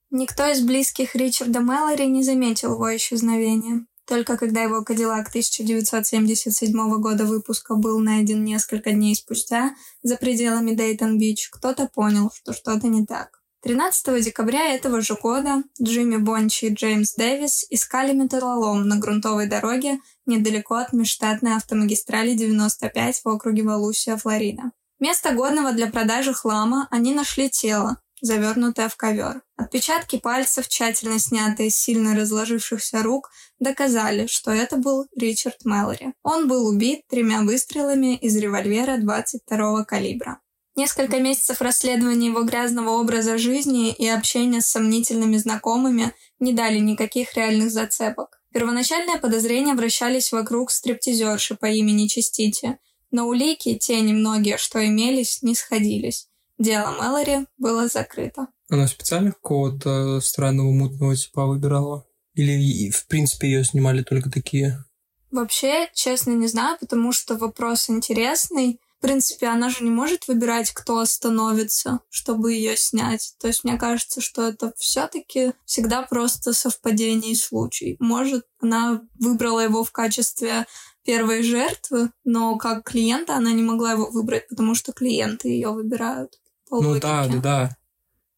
Никто 0.10 0.46
из 0.50 0.62
близких 0.62 1.16
Ричарда 1.16 1.60
Мэлори 1.60 2.06
не 2.06 2.24
заметил 2.24 2.74
его 2.74 2.96
исчезновения. 2.96 3.86
Только 4.06 4.38
когда 4.38 4.64
его 4.64 4.84
Кадиллак 4.86 5.28
1977 5.28 7.02
года 7.02 7.26
выпуска 7.26 7.76
был 7.76 8.00
найден 8.00 8.42
несколько 8.46 8.94
дней 8.94 9.16
спустя 9.16 9.76
за 10.02 10.16
пределами 10.16 10.72
Дейтон-Бич, 10.72 11.50
кто-то 11.50 11.90
понял, 11.94 12.32
что 12.34 12.54
что-то 12.54 12.88
не 12.88 13.06
так. 13.06 13.42
13 13.68 14.24
декабря 14.24 14.74
этого 14.74 15.02
же 15.02 15.16
года 15.16 15.62
Джимми 15.82 16.16
Бончи 16.16 16.66
и 16.66 16.74
Джеймс 16.74 17.16
Дэвис 17.16 17.66
искали 17.70 18.14
металлолом 18.14 18.88
на 18.88 18.96
грунтовой 18.96 19.46
дороге 19.48 20.00
недалеко 20.26 20.76
от 20.76 20.94
межштатной 20.94 21.58
автомагистрали 21.58 22.34
95 22.34 23.22
в 23.26 23.28
округе 23.28 23.64
Валусия, 23.64 24.16
Флорида. 24.16 24.72
Место 25.02 25.34
годного 25.34 25.74
для 25.74 25.88
продажи 25.88 26.34
хлама 26.34 26.88
они 26.92 27.14
нашли 27.14 27.50
тело, 27.50 27.98
завернутое 28.22 28.88
в 28.88 28.96
ковер. 28.96 29.42
Отпечатки 29.58 30.18
пальцев, 30.18 30.70
тщательно 30.70 31.20
снятые 31.20 31.70
с 31.70 31.76
сильно 31.76 32.16
разложившихся 32.16 33.04
рук, 33.04 33.30
доказали, 33.60 34.28
что 34.28 34.52
это 34.52 34.78
был 34.78 35.08
Ричард 35.14 35.66
Мэлори. 35.66 36.14
Он 36.24 36.48
был 36.48 36.68
убит 36.68 37.02
тремя 37.10 37.42
выстрелами 37.42 38.16
из 38.16 38.38
револьвера 38.38 38.96
22 38.98 39.84
калибра. 39.84 40.40
Несколько 40.78 41.20
месяцев 41.20 41.60
расследования 41.60 42.28
его 42.28 42.44
грязного 42.44 42.92
образа 42.92 43.40
жизни 43.40 43.92
и 43.92 44.08
общения 44.08 44.62
с 44.62 44.68
сомнительными 44.68 45.36
знакомыми 45.38 46.14
не 46.40 46.54
дали 46.54 46.78
никаких 46.78 47.34
реальных 47.34 47.72
зацепок. 47.72 48.40
Первоначальные 48.54 49.18
подозрения 49.18 49.74
вращались 49.74 50.32
вокруг 50.32 50.70
стриптизерши 50.70 51.56
по 51.56 51.66
имени 51.66 52.06
Чистити, 52.06 52.78
но 53.10 53.26
улики, 53.28 53.74
те 53.74 54.00
немногие, 54.02 54.58
что 54.58 54.86
имелись, 54.86 55.42
не 55.42 55.56
сходились. 55.56 56.28
Дело 56.60 56.92
Мэлори 56.92 57.48
было 57.58 57.88
закрыто. 57.88 58.48
Она 58.70 58.88
специально 58.88 59.32
какого-то 59.32 60.22
странного 60.22 60.72
мутного 60.72 61.16
типа 61.16 61.48
выбирала? 61.48 62.06
Или, 62.36 62.92
в 62.92 63.08
принципе, 63.08 63.48
ее 63.48 63.64
снимали 63.64 64.04
только 64.04 64.30
такие? 64.30 64.86
Вообще, 65.32 65.90
честно, 65.96 66.34
не 66.34 66.46
знаю, 66.46 66.78
потому 66.80 67.14
что 67.14 67.36
вопрос 67.36 67.90
интересный. 67.90 68.80
В 68.98 69.02
принципе, 69.02 69.48
она 69.48 69.70
же 69.70 69.84
не 69.84 69.92
может 69.92 70.28
выбирать, 70.28 70.72
кто 70.72 70.98
остановится, 71.00 72.00
чтобы 72.10 72.54
ее 72.54 72.76
снять. 72.76 73.36
То 73.40 73.48
есть 73.48 73.64
мне 73.64 73.78
кажется, 73.78 74.22
что 74.22 74.48
это 74.48 74.74
все-таки 74.76 75.54
всегда 75.66 76.02
просто 76.02 76.52
совпадение 76.54 77.34
и 77.34 77.36
случай. 77.36 77.96
Может, 78.00 78.46
она 78.60 79.02
выбрала 79.20 79.60
его 79.60 79.84
в 79.84 79.92
качестве 79.92 80.66
первой 81.06 81.44
жертвы, 81.44 82.10
но 82.26 82.58
как 82.58 82.84
клиента 82.84 83.36
она 83.36 83.52
не 83.52 83.64
могла 83.64 83.92
его 83.92 84.10
выбрать, 84.10 84.48
потому 84.50 84.74
что 84.74 84.94
клиенты 84.94 85.48
ее 85.48 85.70
выбирают. 85.70 86.40
ну 86.72 87.00
да, 87.00 87.28
да, 87.28 87.38
да. 87.38 87.78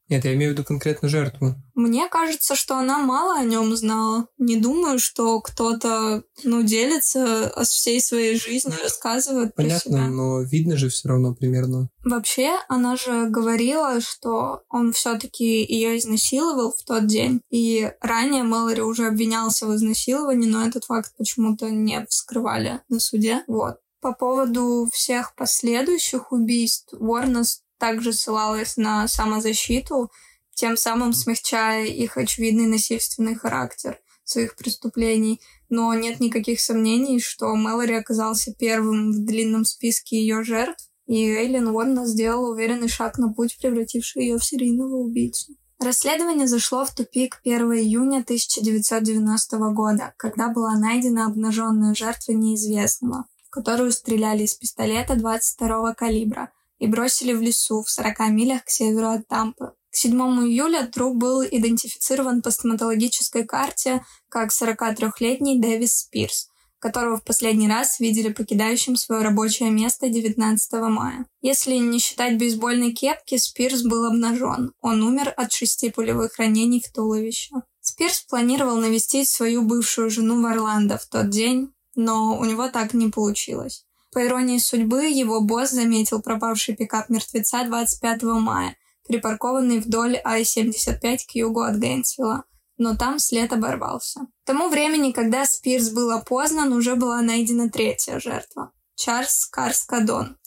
Нет, 0.10 0.26
я 0.26 0.34
имею 0.34 0.52
в 0.52 0.54
виду 0.54 0.64
конкретно 0.64 1.08
жертву. 1.08 1.56
Мне 1.76 2.10
кажется, 2.10 2.56
что 2.56 2.78
она 2.78 2.98
мало 2.98 3.40
о 3.40 3.44
нем 3.44 3.76
знала. 3.76 4.28
Не 4.38 4.58
думаю, 4.58 5.00
что 5.00 5.40
кто-то, 5.40 6.24
ну, 6.44 6.64
делится 6.64 7.48
о 7.50 7.64
всей 7.64 8.02
своей 8.02 8.38
жизни, 8.38 8.74
рассказывает 8.84 9.54
Понятно, 9.56 9.92
про 9.92 10.00
себя. 10.00 10.08
но 10.10 10.42
видно 10.42 10.78
же 10.78 10.90
все 10.90 11.10
равно 11.10 11.36
примерно. 11.36 11.90
Вообще, 12.04 12.56
она 12.68 12.96
же 12.96 13.30
говорила, 13.30 14.02
что 14.02 14.64
он 14.70 14.94
все-таки 14.94 15.64
ее 15.64 15.98
изнасиловал 16.00 16.74
в 16.76 16.84
тот 16.84 17.06
день. 17.06 17.42
И 17.52 17.92
ранее 18.02 18.44
Мэлори 18.44 18.82
уже 18.82 19.06
обвинялся 19.08 19.68
в 19.68 19.76
изнасиловании, 19.76 20.50
но 20.50 20.66
этот 20.66 20.86
факт 20.86 21.14
почему-то 21.18 21.70
не 21.70 22.06
вскрывали 22.10 22.82
на 22.90 23.00
суде. 23.00 23.44
Вот. 23.48 23.76
По 24.02 24.14
поводу 24.14 24.90
всех 24.92 25.36
последующих 25.36 26.32
убийств 26.32 26.94
Уорнес 26.94 27.62
также 27.80 28.14
ссылалась 28.14 28.78
на 28.78 29.08
самозащиту, 29.08 30.12
тем 30.54 30.78
самым 30.78 31.14
смягчая 31.14 31.86
их 31.86 32.18
очевидный 32.18 32.68
насильственный 32.68 33.36
характер 33.36 34.00
своих 34.24 34.56
преступлений. 34.56 35.42
Но 35.70 35.94
нет 35.94 36.20
никаких 36.20 36.60
сомнений, 36.60 37.20
что 37.20 37.56
Мэлори 37.56 37.94
оказался 37.94 38.54
первым 38.54 39.12
в 39.12 39.26
длинном 39.26 39.66
списке 39.66 40.20
ее 40.20 40.44
жертв, 40.44 40.90
и 41.08 41.26
Эйлин 41.26 41.68
Уорна 41.68 42.06
сделала 42.06 42.52
уверенный 42.52 42.88
шаг 42.88 43.18
на 43.18 43.34
путь, 43.34 43.58
превративший 43.60 44.24
ее 44.24 44.38
в 44.38 44.46
серийного 44.46 44.96
убийцу. 44.96 45.54
Расследование 45.80 46.48
зашло 46.48 46.84
в 46.84 46.94
тупик 46.94 47.40
1 47.46 47.62
июня 47.74 48.20
1990 48.20 49.58
года, 49.72 50.14
когда 50.18 50.50
была 50.50 50.78
найдена 50.78 51.26
обнаженная 51.26 51.96
жертва 51.96 52.34
неизвестного, 52.34 53.26
в 53.48 53.50
которую 53.50 53.94
стреляли 53.94 54.44
из 54.44 54.56
пистолета 54.56 55.16
22 55.16 55.94
калибра, 55.94 56.52
и 56.80 56.88
бросили 56.88 57.34
в 57.34 57.42
лесу 57.42 57.84
в 57.84 57.90
40 57.90 58.20
милях 58.30 58.66
к 58.66 58.70
северу 58.70 59.10
от 59.10 59.28
Тампы. 59.28 59.74
К 59.92 59.96
7 59.96 60.14
июля 60.48 60.88
труп 60.88 61.18
был 61.18 61.44
идентифицирован 61.44 62.42
по 62.42 62.52
стоматологической 62.52 63.44
карте 63.44 64.04
как 64.30 64.52
43-летний 64.52 65.60
Дэвис 65.60 66.00
Спирс, 66.00 66.50
которого 66.80 67.18
в 67.18 67.24
последний 67.24 67.68
раз 67.68 68.00
видели 68.00 68.32
покидающим 68.32 68.96
свое 68.96 69.24
рабочее 69.24 69.72
место 69.72 70.10
19 70.10 70.74
мая. 70.90 71.26
Если 71.42 71.76
не 71.76 72.00
считать 72.00 72.38
бейсбольной 72.38 72.94
кепки, 72.94 73.38
Спирс 73.38 73.82
был 73.82 74.06
обнажен. 74.06 74.72
Он 74.82 75.04
умер 75.04 75.34
от 75.36 75.52
шести 75.52 75.90
пулевых 75.90 76.38
ранений 76.38 76.82
в 76.82 76.92
туловище. 76.94 77.56
Спирс 77.82 78.22
планировал 78.22 78.78
навестить 78.78 79.28
свою 79.28 79.64
бывшую 79.64 80.10
жену 80.10 80.42
в 80.42 80.46
Орландо 80.46 80.98
в 80.98 81.08
тот 81.08 81.30
день, 81.30 81.74
но 81.96 82.38
у 82.38 82.46
него 82.46 82.70
так 82.70 82.94
не 82.94 83.10
получилось. 83.10 83.86
По 84.12 84.26
иронии 84.26 84.58
судьбы, 84.58 85.06
его 85.06 85.42
босс 85.42 85.72
заметил 85.72 86.22
пропавший 86.22 86.76
пикап 86.76 87.10
мертвеца 87.10 87.64
25 87.64 88.24
мая, 88.24 88.76
припаркованный 89.08 89.80
вдоль 89.80 90.20
Ай-75 90.24 91.20
к 91.28 91.36
югу 91.36 91.62
от 91.62 91.76
Гейнсвилла, 91.76 92.46
но 92.78 92.96
там 92.96 93.20
след 93.20 93.54
оборвался. 93.54 94.22
К 94.44 94.48
тому 94.48 94.70
времени, 94.70 95.12
когда 95.12 95.46
Спирс 95.46 95.90
был 95.90 96.12
опознан, 96.12 96.74
уже 96.74 96.96
была 96.96 97.22
найдена 97.22 97.70
третья 97.70 98.20
жертва. 98.20 98.72
Чарльз 98.96 99.46
Карскадон, 99.46 100.38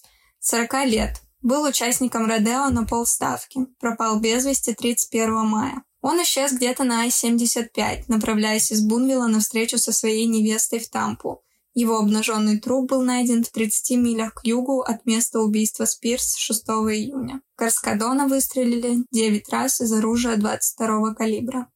40 0.40 0.86
лет, 0.86 1.22
был 1.40 1.64
участником 1.64 2.26
Родео 2.26 2.68
на 2.70 2.84
полставки, 2.84 3.66
пропал 3.78 4.18
без 4.20 4.44
вести 4.44 4.74
31 4.74 5.46
мая. 5.46 5.82
Он 6.00 6.20
исчез 6.22 6.52
где-то 6.52 6.84
на 6.84 7.00
Ай-75, 7.02 8.04
направляясь 8.08 8.72
из 8.72 8.84
Бунвилла 8.84 9.28
на 9.28 9.40
встречу 9.40 9.78
со 9.78 9.92
своей 9.92 10.26
невестой 10.26 10.80
в 10.80 10.88
Тампу, 10.88 11.42
Его 11.74 11.98
обнаженный 11.98 12.60
труп 12.60 12.90
был 12.90 13.02
найден 13.02 13.42
в 13.44 13.50
30 13.50 13.96
милях 13.96 14.34
к 14.34 14.44
югу 14.44 14.82
от 14.82 15.06
места 15.06 15.40
убийства 15.40 15.86
Спирс 15.86 16.36
6 16.36 16.66
июня. 16.68 17.40
Карскадона 17.56 18.28
выстрелили 18.28 19.04
9 19.10 19.48
раз 19.48 19.80
из 19.80 19.90
оружия 19.92 20.36
22 20.36 21.14
калибра. 21.14 21.68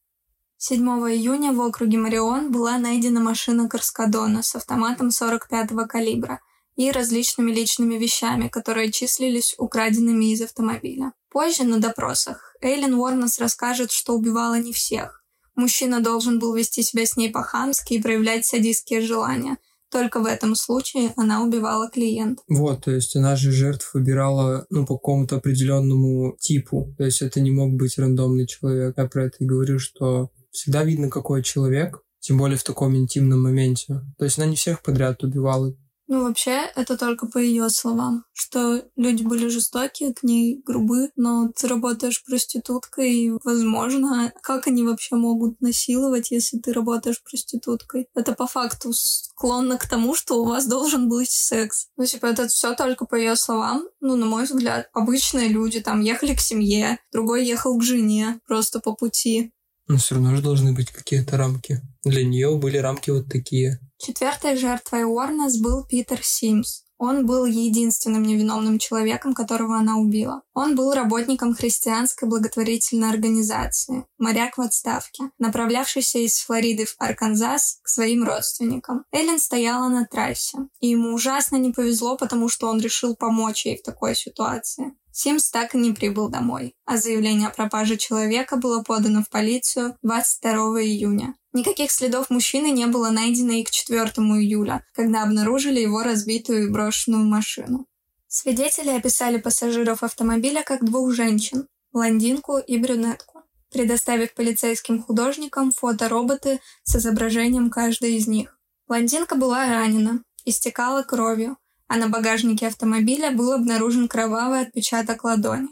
7 0.59 0.81
июня 0.83 1.53
в 1.53 1.61
округе 1.63 1.97
Марион 1.97 2.53
была 2.53 2.77
найдена 2.77 3.21
машина 3.21 3.71
Карскадона 3.71 4.43
с 4.43 4.55
автоматом 4.55 5.09
45-го 5.09 5.87
калибра 5.87 6.41
и 6.75 6.91
различными 6.91 7.51
личными 7.51 7.95
вещами, 7.95 8.49
которые 8.49 8.93
числились 8.93 9.55
украденными 9.57 10.27
из 10.27 10.43
автомобиля. 10.43 11.15
Позже 11.31 11.65
на 11.65 11.79
допросах 11.79 12.55
Эйлин 12.61 12.95
Уорнес 12.95 13.39
расскажет, 13.39 13.93
что 13.93 14.13
убивала 14.13 14.59
не 14.59 14.75
всех. 14.75 15.25
Мужчина 15.55 16.01
должен 16.01 16.39
был 16.39 16.55
вести 16.55 16.83
себя 16.83 17.07
с 17.07 17.17
ней 17.17 17.31
по-хамски 17.31 17.95
и 17.95 18.03
проявлять 18.03 18.45
садистские 18.45 19.01
желания– 19.01 19.57
только 19.91 20.21
в 20.21 20.27
этом 20.27 20.55
случае 20.55 21.13
она 21.17 21.43
убивала 21.43 21.89
клиента. 21.89 22.43
Вот, 22.49 22.85
то 22.85 22.91
есть 22.91 23.17
она 23.17 23.37
же 23.37 23.53
жертв 23.53 23.95
выбирала, 23.95 24.67
ну, 24.71 24.87
по 24.87 24.97
какому-то 24.97 25.37
определенному 25.37 26.37
типу. 26.41 26.95
То 26.99 27.05
есть 27.05 27.23
это 27.23 27.41
не 27.41 27.51
мог 27.51 27.75
быть 27.75 27.99
рандомный 27.99 28.47
человек. 28.47 28.95
Я 28.97 29.07
про 29.07 29.27
это 29.27 29.37
и 29.41 29.47
говорю, 29.47 29.79
что 29.79 30.31
всегда 30.51 30.85
видно, 30.85 31.11
какой 31.11 31.43
человек, 31.43 32.03
тем 32.21 32.39
более 32.39 32.59
в 32.59 32.65
таком 32.65 32.97
интимном 32.97 33.43
моменте. 33.43 34.01
То 34.19 34.25
есть 34.25 34.39
она 34.39 34.47
не 34.47 34.57
всех 34.57 34.83
подряд 34.83 35.23
убивала. 35.23 35.75
Ну, 36.09 36.23
вообще, 36.23 36.71
это 36.77 36.97
только 36.97 37.27
по 37.27 37.39
ее 37.39 37.69
словам, 37.69 38.25
что 38.33 38.85
люди 38.95 39.25
были 39.25 39.49
жестокие 39.49 40.15
к 40.15 40.23
ней, 40.23 40.63
грубы, 40.65 41.11
но 41.17 41.49
ты 41.49 41.67
работаешь 41.67 42.25
проституткой, 42.25 43.13
и, 43.13 43.31
возможно, 43.43 44.33
как 44.41 44.69
они 44.69 44.85
вообще 44.85 45.17
могут 45.17 45.61
насиловать, 45.61 46.31
если 46.31 46.59
ты 46.59 46.73
работаешь 46.73 47.23
проституткой? 47.25 48.09
Это 48.15 48.35
по 48.35 48.47
факту 48.47 48.93
склонно 48.93 49.79
к 49.79 49.89
тому, 49.89 50.15
что 50.15 50.41
у 50.41 50.47
вас 50.47 50.67
должен 50.67 51.09
быть 51.09 51.31
секс. 51.31 51.89
Ну, 51.97 52.05
типа, 52.05 52.27
это 52.27 52.47
все 52.47 52.75
только 52.75 53.05
по 53.05 53.17
ее 53.17 53.35
словам. 53.35 53.83
Ну, 54.01 54.15
на 54.15 54.27
мой 54.27 54.45
взгляд, 54.45 54.89
обычные 54.93 55.49
люди 55.49 55.81
там 55.81 56.03
ехали 56.03 56.35
к 56.35 56.41
семье, 56.41 57.01
другой 57.13 57.45
ехал 57.45 57.77
к 57.77 57.83
жене 57.83 58.41
просто 58.47 58.79
по 58.79 58.95
пути. 58.95 59.53
Но 59.89 59.99
все 59.99 60.17
равно 60.17 60.35
же 60.35 60.43
должны 60.43 60.73
быть 60.73 60.91
какие-то 60.91 61.37
рамки. 61.37 61.81
Для 62.03 62.25
нее 62.25 62.57
были 62.57 62.79
рамки 62.79 63.11
вот 63.11 63.29
такие. 63.29 63.79
Четвертой 63.99 64.57
жертвой 64.57 65.05
Уорнес 65.05 65.61
был 65.61 65.87
Питер 65.87 66.21
Симс. 66.23 66.87
Он 66.99 67.27
был 67.27 67.45
единственным 67.45 68.23
невиновным 68.23 68.79
человеком, 68.79 69.35
которого 69.35 69.77
она 69.77 69.97
убила. 69.97 70.43
Он 70.55 70.75
был 70.75 70.95
работником 70.95 71.55
христианской 71.55 72.27
благотворительной 72.27 73.11
организации, 73.11 74.07
моряк 74.19 74.57
в 74.57 74.63
отставке, 74.63 75.25
направлявшийся 75.39 76.19
из 76.21 76.39
Флориды 76.41 76.87
в 76.87 76.97
Арканзас 76.99 77.81
к 77.83 77.89
своим 77.89 78.25
родственникам. 78.25 79.05
Эллен 79.13 79.39
стояла 79.39 79.89
на 79.89 80.07
трассе, 80.07 80.59
и 80.81 80.89
ему 80.89 81.13
ужасно 81.13 81.57
не 81.57 81.71
повезло, 81.73 82.17
потому 82.17 82.49
что 82.49 82.69
он 82.69 82.81
решил 82.81 83.15
помочь 83.15 83.67
ей 83.67 83.77
в 83.77 83.83
такой 83.83 84.15
ситуации. 84.15 84.95
Симс 85.19 85.51
так 85.51 85.75
и 85.75 85.79
не 85.79 85.93
прибыл 85.93 86.29
домой, 86.29 86.75
а 86.85 86.99
заявление 86.99 87.49
о 87.49 87.51
пропаже 87.51 87.97
человека 87.97 88.57
было 88.59 88.83
подано 88.83 89.23
в 89.23 89.31
полицию 89.31 89.97
22 90.03 90.53
июня. 90.83 91.35
Никаких 91.55 91.91
следов 91.91 92.29
мужчины 92.29 92.71
не 92.71 92.85
было 92.85 93.09
найдено 93.09 93.53
и 93.53 93.65
к 93.65 93.71
4 93.71 93.99
июля, 94.05 94.85
когда 94.93 95.23
обнаружили 95.23 95.81
его 95.81 96.03
разбитую 96.03 96.65
и 96.67 96.71
брошенную 96.71 97.25
машину. 97.25 97.87
Свидетели 98.29 98.91
описали 98.91 99.39
пассажиров 99.39 100.03
автомобиля 100.03 100.63
как 100.63 100.85
двух 100.85 101.11
женщин– 101.15 101.67
блондинку 101.93 102.59
и 102.59 102.77
брюнетку, 102.77 103.41
предоставив 103.73 104.35
полицейским 104.35 105.03
художникам 105.03 105.73
фотороботы 105.73 106.61
с 106.85 106.95
изображением 106.95 107.71
каждой 107.71 108.17
из 108.17 108.27
них. 108.27 108.61
Блондинка 108.87 109.35
была 109.35 109.67
ранена, 109.67 110.23
истекала 110.45 111.03
кровью, 111.05 111.57
а 111.89 111.97
на 111.97 112.09
багажнике 112.09 112.67
автомобиля 112.67 113.31
был 113.31 113.53
обнаружен 113.53 114.09
кровавый 114.09 114.63
отпечаток 114.63 115.25
ладони. 115.25 115.69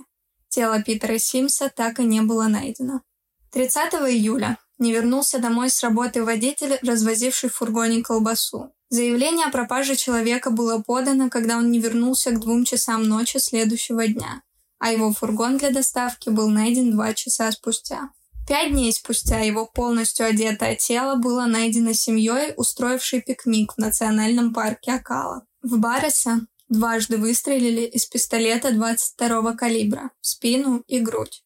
Тело 0.48 0.82
Питера 0.82 1.18
Симса 1.18 1.70
так 1.74 1.98
и 1.98 2.04
не 2.04 2.20
было 2.20 2.44
найдено. 2.44 3.02
30 3.50 3.94
июля 3.94 4.58
не 4.78 4.92
вернулся 4.92 5.38
домой 5.38 5.70
с 5.70 5.82
работы 5.82 6.24
водитель, 6.24 6.78
развозивший 6.82 7.50
в 7.50 7.54
фургоне 7.54 8.02
колбасу. 8.02 8.72
Заявление 8.88 9.46
о 9.46 9.50
пропаже 9.50 9.96
человека 9.96 10.50
было 10.50 10.78
подано, 10.78 11.30
когда 11.30 11.56
он 11.56 11.70
не 11.70 11.80
вернулся 11.80 12.30
к 12.30 12.40
двум 12.40 12.64
часам 12.64 13.02
ночи 13.02 13.38
следующего 13.38 14.06
дня, 14.06 14.42
а 14.78 14.92
его 14.92 15.12
фургон 15.12 15.58
для 15.58 15.70
доставки 15.70 16.28
был 16.28 16.48
найден 16.48 16.92
два 16.92 17.14
часа 17.14 17.50
спустя. 17.50 18.10
Пять 18.46 18.72
дней 18.72 18.92
спустя 18.92 19.40
его 19.40 19.66
полностью 19.66 20.26
одетое 20.26 20.76
тело 20.76 21.16
было 21.16 21.46
найдено 21.46 21.94
семьей, 21.94 22.52
устроившей 22.56 23.22
пикник 23.22 23.72
в 23.72 23.78
национальном 23.78 24.52
парке 24.52 24.92
Акала. 24.92 25.46
В 25.64 25.78
Барреса 25.78 26.42
дважды 26.68 27.16
выстрелили 27.16 27.86
из 27.86 28.04
пистолета 28.04 28.68
22-го 28.68 29.56
калибра 29.56 30.10
в 30.20 30.26
спину 30.26 30.84
и 30.86 30.98
грудь. 30.98 31.42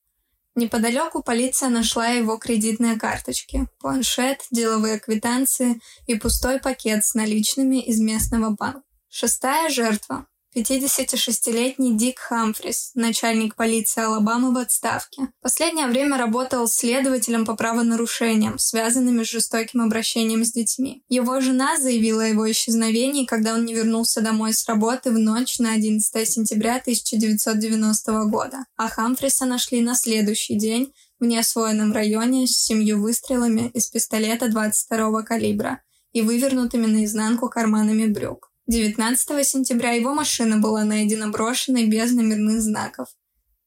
Неподалеку 0.56 1.22
полиция 1.22 1.68
нашла 1.68 2.08
его 2.08 2.36
кредитные 2.36 2.98
карточки, 2.98 3.68
планшет, 3.78 4.44
деловые 4.50 4.98
квитанции 4.98 5.80
и 6.08 6.16
пустой 6.16 6.58
пакет 6.58 7.04
с 7.04 7.14
наличными 7.14 7.80
из 7.80 8.00
местного 8.00 8.50
банка. 8.50 8.82
Шестая 9.08 9.70
жертва 9.70 10.26
56-летний 10.56 11.96
Дик 11.96 12.18
Хамфрис, 12.18 12.92
начальник 12.94 13.54
полиции 13.54 14.02
Алабамы 14.02 14.52
в 14.52 14.56
отставке. 14.56 15.28
Последнее 15.42 15.86
время 15.86 16.16
работал 16.16 16.66
следователем 16.66 17.44
по 17.44 17.54
правонарушениям, 17.54 18.58
связанными 18.58 19.24
с 19.24 19.30
жестоким 19.30 19.82
обращением 19.82 20.44
с 20.44 20.52
детьми. 20.52 21.04
Его 21.08 21.40
жена 21.40 21.78
заявила 21.78 22.24
о 22.24 22.28
его 22.28 22.50
исчезновении, 22.50 23.26
когда 23.26 23.54
он 23.54 23.66
не 23.66 23.74
вернулся 23.74 24.22
домой 24.22 24.54
с 24.54 24.66
работы 24.66 25.10
в 25.10 25.18
ночь 25.18 25.58
на 25.58 25.72
11 25.72 26.28
сентября 26.28 26.76
1990 26.76 28.24
года, 28.24 28.64
а 28.76 28.88
Хамфриса 28.88 29.44
нашли 29.44 29.82
на 29.82 29.94
следующий 29.94 30.56
день 30.56 30.92
в 31.20 31.24
неосвоенном 31.24 31.92
районе 31.92 32.46
с 32.46 32.56
семью 32.56 33.02
выстрелами 33.02 33.70
из 33.74 33.88
пистолета 33.88 34.48
22 34.48 35.22
калибра 35.22 35.82
и 36.12 36.22
вывернутыми 36.22 36.86
наизнанку 36.86 37.48
карманами 37.48 38.06
брюк. 38.06 38.47
19 38.68 39.46
сентября 39.46 39.92
его 39.92 40.12
машина 40.12 40.58
была 40.58 40.84
найдена 40.84 41.28
брошенной 41.28 41.86
без 41.86 42.12
номерных 42.12 42.60
знаков. 42.60 43.08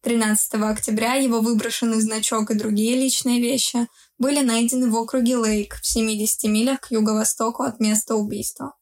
13 0.04 0.54
октября 0.62 1.16
его 1.16 1.42
выброшенный 1.42 2.00
значок 2.00 2.52
и 2.52 2.54
другие 2.54 2.96
личные 2.96 3.42
вещи 3.42 3.88
были 4.20 4.42
найдены 4.42 4.92
в 4.92 4.96
округе 4.96 5.38
Лейк 5.38 5.80
в 5.82 5.88
70 5.88 6.44
милях 6.44 6.82
к 6.82 6.92
юго-востоку 6.92 7.64
от 7.64 7.80
места 7.80 8.14
убийства. 8.14 8.76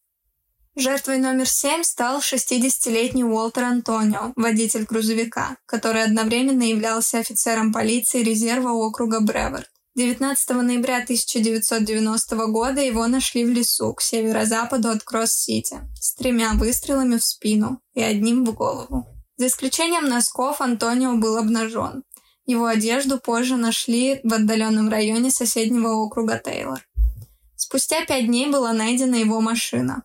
Жертвой 0.75 1.19
номер 1.19 1.47
7 1.47 1.83
стал 1.83 2.19
60-летний 2.19 3.23
Уолтер 3.23 3.63
Антонио, 3.63 4.33
водитель 4.35 4.83
грузовика, 4.83 5.55
который 5.65 6.03
одновременно 6.03 6.63
являлся 6.63 7.19
офицером 7.19 7.71
полиции 7.71 8.23
резерва 8.23 8.71
округа 8.71 9.21
Бреверт. 9.21 9.69
19 9.99 10.49
ноября 10.51 10.99
1990 10.99 12.47
года 12.47 12.79
его 12.79 13.05
нашли 13.07 13.43
в 13.43 13.49
лесу 13.49 13.93
к 13.93 14.01
северо-западу 14.01 14.91
от 14.91 15.03
Кросс-Сити 15.03 15.81
с 15.99 16.15
тремя 16.15 16.53
выстрелами 16.53 17.17
в 17.17 17.23
спину 17.25 17.81
и 17.95 18.01
одним 18.01 18.45
в 18.45 18.53
голову. 18.53 19.05
За 19.35 19.47
исключением 19.47 20.05
носков 20.05 20.61
Антонио 20.61 21.15
был 21.15 21.35
обнажен. 21.35 22.03
Его 22.45 22.67
одежду 22.67 23.19
позже 23.19 23.57
нашли 23.57 24.21
в 24.23 24.33
отдаленном 24.33 24.87
районе 24.87 25.31
соседнего 25.31 25.89
округа 25.89 26.41
Тейлор. 26.41 26.79
Спустя 27.57 28.05
пять 28.05 28.27
дней 28.27 28.49
была 28.49 28.71
найдена 28.71 29.15
его 29.15 29.41
машина. 29.41 30.03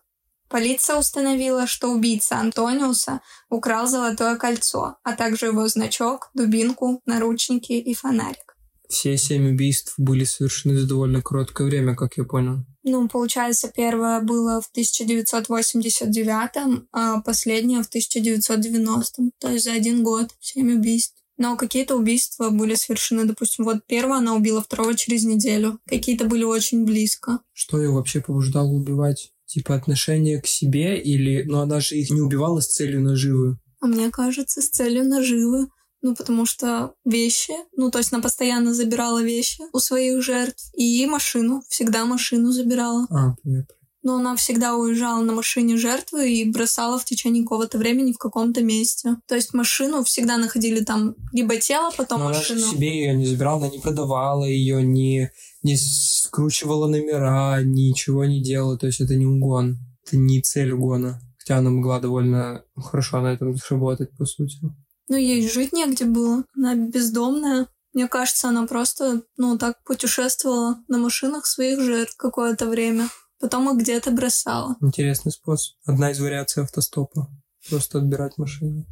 Полиция 0.49 0.97
установила, 0.97 1.67
что 1.67 1.87
убийца 1.87 2.35
Антониуса 2.35 3.21
украл 3.49 3.87
золотое 3.87 4.35
кольцо, 4.35 4.97
а 5.03 5.13
также 5.13 5.45
его 5.45 5.65
значок, 5.69 6.31
дубинку, 6.33 7.01
наручники 7.05 7.71
и 7.71 7.93
фонарик. 7.93 8.44
Все 8.89 9.17
семь 9.17 9.49
убийств 9.49 9.93
были 9.97 10.23
совершены 10.23 10.77
за 10.77 10.87
довольно 10.87 11.21
короткое 11.21 11.67
время, 11.67 11.95
как 11.95 12.17
я 12.17 12.23
понял. 12.23 12.65
Ну, 12.83 13.07
получается, 13.07 13.71
первое 13.75 14.21
было 14.21 14.61
в 14.61 14.69
1989, 14.71 16.85
а 16.91 17.21
последнее 17.21 17.81
в 17.81 17.87
1990. 17.87 19.31
То 19.39 19.49
есть 19.49 19.65
за 19.65 19.73
один 19.73 20.03
год 20.03 20.29
семь 20.39 20.75
убийств. 20.75 21.15
Но 21.37 21.57
какие-то 21.57 21.97
убийства 21.97 22.49
были 22.49 22.75
совершены, 22.75 23.25
допустим, 23.25 23.65
вот 23.65 23.85
первое 23.87 24.19
она 24.19 24.35
убила, 24.35 24.61
второго 24.61 24.95
через 24.95 25.25
неделю. 25.25 25.79
Какие-то 25.85 26.25
были 26.25 26.43
очень 26.43 26.85
близко. 26.85 27.39
Что 27.51 27.81
ее 27.81 27.89
вообще 27.89 28.21
побуждало 28.21 28.69
убивать? 28.69 29.31
Типа 29.45 29.75
отношение 29.75 30.41
к 30.41 30.47
себе 30.47 31.01
или... 31.01 31.43
Ну, 31.43 31.59
она 31.59 31.79
же 31.79 31.97
их 31.97 32.09
не 32.09 32.21
убивала 32.21 32.61
с 32.61 32.67
целью 32.67 33.01
наживы. 33.01 33.57
А 33.81 33.87
мне 33.87 34.09
кажется, 34.09 34.61
с 34.61 34.69
целью 34.69 35.03
наживы. 35.03 35.67
Ну, 36.01 36.15
потому 36.15 36.45
что 36.45 36.93
вещи, 37.03 37.53
ну, 37.75 37.89
то 37.89 37.97
есть 37.97 38.13
она 38.13 38.21
постоянно 38.21 38.73
забирала 38.73 39.23
вещи 39.23 39.63
у 39.73 39.79
своих 39.79 40.21
жертв. 40.21 40.71
И 40.75 41.05
машину, 41.07 41.63
всегда 41.67 42.05
машину 42.05 42.51
забирала. 42.51 43.07
А, 43.09 43.35
понятно. 43.43 43.75
Но 44.05 44.17
она 44.17 44.35
всегда 44.35 44.75
уезжала 44.75 45.23
на 45.23 45.33
машине 45.33 45.77
жертвы 45.77 46.31
и 46.31 46.51
бросала 46.51 46.99
в 46.99 47.05
течение 47.05 47.41
какого-то 47.41 47.79
времени 47.79 48.13
в 48.13 48.19
каком-то 48.19 48.61
месте. 48.61 49.17
То 49.27 49.33
есть 49.33 49.55
машину 49.55 50.03
всегда 50.03 50.37
находили 50.37 50.83
там 50.83 51.15
либо 51.33 51.57
тело, 51.57 51.89
потом 51.97 52.19
Но 52.19 52.27
машину. 52.27 52.61
Она 52.61 52.71
себе 52.71 52.99
ее 52.99 53.15
не 53.15 53.25
забирала, 53.25 53.65
она 53.65 53.69
не 53.69 53.79
продавала 53.79 54.45
ее, 54.45 54.83
не, 54.83 55.31
не 55.63 55.75
скручивала 55.75 56.85
номера, 56.85 57.63
ничего 57.63 58.25
не 58.25 58.43
делала. 58.43 58.77
То 58.77 58.85
есть 58.85 59.01
это 59.01 59.15
не 59.15 59.25
угон. 59.25 59.79
это 60.05 60.17
не 60.17 60.39
цель 60.39 60.73
угона. 60.73 61.19
Хотя 61.39 61.57
она 61.57 61.71
могла 61.71 61.99
довольно 61.99 62.63
хорошо 62.75 63.21
на 63.21 63.33
этом 63.33 63.57
сработать, 63.57 64.15
по 64.15 64.25
сути. 64.25 64.59
Ну, 65.07 65.17
ей 65.17 65.47
жить 65.47 65.73
негде 65.73 66.05
было. 66.05 66.43
Она 66.55 66.75
бездомная. 66.75 67.67
Мне 67.93 68.07
кажется, 68.07 68.49
она 68.49 68.67
просто, 68.67 69.21
ну, 69.37 69.57
так 69.57 69.83
путешествовала 69.83 70.83
на 70.87 70.97
машинах 70.97 71.45
своих 71.45 71.79
жертв 71.79 72.17
какое-то 72.17 72.67
время. 72.67 73.07
Потом 73.39 73.69
их 73.69 73.81
где-то 73.81 74.11
бросала. 74.11 74.75
Интересный 74.81 75.31
способ. 75.31 75.75
Одна 75.85 76.11
из 76.11 76.19
вариаций 76.19 76.63
автостопа. 76.63 77.29
Просто 77.69 77.99
отбирать 77.99 78.37
машины. 78.37 78.85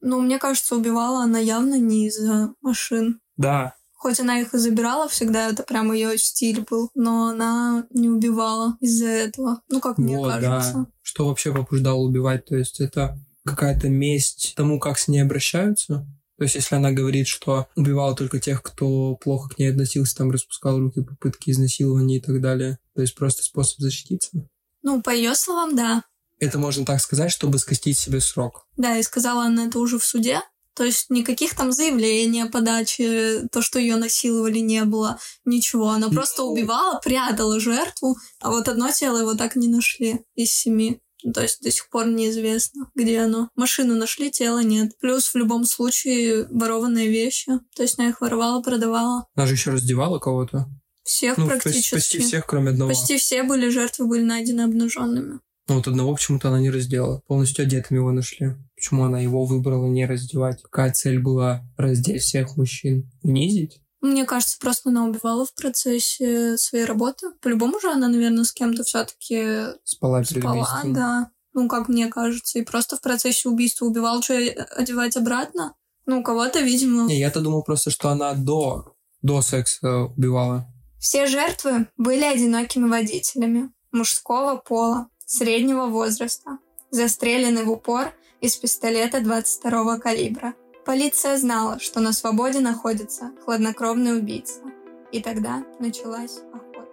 Ну, 0.00 0.20
мне 0.20 0.38
кажется, 0.38 0.76
убивала 0.76 1.22
она 1.22 1.38
явно 1.38 1.78
не 1.78 2.08
из-за 2.08 2.54
машин. 2.60 3.20
Да. 3.36 3.74
Хоть 3.92 4.18
она 4.18 4.40
их 4.40 4.54
и 4.54 4.58
забирала 4.58 5.08
всегда, 5.08 5.50
это 5.50 5.62
прям 5.62 5.92
ее 5.92 6.16
стиль 6.16 6.64
был, 6.68 6.90
но 6.94 7.28
она 7.28 7.86
не 7.90 8.08
убивала 8.08 8.78
из-за 8.80 9.06
этого. 9.06 9.60
Ну, 9.68 9.80
как 9.80 9.98
мне 9.98 10.16
вот, 10.16 10.32
кажется. 10.32 10.72
Да. 10.72 10.86
Что 11.02 11.28
вообще 11.28 11.52
побуждало 11.52 11.98
убивать? 11.98 12.46
То 12.46 12.56
есть 12.56 12.80
это 12.80 13.18
какая-то 13.44 13.88
месть 13.88 14.54
тому, 14.56 14.78
как 14.78 14.98
с 14.98 15.08
ней 15.08 15.20
обращаются? 15.20 16.06
То 16.38 16.44
есть, 16.44 16.54
если 16.54 16.74
она 16.74 16.90
говорит, 16.90 17.28
что 17.28 17.68
убивала 17.76 18.16
только 18.16 18.40
тех, 18.40 18.62
кто 18.62 19.14
плохо 19.16 19.50
к 19.50 19.58
ней 19.58 19.70
относился, 19.70 20.16
там 20.16 20.30
распускал 20.30 20.78
руки, 20.78 21.02
попытки 21.02 21.50
изнасилования 21.50 22.16
и 22.16 22.20
так 22.20 22.40
далее. 22.40 22.78
То 22.94 23.02
есть 23.02 23.14
просто 23.14 23.42
способ 23.42 23.78
защититься. 23.80 24.48
Ну, 24.82 25.02
по 25.02 25.10
ее 25.10 25.34
словам, 25.34 25.76
да. 25.76 26.02
Это 26.38 26.58
можно 26.58 26.86
так 26.86 27.00
сказать, 27.00 27.30
чтобы 27.30 27.58
скостить 27.58 27.98
себе 27.98 28.20
срок. 28.20 28.66
Да, 28.78 28.96
и 28.96 29.02
сказала 29.02 29.44
она 29.44 29.66
это 29.66 29.78
уже 29.78 29.98
в 29.98 30.04
суде. 30.04 30.40
То 30.74 30.84
есть 30.84 31.10
никаких 31.10 31.54
там 31.54 31.72
заявлений 31.72 32.40
о 32.40 32.48
подаче, 32.48 33.46
то, 33.52 33.60
что 33.60 33.78
ее 33.78 33.96
насиловали, 33.96 34.60
не 34.60 34.84
было, 34.84 35.18
ничего. 35.44 35.90
Она 35.90 36.08
просто 36.08 36.40
ну. 36.40 36.52
убивала, 36.52 37.00
прятала 37.04 37.60
жертву, 37.60 38.16
а 38.40 38.50
вот 38.50 38.66
одно 38.66 38.90
тело 38.90 39.18
его 39.18 39.34
так 39.34 39.56
не 39.56 39.68
нашли 39.68 40.24
из 40.36 40.52
семи. 40.52 41.02
То 41.34 41.42
есть 41.42 41.62
до 41.62 41.70
сих 41.70 41.88
пор 41.90 42.06
неизвестно, 42.06 42.90
где 42.94 43.20
оно. 43.20 43.48
Машину 43.56 43.94
нашли, 43.94 44.30
тела 44.30 44.62
нет. 44.62 44.92
Плюс 45.00 45.32
в 45.32 45.34
любом 45.36 45.64
случае 45.64 46.46
ворованные 46.50 47.08
вещи. 47.08 47.52
То 47.76 47.82
есть 47.82 47.98
она 47.98 48.08
их 48.08 48.20
воровала, 48.20 48.62
продавала. 48.62 49.26
Она 49.34 49.46
же 49.46 49.54
еще 49.54 49.70
раздевала 49.70 50.18
кого-то. 50.18 50.66
Всех 51.04 51.38
ну, 51.38 51.48
практически. 51.48 51.94
Почти 51.94 52.18
всех, 52.20 52.46
кроме 52.46 52.70
одного. 52.70 52.90
Почти 52.90 53.18
все 53.18 53.42
были 53.42 53.68
жертвы, 53.68 54.06
были 54.06 54.22
найдены 54.22 54.62
обнаженными. 54.62 55.40
Ну 55.68 55.76
вот 55.76 55.86
одного 55.86 56.14
почему-то 56.14 56.48
она 56.48 56.60
не 56.60 56.70
раздела. 56.70 57.22
Полностью 57.26 57.64
одетым 57.64 57.96
его 57.96 58.12
нашли. 58.12 58.56
Почему 58.74 59.04
она 59.04 59.20
его 59.20 59.44
выбрала 59.44 59.86
не 59.86 60.06
раздевать? 60.06 60.62
Какая 60.62 60.92
цель 60.92 61.20
была 61.20 61.64
раздеть 61.76 62.22
всех 62.22 62.56
мужчин? 62.56 63.10
Унизить? 63.22 63.80
Мне 64.00 64.24
кажется, 64.24 64.58
просто 64.58 64.90
она 64.90 65.04
убивала 65.04 65.44
в 65.44 65.54
процессе 65.54 66.56
своей 66.56 66.84
работы. 66.84 67.28
По-любому 67.42 67.78
же 67.80 67.90
она, 67.90 68.08
наверное, 68.08 68.44
с 68.44 68.52
кем-то 68.52 68.82
все-таки 68.82 69.78
спала 69.84 70.24
спала, 70.24 70.80
да. 70.84 71.30
Ну, 71.52 71.68
как 71.68 71.88
мне 71.88 72.08
кажется. 72.08 72.58
И 72.58 72.62
просто 72.62 72.96
в 72.96 73.00
процессе 73.00 73.48
убийства 73.48 73.86
убивал, 73.86 74.22
что 74.22 74.36
одевать 74.76 75.16
обратно. 75.16 75.74
Ну, 76.06 76.22
кого-то, 76.22 76.60
видимо... 76.60 77.06
Не, 77.06 77.18
я-то 77.18 77.40
думал 77.40 77.62
просто, 77.62 77.90
что 77.90 78.08
она 78.08 78.34
до, 78.34 78.94
до 79.22 79.42
секса 79.42 80.04
убивала. 80.16 80.66
Все 80.98 81.26
жертвы 81.26 81.88
были 81.96 82.24
одинокими 82.24 82.88
водителями 82.88 83.70
мужского 83.92 84.56
пола, 84.56 85.08
среднего 85.26 85.86
возраста, 85.86 86.58
застрелены 86.90 87.64
в 87.64 87.70
упор 87.70 88.12
из 88.40 88.56
пистолета 88.56 89.20
22 89.20 89.98
калибра. 89.98 90.54
Полиция 90.90 91.36
знала, 91.36 91.78
что 91.78 92.00
на 92.00 92.12
свободе 92.12 92.58
находится 92.58 93.30
хладнокровный 93.44 94.18
убийца. 94.18 94.60
И 95.12 95.22
тогда 95.22 95.64
началась 95.78 96.38
охота. 96.52 96.88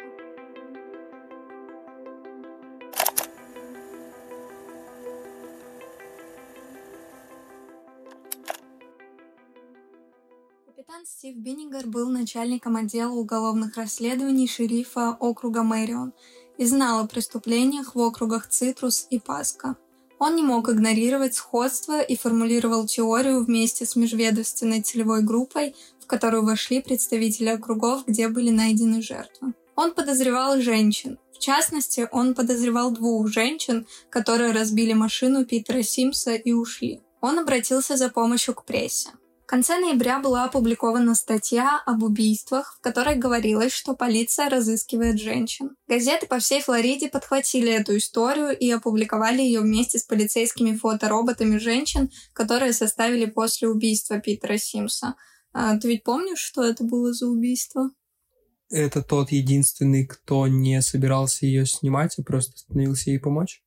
Капитан 10.67 11.03
Стив 11.07 11.35
Биннигер 11.37 11.87
был 11.87 12.11
начальником 12.11 12.75
отдела 12.75 13.13
уголовных 13.13 13.77
расследований 13.77 14.47
шерифа 14.47 15.17
округа 15.19 15.63
Мэрион 15.63 16.13
и 16.59 16.65
знал 16.65 17.03
о 17.03 17.07
преступлениях 17.07 17.95
в 17.95 17.99
округах 17.99 18.47
Цитрус 18.47 19.07
и 19.09 19.17
Паска– 19.17 19.75
он 20.19 20.35
не 20.35 20.41
мог 20.41 20.69
игнорировать 20.69 21.35
сходство 21.35 22.01
и 22.01 22.17
формулировал 22.17 22.85
теорию 22.85 23.43
вместе 23.43 23.85
с 23.85 23.95
межведомственной 23.95 24.81
целевой 24.81 25.21
группой, 25.21 25.75
в 25.99 26.07
которую 26.07 26.43
вошли 26.43 26.81
представители 26.81 27.49
округов, 27.49 28.05
где 28.07 28.27
были 28.27 28.49
найдены 28.49 29.01
жертвы. 29.01 29.53
Он 29.75 29.93
подозревал 29.93 30.59
женщин. 30.59 31.19
В 31.31 31.39
частности, 31.39 32.07
он 32.11 32.33
подозревал 32.33 32.91
двух 32.91 33.27
женщин, 33.27 33.85
которые 34.09 34.51
разбили 34.51 34.93
машину 34.93 35.45
Питера 35.45 35.83
Симса 35.83 36.33
и 36.33 36.51
ушли. 36.51 37.01
Он 37.21 37.37
обратился 37.37 37.95
за 37.95 38.09
помощью 38.09 38.55
к 38.55 38.65
прессе. 38.65 39.09
В 39.47 39.49
конце 39.49 39.79
ноября 39.79 40.19
была 40.19 40.43
опубликована 40.43 41.15
статья 41.15 41.81
об 41.85 42.03
убийствах, 42.03 42.75
в 42.77 42.81
которой 42.81 43.15
говорилось, 43.15 43.71
что 43.71 43.95
полиция 43.95 44.49
разыскивает 44.49 45.21
женщин. 45.21 45.77
Газеты 45.87 46.27
по 46.27 46.39
всей 46.39 46.61
Флориде 46.61 47.07
подхватили 47.07 47.71
эту 47.71 47.95
историю 47.95 48.49
и 48.49 48.69
опубликовали 48.69 49.41
ее 49.41 49.61
вместе 49.61 49.99
с 49.99 50.03
полицейскими 50.03 50.75
фотороботами 50.75 51.59
женщин, 51.59 52.09
которые 52.33 52.73
составили 52.73 53.25
после 53.25 53.69
убийства 53.69 54.19
Питера 54.19 54.57
Симса. 54.57 55.15
А, 55.53 55.77
ты 55.77 55.87
ведь 55.87 56.03
помнишь, 56.03 56.39
что 56.39 56.65
это 56.65 56.83
было 56.83 57.13
за 57.13 57.27
убийство? 57.27 57.91
Это 58.69 59.01
тот 59.01 59.31
единственный, 59.31 60.05
кто 60.05 60.45
не 60.47 60.81
собирался 60.81 61.45
ее 61.45 61.65
снимать, 61.65 62.19
а 62.19 62.23
просто 62.23 62.51
остановился 62.55 63.11
ей 63.11 63.19
помочь? 63.21 63.63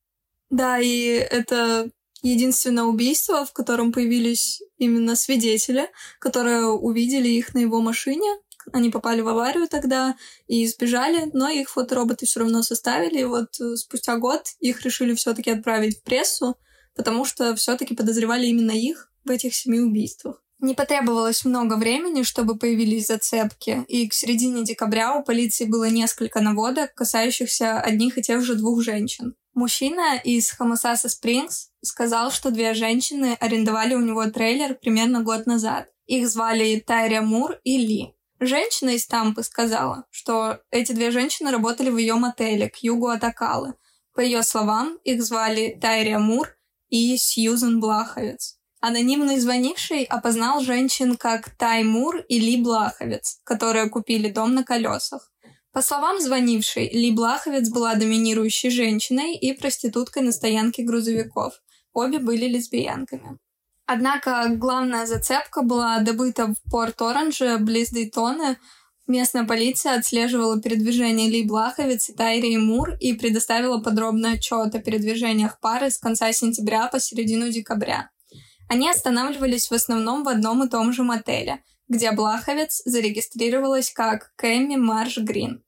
Да, 0.51 0.77
и 0.77 1.05
это 1.07 1.89
единственное 2.21 2.83
убийство, 2.83 3.45
в 3.45 3.53
котором 3.53 3.91
появились 3.91 4.61
именно 4.77 5.15
свидетели, 5.15 5.89
которые 6.19 6.67
увидели 6.67 7.27
их 7.27 7.53
на 7.53 7.59
его 7.59 7.81
машине. 7.81 8.29
Они 8.73 8.89
попали 8.89 9.21
в 9.21 9.27
аварию 9.27 9.67
тогда 9.67 10.15
и 10.47 10.67
сбежали, 10.67 11.29
но 11.33 11.49
их 11.49 11.69
фотороботы 11.69 12.25
все 12.25 12.41
равно 12.41 12.61
составили. 12.61 13.21
И 13.21 13.25
вот 13.25 13.59
э, 13.59 13.75
спустя 13.75 14.17
год 14.17 14.43
их 14.59 14.83
решили 14.83 15.15
все-таки 15.15 15.49
отправить 15.49 15.99
в 15.99 16.03
прессу, 16.03 16.57
потому 16.95 17.25
что 17.25 17.55
все-таки 17.55 17.95
подозревали 17.95 18.45
именно 18.45 18.71
их 18.71 19.11
в 19.25 19.31
этих 19.31 19.55
семи 19.55 19.79
убийствах. 19.79 20.43
Не 20.61 20.75
потребовалось 20.75 21.43
много 21.43 21.73
времени, 21.73 22.21
чтобы 22.21 22.55
появились 22.55 23.07
зацепки, 23.07 23.83
и 23.87 24.07
к 24.07 24.13
середине 24.13 24.63
декабря 24.63 25.15
у 25.15 25.23
полиции 25.23 25.65
было 25.65 25.89
несколько 25.89 26.39
наводок, 26.39 26.93
касающихся 26.93 27.79
одних 27.79 28.19
и 28.19 28.21
тех 28.21 28.43
же 28.43 28.53
двух 28.53 28.83
женщин. 28.83 29.33
Мужчина 29.55 30.17
из 30.23 30.51
Хамасаса 30.51 31.09
Спрингс 31.09 31.71
сказал, 31.81 32.29
что 32.29 32.51
две 32.51 32.75
женщины 32.75 33.35
арендовали 33.39 33.95
у 33.95 34.01
него 34.01 34.23
трейлер 34.27 34.75
примерно 34.75 35.23
год 35.23 35.47
назад. 35.47 35.87
Их 36.05 36.29
звали 36.29 36.79
Тайря 36.79 37.23
Мур 37.23 37.57
и 37.63 37.79
Ли. 37.79 38.13
Женщина 38.39 38.91
из 38.91 39.07
Тампы 39.07 39.41
сказала, 39.41 40.05
что 40.11 40.59
эти 40.69 40.91
две 40.91 41.09
женщины 41.09 41.49
работали 41.49 41.89
в 41.89 41.97
ее 41.97 42.13
мотеле 42.15 42.69
к 42.69 42.77
югу 42.77 43.07
от 43.07 43.23
Акалы. 43.23 43.73
По 44.13 44.19
ее 44.19 44.43
словам, 44.43 44.99
их 45.03 45.23
звали 45.23 45.75
Тайрия 45.81 46.19
Мур 46.19 46.49
и 46.89 47.17
Сьюзен 47.17 47.79
Блаховец. 47.79 48.60
Анонимный 48.83 49.39
звонивший 49.39 50.05
опознал 50.05 50.61
женщин 50.61 51.15
как 51.15 51.51
Тай 51.51 51.83
Мур 51.83 52.17
и 52.17 52.39
Ли 52.39 52.59
Блаховец, 52.59 53.39
которые 53.43 53.89
купили 53.89 54.31
дом 54.31 54.55
на 54.55 54.63
колесах. 54.63 55.31
По 55.71 55.83
словам 55.83 56.19
звонившей, 56.19 56.89
Ли 56.89 57.11
Блаховец 57.11 57.69
была 57.69 57.93
доминирующей 57.93 58.71
женщиной 58.71 59.35
и 59.35 59.53
проституткой 59.53 60.23
на 60.23 60.31
стоянке 60.31 60.81
грузовиков. 60.81 61.53
Обе 61.93 62.17
были 62.17 62.47
лесбиянками. 62.47 63.37
Однако 63.85 64.47
главная 64.49 65.05
зацепка 65.05 65.61
была 65.61 65.99
добыта 65.99 66.47
в 66.47 66.71
Порт-Оранже, 66.71 67.59
близ 67.59 67.91
Дейтоны. 67.91 68.57
Местная 69.05 69.45
полиция 69.45 69.93
отслеживала 69.99 70.59
передвижение 70.59 71.29
Ли 71.29 71.43
Блаховец 71.43 72.09
и 72.09 72.13
Тайри 72.13 72.57
Мур 72.57 72.95
и 72.99 73.13
предоставила 73.13 73.77
подробный 73.77 74.33
отчет 74.33 74.73
о 74.73 74.79
передвижениях 74.79 75.59
пары 75.59 75.91
с 75.91 75.99
конца 75.99 76.33
сентября 76.33 76.87
по 76.87 76.99
середину 76.99 77.51
декабря. 77.51 78.09
Они 78.71 78.89
останавливались 78.89 79.69
в 79.69 79.73
основном 79.73 80.23
в 80.23 80.29
одном 80.29 80.63
и 80.63 80.69
том 80.69 80.93
же 80.93 81.03
мотеле, 81.03 81.61
где 81.89 82.13
Блаховец 82.13 82.81
зарегистрировалась 82.85 83.91
как 83.91 84.31
Кэмми 84.37 84.77
Марш 84.77 85.17
Грин. 85.17 85.61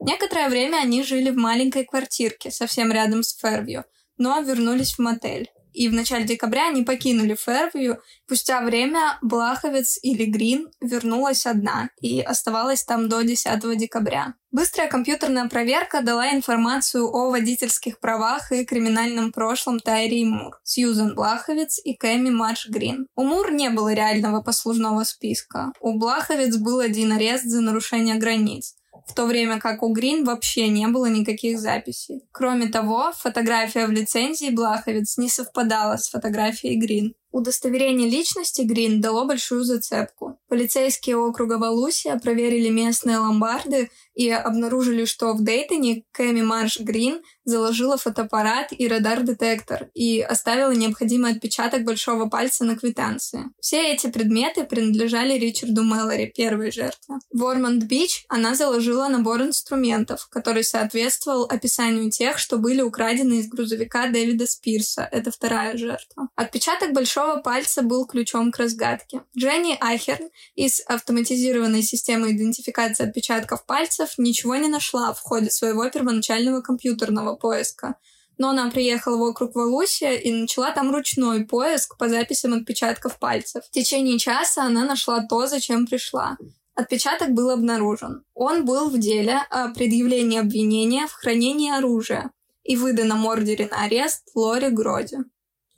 Некоторое 0.00 0.48
время 0.48 0.78
они 0.78 1.04
жили 1.04 1.30
в 1.30 1.36
маленькой 1.36 1.84
квартирке, 1.84 2.50
совсем 2.50 2.90
рядом 2.90 3.22
с 3.22 3.36
Фервью, 3.36 3.84
но 4.18 4.40
вернулись 4.40 4.94
в 4.94 4.98
мотель. 4.98 5.52
И 5.72 5.88
в 5.88 5.92
начале 5.92 6.24
декабря 6.24 6.68
они 6.68 6.82
покинули 6.82 7.34
Фервью. 7.34 8.00
Спустя 8.26 8.62
время 8.62 9.18
Блаховец 9.22 9.98
или 10.02 10.24
Грин 10.24 10.70
вернулась 10.80 11.46
одна 11.46 11.90
и 12.00 12.20
оставалась 12.20 12.84
там 12.84 13.08
до 13.08 13.22
10 13.22 13.76
декабря. 13.76 14.34
Быстрая 14.50 14.88
компьютерная 14.88 15.48
проверка 15.48 16.02
дала 16.02 16.30
информацию 16.30 17.08
о 17.08 17.30
водительских 17.30 17.98
правах 18.00 18.52
и 18.52 18.66
криминальном 18.66 19.32
прошлом 19.32 19.80
Тайри 19.80 20.20
и 20.20 20.24
Мур, 20.26 20.60
Сьюзен 20.62 21.14
Блаховец 21.14 21.80
и 21.82 21.94
Кэми 21.94 22.28
Марш 22.28 22.68
Грин. 22.68 23.06
У 23.16 23.24
Мур 23.24 23.50
не 23.50 23.70
было 23.70 23.94
реального 23.94 24.42
послужного 24.42 25.04
списка. 25.04 25.72
У 25.80 25.98
Блаховец 25.98 26.58
был 26.58 26.80
один 26.80 27.12
арест 27.12 27.44
за 27.44 27.62
нарушение 27.62 28.16
границ. 28.16 28.74
В 29.06 29.14
то 29.14 29.26
время 29.26 29.60
как 29.60 29.82
у 29.82 29.92
Грин 29.92 30.24
вообще 30.24 30.68
не 30.68 30.86
было 30.86 31.06
никаких 31.06 31.58
записей. 31.58 32.22
Кроме 32.32 32.68
того, 32.68 33.12
фотография 33.12 33.86
в 33.86 33.90
лицензии 33.90 34.50
Блаховец 34.50 35.18
не 35.18 35.28
совпадала 35.28 35.96
с 35.96 36.08
фотографией 36.08 36.78
Грин. 36.78 37.14
Удостоверение 37.32 38.08
личности 38.08 38.60
Грин 38.60 39.00
дало 39.00 39.24
большую 39.24 39.64
зацепку. 39.64 40.38
Полицейские 40.48 41.16
округа 41.16 41.54
Валусия 41.54 42.18
проверили 42.18 42.68
местные 42.68 43.16
ломбарды 43.16 43.90
и 44.14 44.28
обнаружили, 44.28 45.06
что 45.06 45.32
в 45.32 45.42
Дейтоне 45.42 46.04
Кэми 46.12 46.42
Марш 46.42 46.78
Грин 46.78 47.22
заложила 47.44 47.96
фотоаппарат 47.96 48.68
и 48.70 48.86
радар-детектор 48.86 49.88
и 49.94 50.20
оставила 50.20 50.72
необходимый 50.72 51.32
отпечаток 51.32 51.84
большого 51.84 52.28
пальца 52.28 52.64
на 52.64 52.76
квитанции. 52.76 53.44
Все 53.60 53.94
эти 53.94 54.08
предметы 54.08 54.64
принадлежали 54.64 55.38
Ричарду 55.38 55.82
Мэллори, 55.82 56.26
первой 56.26 56.70
жертве. 56.70 57.16
В 57.32 57.46
Ормонд-Бич 57.46 58.26
она 58.28 58.54
заложила 58.54 59.08
набор 59.08 59.40
инструментов, 59.40 60.28
который 60.30 60.64
соответствовал 60.64 61.44
описанию 61.44 62.10
тех, 62.10 62.36
что 62.36 62.58
были 62.58 62.82
украдены 62.82 63.40
из 63.40 63.48
грузовика 63.48 64.08
Дэвида 64.08 64.46
Спирса. 64.46 65.08
Это 65.10 65.30
вторая 65.30 65.78
жертва. 65.78 66.28
Отпечаток 66.36 66.92
большого 66.92 67.21
большого 67.22 67.40
пальца 67.40 67.82
был 67.82 68.06
ключом 68.06 68.50
к 68.50 68.58
разгадке. 68.58 69.22
Дженни 69.36 69.76
Ахерн 69.80 70.28
из 70.54 70.80
автоматизированной 70.86 71.82
системы 71.82 72.32
идентификации 72.32 73.06
отпечатков 73.06 73.64
пальцев 73.64 74.14
ничего 74.18 74.56
не 74.56 74.68
нашла 74.68 75.12
в 75.12 75.20
ходе 75.20 75.50
своего 75.50 75.88
первоначального 75.88 76.60
компьютерного 76.60 77.36
поиска. 77.36 77.96
Но 78.38 78.50
она 78.50 78.70
приехала 78.70 79.16
в 79.18 79.22
округ 79.22 79.54
Валусия 79.54 80.14
и 80.14 80.32
начала 80.32 80.72
там 80.72 80.90
ручной 80.90 81.44
поиск 81.44 81.96
по 81.96 82.08
записям 82.08 82.54
отпечатков 82.54 83.18
пальцев. 83.18 83.64
В 83.64 83.70
течение 83.70 84.18
часа 84.18 84.64
она 84.64 84.84
нашла 84.84 85.24
то, 85.26 85.46
зачем 85.46 85.86
пришла. 85.86 86.36
Отпечаток 86.74 87.30
был 87.30 87.50
обнаружен. 87.50 88.24
Он 88.34 88.64
был 88.64 88.88
в 88.88 88.98
деле 88.98 89.38
о 89.50 89.68
предъявлении 89.68 90.40
обвинения 90.40 91.06
в 91.06 91.12
хранении 91.12 91.70
оружия 91.70 92.30
и 92.64 92.76
выданном 92.76 93.26
ордере 93.26 93.68
на 93.70 93.84
арест 93.84 94.30
Лори 94.34 94.70
Гроди. 94.70 95.18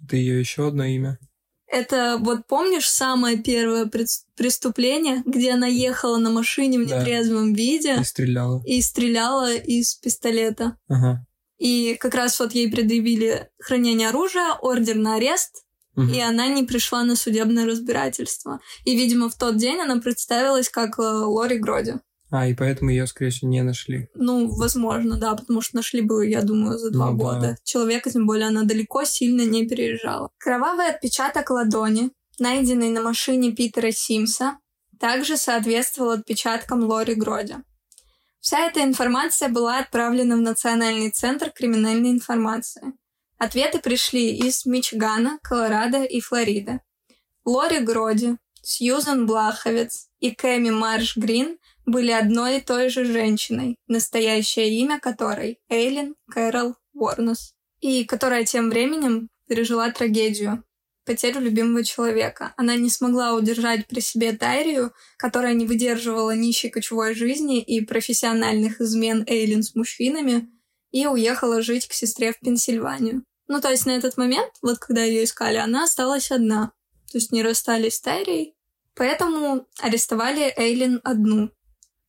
Это 0.02 0.16
ее 0.16 0.38
еще 0.38 0.68
одно 0.68 0.84
имя? 0.84 1.18
Это 1.74 2.18
вот 2.20 2.46
помнишь 2.46 2.88
самое 2.88 3.36
первое 3.36 3.90
преступление, 4.36 5.24
где 5.26 5.50
она 5.50 5.66
ехала 5.66 6.18
на 6.18 6.30
машине 6.30 6.78
в 6.78 6.86
нетрезвом 6.86 7.52
да. 7.52 7.58
виде 7.58 7.96
и 8.00 8.04
стреляла 8.04 8.62
и 8.64 8.80
стреляла 8.80 9.54
из 9.54 9.94
пистолета. 9.94 10.76
Ага. 10.88 11.26
И 11.58 11.96
как 11.98 12.14
раз 12.14 12.38
вот 12.38 12.52
ей 12.52 12.70
предъявили 12.70 13.50
хранение 13.58 14.10
оружия, 14.10 14.52
ордер 14.62 14.94
на 14.94 15.16
арест, 15.16 15.64
угу. 15.96 16.06
и 16.06 16.20
она 16.20 16.46
не 16.46 16.62
пришла 16.62 17.02
на 17.02 17.16
судебное 17.16 17.66
разбирательство. 17.66 18.60
И, 18.84 18.96
видимо, 18.96 19.28
в 19.28 19.36
тот 19.36 19.56
день 19.56 19.80
она 19.80 19.96
представилась 19.96 20.68
как 20.68 21.00
э, 21.00 21.02
Лори 21.02 21.58
Гроди. 21.58 21.94
А, 22.36 22.48
и 22.48 22.54
поэтому 22.54 22.90
ее, 22.90 23.06
скорее 23.06 23.30
всего, 23.30 23.48
не 23.48 23.62
нашли. 23.62 24.08
Ну, 24.16 24.48
возможно, 24.48 25.16
да, 25.16 25.36
потому 25.36 25.60
что 25.60 25.76
нашли 25.76 26.00
бы, 26.00 26.26
я 26.26 26.42
думаю, 26.42 26.78
за 26.78 26.90
два 26.90 27.12
ну, 27.12 27.16
года. 27.16 27.40
Да. 27.40 27.56
Человека, 27.62 28.10
тем 28.10 28.26
более, 28.26 28.48
она 28.48 28.64
далеко 28.64 29.04
сильно 29.04 29.42
не 29.42 29.68
переезжала. 29.68 30.30
Кровавый 30.38 30.88
отпечаток 30.88 31.50
ладони, 31.50 32.10
найденный 32.40 32.88
на 32.88 33.02
машине 33.02 33.52
Питера 33.52 33.92
Симса, 33.92 34.58
также 34.98 35.36
соответствовал 35.36 36.10
отпечаткам 36.10 36.82
Лори 36.82 37.14
Гроди. 37.14 37.54
Вся 38.40 38.66
эта 38.66 38.82
информация 38.82 39.48
была 39.48 39.78
отправлена 39.78 40.36
в 40.36 40.40
Национальный 40.40 41.10
центр 41.10 41.52
криминальной 41.52 42.10
информации. 42.10 42.94
Ответы 43.38 43.78
пришли 43.78 44.36
из 44.36 44.66
Мичигана, 44.66 45.38
Колорадо 45.40 46.02
и 46.02 46.20
Флориды. 46.20 46.80
Лори 47.44 47.78
Гроди, 47.78 48.38
Сьюзан 48.60 49.24
Блаховец 49.24 50.08
и 50.18 50.34
Кэми 50.34 50.70
Марш 50.70 51.16
Грин 51.16 51.58
были 51.86 52.10
одной 52.10 52.58
и 52.58 52.60
той 52.60 52.88
же 52.88 53.04
женщиной, 53.04 53.76
настоящее 53.86 54.70
имя 54.80 54.98
которой 54.98 55.58
Эйлин 55.68 56.14
Кэрол 56.30 56.76
Уорнес, 56.92 57.54
и 57.80 58.04
которая 58.04 58.44
тем 58.44 58.70
временем 58.70 59.28
пережила 59.46 59.90
трагедию, 59.90 60.64
потерю 61.04 61.40
любимого 61.40 61.84
человека. 61.84 62.54
Она 62.56 62.76
не 62.76 62.88
смогла 62.88 63.34
удержать 63.34 63.86
при 63.86 64.00
себе 64.00 64.32
Тайрию, 64.32 64.92
которая 65.18 65.54
не 65.54 65.66
выдерживала 65.66 66.34
нищей 66.34 66.70
кочевой 66.70 67.14
жизни 67.14 67.60
и 67.60 67.84
профессиональных 67.84 68.80
измен 68.80 69.24
Эйлин 69.26 69.62
с 69.62 69.74
мужчинами, 69.74 70.48
и 70.90 71.06
уехала 71.06 71.60
жить 71.60 71.88
к 71.88 71.92
сестре 71.92 72.32
в 72.32 72.38
Пенсильванию. 72.38 73.24
Ну, 73.48 73.60
то 73.60 73.70
есть 73.70 73.84
на 73.84 73.90
этот 73.90 74.16
момент, 74.16 74.52
вот 74.62 74.78
когда 74.78 75.02
ее 75.02 75.24
искали, 75.24 75.56
она 75.56 75.84
осталась 75.84 76.30
одна. 76.30 76.72
То 77.10 77.18
есть 77.18 77.32
не 77.32 77.42
расстались 77.42 77.96
с 77.96 78.00
Тайрией. 78.00 78.54
Поэтому 78.94 79.66
арестовали 79.80 80.54
Эйлин 80.56 81.00
одну. 81.04 81.50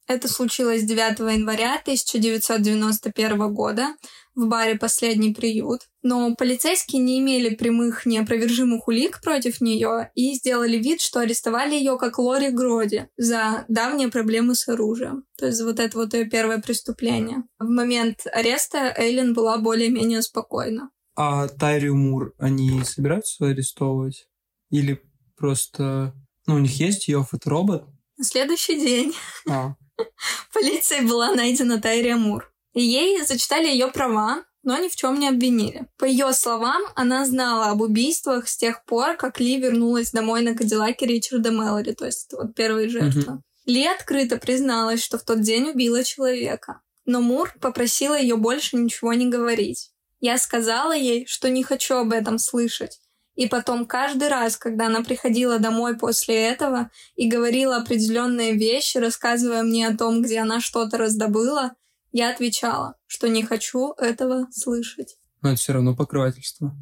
Это 0.08 0.28
случилось 0.28 0.84
9 0.84 1.20
января 1.20 1.80
1991 1.80 3.54
года 3.54 3.96
в 4.36 4.48
баре 4.48 4.76
«Последний 4.78 5.34
приют». 5.34 5.82
Но 6.04 6.36
полицейские 6.36 7.02
не 7.02 7.20
имели 7.20 7.56
прямых 7.56 8.06
неопровержимых 8.06 8.88
улик 8.88 9.22
против 9.24 9.62
нее 9.62 10.12
и 10.14 10.36
сделали 10.36 10.78
вид, 10.78 11.02
что 11.02 11.22
арестовали 11.22 11.74
ее 11.74 11.98
как 11.98 12.20
Лори 12.20 12.50
Гроди 12.50 13.08
за 13.18 13.66
давние 13.68 14.10
проблемы 14.10 14.54
с 14.54 14.68
оружием. 14.68 15.24
То 15.38 15.48
есть 15.48 15.62
вот 15.62 15.80
это 15.80 15.98
вот 15.98 16.14
ее 16.14 16.26
первое 16.26 16.60
преступление. 16.60 17.44
В 17.58 17.68
момент 17.68 18.28
ареста 18.32 18.94
Эйлин 18.96 19.34
была 19.34 19.58
более-менее 19.58 20.22
спокойна. 20.22 20.92
А 21.16 21.48
Тайрию 21.48 21.96
Мур 21.96 22.34
они 22.38 22.84
собираются 22.84 23.48
арестовывать? 23.48 24.28
Или 24.70 25.02
просто... 25.36 26.14
Ну, 26.46 26.56
у 26.56 26.60
них 26.60 26.80
есть 26.80 27.08
ее 27.08 27.24
фоторобот? 27.24 27.88
На 28.18 28.24
следующий 28.24 28.80
день. 28.80 29.14
А. 29.50 29.76
Полицией 30.54 31.06
была 31.06 31.34
найдена 31.34 31.82
Тайрия 31.82 32.16
Мур. 32.16 32.52
Ей 32.74 33.22
зачитали 33.24 33.68
ее 33.68 33.88
права, 33.88 34.44
но 34.64 34.78
ни 34.78 34.90
в 34.90 34.96
чем 34.96 35.20
не 35.20 35.30
обвинили. 35.30 35.88
По 35.98 36.06
ее 36.06 36.34
словам, 36.34 36.82
она 36.96 37.26
знала 37.26 37.68
об 37.68 37.82
убийствах 37.82 38.48
с 38.48 38.58
тех 38.58 38.84
пор, 38.86 39.16
как 39.16 39.40
Ли 39.40 39.58
вернулась 39.58 40.12
домой 40.12 40.42
на 40.42 40.56
Кадиллаке 40.56 41.06
Ричарда 41.06 41.52
Мэллори, 41.52 41.94
то 41.94 42.06
есть 42.06 42.34
вот 42.34 42.56
первая 42.56 42.90
жертва. 42.90 43.32
Mm-hmm. 43.34 43.72
Ли 43.72 43.86
открыто 43.86 44.38
призналась, 44.38 45.04
что 45.04 45.18
в 45.18 45.24
тот 45.24 45.42
день 45.42 45.70
убила 45.70 46.04
человека. 46.04 46.82
Но 47.06 47.22
Мур 47.22 47.54
попросила 47.62 48.20
ее 48.20 48.36
больше 48.36 48.76
ничего 48.76 49.14
не 49.14 49.28
говорить. 49.28 49.92
Я 50.20 50.38
сказала 50.38 50.96
ей, 50.96 51.26
что 51.28 51.50
не 51.50 51.64
хочу 51.64 51.96
об 51.96 52.12
этом 52.12 52.40
слышать, 52.40 53.00
и 53.36 53.48
потом 53.48 53.86
каждый 53.86 54.30
раз, 54.30 54.58
когда 54.58 54.88
она 54.88 55.04
приходила 55.04 55.60
домой 55.60 55.98
после 55.98 56.36
этого 56.50 56.90
и 57.16 57.30
говорила 57.30 57.78
определенные 57.78 58.54
вещи, 58.54 58.98
рассказывая 58.98 59.64
мне 59.64 59.88
о 59.88 59.98
том, 59.98 60.22
где 60.22 60.40
она 60.40 60.60
что-то 60.60 60.98
раздобыла, 60.98 61.74
я 62.12 62.32
отвечала, 62.32 62.96
что 63.08 63.28
не 63.28 63.44
хочу 63.44 63.94
этого 63.98 64.48
слышать. 64.52 65.18
Но 65.42 65.50
это 65.50 65.60
все 65.60 65.74
равно 65.74 65.96
покрывательство. 65.96 66.76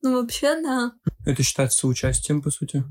Ну, 0.00 0.20
вообще, 0.20 0.60
да. 0.62 0.92
Это 1.24 1.42
считается 1.42 1.88
участием, 1.88 2.40
по 2.40 2.50
сути? 2.50 2.84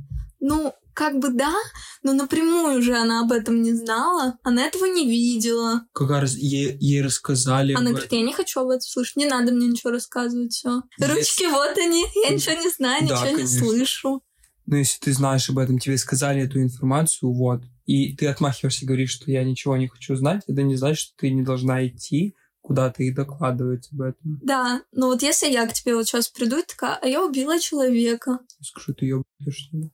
Ну, 0.47 0.75
как 0.93 1.17
бы 1.17 1.29
да, 1.31 1.55
но 2.03 2.13
напрямую 2.13 2.79
же 2.83 2.95
она 2.95 3.21
об 3.21 3.31
этом 3.31 3.63
не 3.63 3.73
знала, 3.73 4.37
она 4.43 4.67
этого 4.67 4.85
не 4.85 5.09
видела. 5.09 5.87
Как 5.91 6.11
раз 6.11 6.35
ей, 6.35 6.77
ей 6.79 7.01
рассказали. 7.01 7.73
Она 7.73 7.89
говорит, 7.89 8.11
я 8.11 8.21
не 8.21 8.31
хочу 8.31 8.59
об 8.59 8.67
этом 8.67 8.81
слышать, 8.81 9.15
не 9.15 9.25
надо 9.25 9.51
мне 9.51 9.65
ничего 9.65 9.89
рассказывать, 9.89 10.53
все. 10.53 10.83
Если... 10.99 11.11
Ручки 11.11 11.51
вот 11.51 11.75
они, 11.79 12.05
я 12.27 12.35
ничего 12.35 12.61
не 12.61 12.69
знаю, 12.69 13.07
да, 13.07 13.15
ничего 13.15 13.37
конечно. 13.37 13.41
не 13.41 13.59
слышу. 13.59 14.21
Ну, 14.67 14.75
если 14.75 14.99
ты 14.99 15.13
знаешь 15.13 15.49
об 15.49 15.57
этом, 15.57 15.79
тебе 15.79 15.97
сказали 15.97 16.43
эту 16.43 16.61
информацию, 16.61 17.33
вот, 17.33 17.63
и 17.87 18.15
ты 18.15 18.27
отмахиваешься 18.27 18.85
и 18.85 18.87
говоришь, 18.87 19.13
что 19.13 19.31
я 19.31 19.43
ничего 19.43 19.75
не 19.77 19.87
хочу 19.87 20.15
знать, 20.15 20.43
это 20.47 20.61
не 20.61 20.75
значит, 20.75 20.99
что 20.99 21.13
ты 21.17 21.31
не 21.31 21.41
должна 21.41 21.87
идти 21.87 22.35
куда-то 22.65 23.03
и 23.03 23.11
докладывать 23.11 23.87
об 23.91 24.01
этом. 24.01 24.39
Да, 24.41 24.81
но 24.91 25.07
вот 25.07 25.21
если 25.21 25.47
я 25.47 25.67
к 25.67 25.73
тебе 25.73 25.95
вот 25.95 26.07
сейчас 26.07 26.29
приду 26.29 26.57
и 26.57 26.63
такая, 26.63 26.97
а 26.99 27.07
я 27.07 27.23
убила 27.23 27.59
человека. 27.59 28.39
Скажу, 28.59 28.95
ты 28.95 29.05
ёбаешь, 29.05 29.25
что 29.55 29.77
ли? 29.77 29.91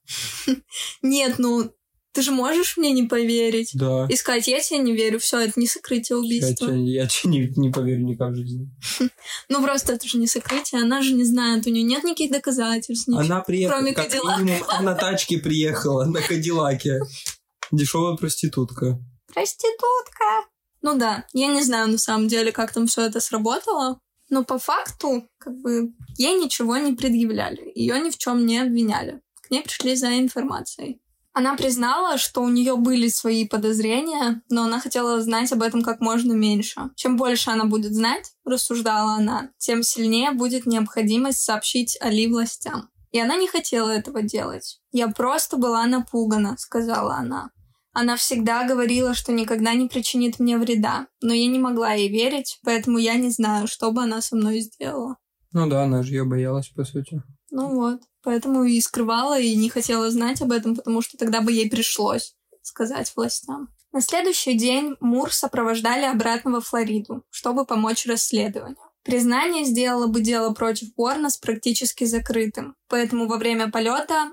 Нет, 1.02 1.36
ну, 1.38 1.70
ты 2.14 2.22
же 2.22 2.32
можешь 2.32 2.78
мне 2.78 2.94
не 2.94 3.04
поверить. 3.04 3.72
Да. 3.74 4.08
И 4.10 4.16
сказать, 4.16 4.48
я 4.48 4.62
тебе 4.62 4.80
не 4.80 4.94
верю, 4.94 5.20
все, 5.20 5.40
это 5.40 5.60
не 5.60 5.68
сокрытие 5.68 6.18
убийства. 6.18 6.68
Я 6.68 6.72
тебе, 6.72 6.94
я 6.94 7.08
тебе 7.08 7.30
не, 7.32 7.54
не 7.58 7.72
поверю 7.72 8.06
никак 8.06 8.32
в 8.32 8.36
жизни. 8.36 8.70
ну 9.50 9.62
просто 9.62 9.94
это 9.94 10.08
же 10.08 10.18
не 10.18 10.28
сокрытие, 10.28 10.82
она 10.82 11.02
же 11.02 11.14
не 11.14 11.26
знает, 11.26 11.68
у 11.68 11.70
нее 11.70 11.84
нет 11.84 12.06
никаких 12.06 12.32
доказательств. 12.32 13.10
Ничего, 13.10 13.20
она 13.22 13.42
приехала, 13.42 13.80
кроме 13.80 13.94
как 13.94 14.06
Кадиллака. 14.06 14.42
минимум, 14.42 14.86
на 14.86 14.96
тачке 14.96 15.40
приехала, 15.40 16.06
на 16.06 16.22
Кадиллаке. 16.22 17.02
Дешевая 17.72 18.16
проститутка. 18.16 18.98
Проститутка. 19.34 20.51
Ну 20.82 20.98
да, 20.98 21.26
я 21.34 21.48
не 21.48 21.62
знаю 21.64 21.90
на 21.90 21.98
самом 21.98 22.28
деле, 22.28 22.52
как 22.52 22.74
там 22.74 22.88
все 22.88 23.04
это 23.04 23.20
сработало, 23.20 24.00
но 24.30 24.44
по 24.44 24.58
факту, 24.58 25.28
как 25.38 25.56
бы, 25.58 25.94
ей 26.18 26.40
ничего 26.40 26.78
не 26.78 26.94
предъявляли, 26.94 27.72
ее 27.76 28.00
ни 28.00 28.10
в 28.10 28.18
чем 28.18 28.46
не 28.46 28.60
обвиняли. 28.60 29.22
К 29.42 29.52
ней 29.52 29.62
пришли 29.62 29.96
за 29.96 30.20
информацией. 30.20 31.02
Она 31.34 31.56
признала, 31.56 32.18
что 32.18 32.42
у 32.42 32.50
нее 32.50 32.76
были 32.76 33.08
свои 33.08 33.48
подозрения, 33.48 34.42
но 34.50 34.64
она 34.64 34.82
хотела 34.82 35.22
знать 35.22 35.52
об 35.54 35.62
этом 35.62 35.82
как 35.82 36.02
можно 36.02 36.34
меньше. 36.34 36.90
Чем 36.96 37.16
больше 37.16 37.52
она 37.52 37.66
будет 37.66 37.94
знать, 37.94 38.34
рассуждала 38.44 39.14
она, 39.14 39.50
тем 39.58 39.82
сильнее 39.82 40.32
будет 40.32 40.66
необходимость 40.66 41.40
сообщить 41.40 41.98
Али 42.02 42.28
властям. 42.28 42.90
И 43.12 43.20
она 43.20 43.36
не 43.36 43.48
хотела 43.48 43.90
этого 43.90 44.22
делать. 44.22 44.80
«Я 44.92 45.08
просто 45.10 45.58
была 45.58 45.86
напугана»,— 45.86 46.56
сказала 46.58 47.16
она. 47.16 47.52
Она 47.94 48.16
всегда 48.16 48.66
говорила, 48.66 49.14
что 49.14 49.32
никогда 49.32 49.74
не 49.74 49.88
причинит 49.88 50.40
мне 50.40 50.58
вреда, 50.58 51.08
но 51.22 51.34
я 51.34 51.48
не 51.48 51.60
могла 51.60 51.94
ей 51.94 52.10
верить, 52.10 52.60
поэтому 52.64 52.98
я 52.98 53.16
не 53.16 53.30
знаю, 53.30 53.68
что 53.68 53.92
бы 53.92 54.04
она 54.04 54.22
со 54.22 54.36
мной 54.36 54.62
сделала. 54.62 55.18
Ну 55.52 55.68
да, 55.68 55.84
она 55.84 56.02
же 56.02 56.14
ее 56.14 56.24
боялась, 56.24 56.70
по 56.70 56.86
сути. 56.86 57.22
Ну 57.50 57.76
вот, 57.76 58.00
поэтому 58.24 58.64
и 58.64 58.80
скрывала, 58.80 59.38
и 59.38 59.56
не 59.56 59.70
хотела 59.70 60.10
знать 60.10 60.42
об 60.42 60.54
этом, 60.54 60.76
потому 60.76 61.02
что 61.02 61.18
тогда 61.18 61.42
бы 61.42 61.52
ей 61.52 61.70
пришлось 61.70 62.36
сказать 62.62 63.12
властям. 63.16 63.68
На 63.92 64.00
следующий 64.00 64.54
день 64.54 64.96
Мур 65.02 65.34
сопровождали 65.34 66.06
обратно 66.06 66.52
во 66.52 66.62
Флориду, 66.62 67.26
чтобы 67.30 67.66
помочь 67.66 68.06
расследованию. 68.06 68.78
Признание 69.04 69.66
сделало 69.66 70.08
бы 70.08 70.22
дело 70.22 70.54
против 70.54 70.90
Уорнес 70.96 71.36
практически 71.38 72.06
закрытым, 72.06 72.76
поэтому 72.88 73.28
во 73.28 73.38
время 73.38 73.70
полета 73.70 74.32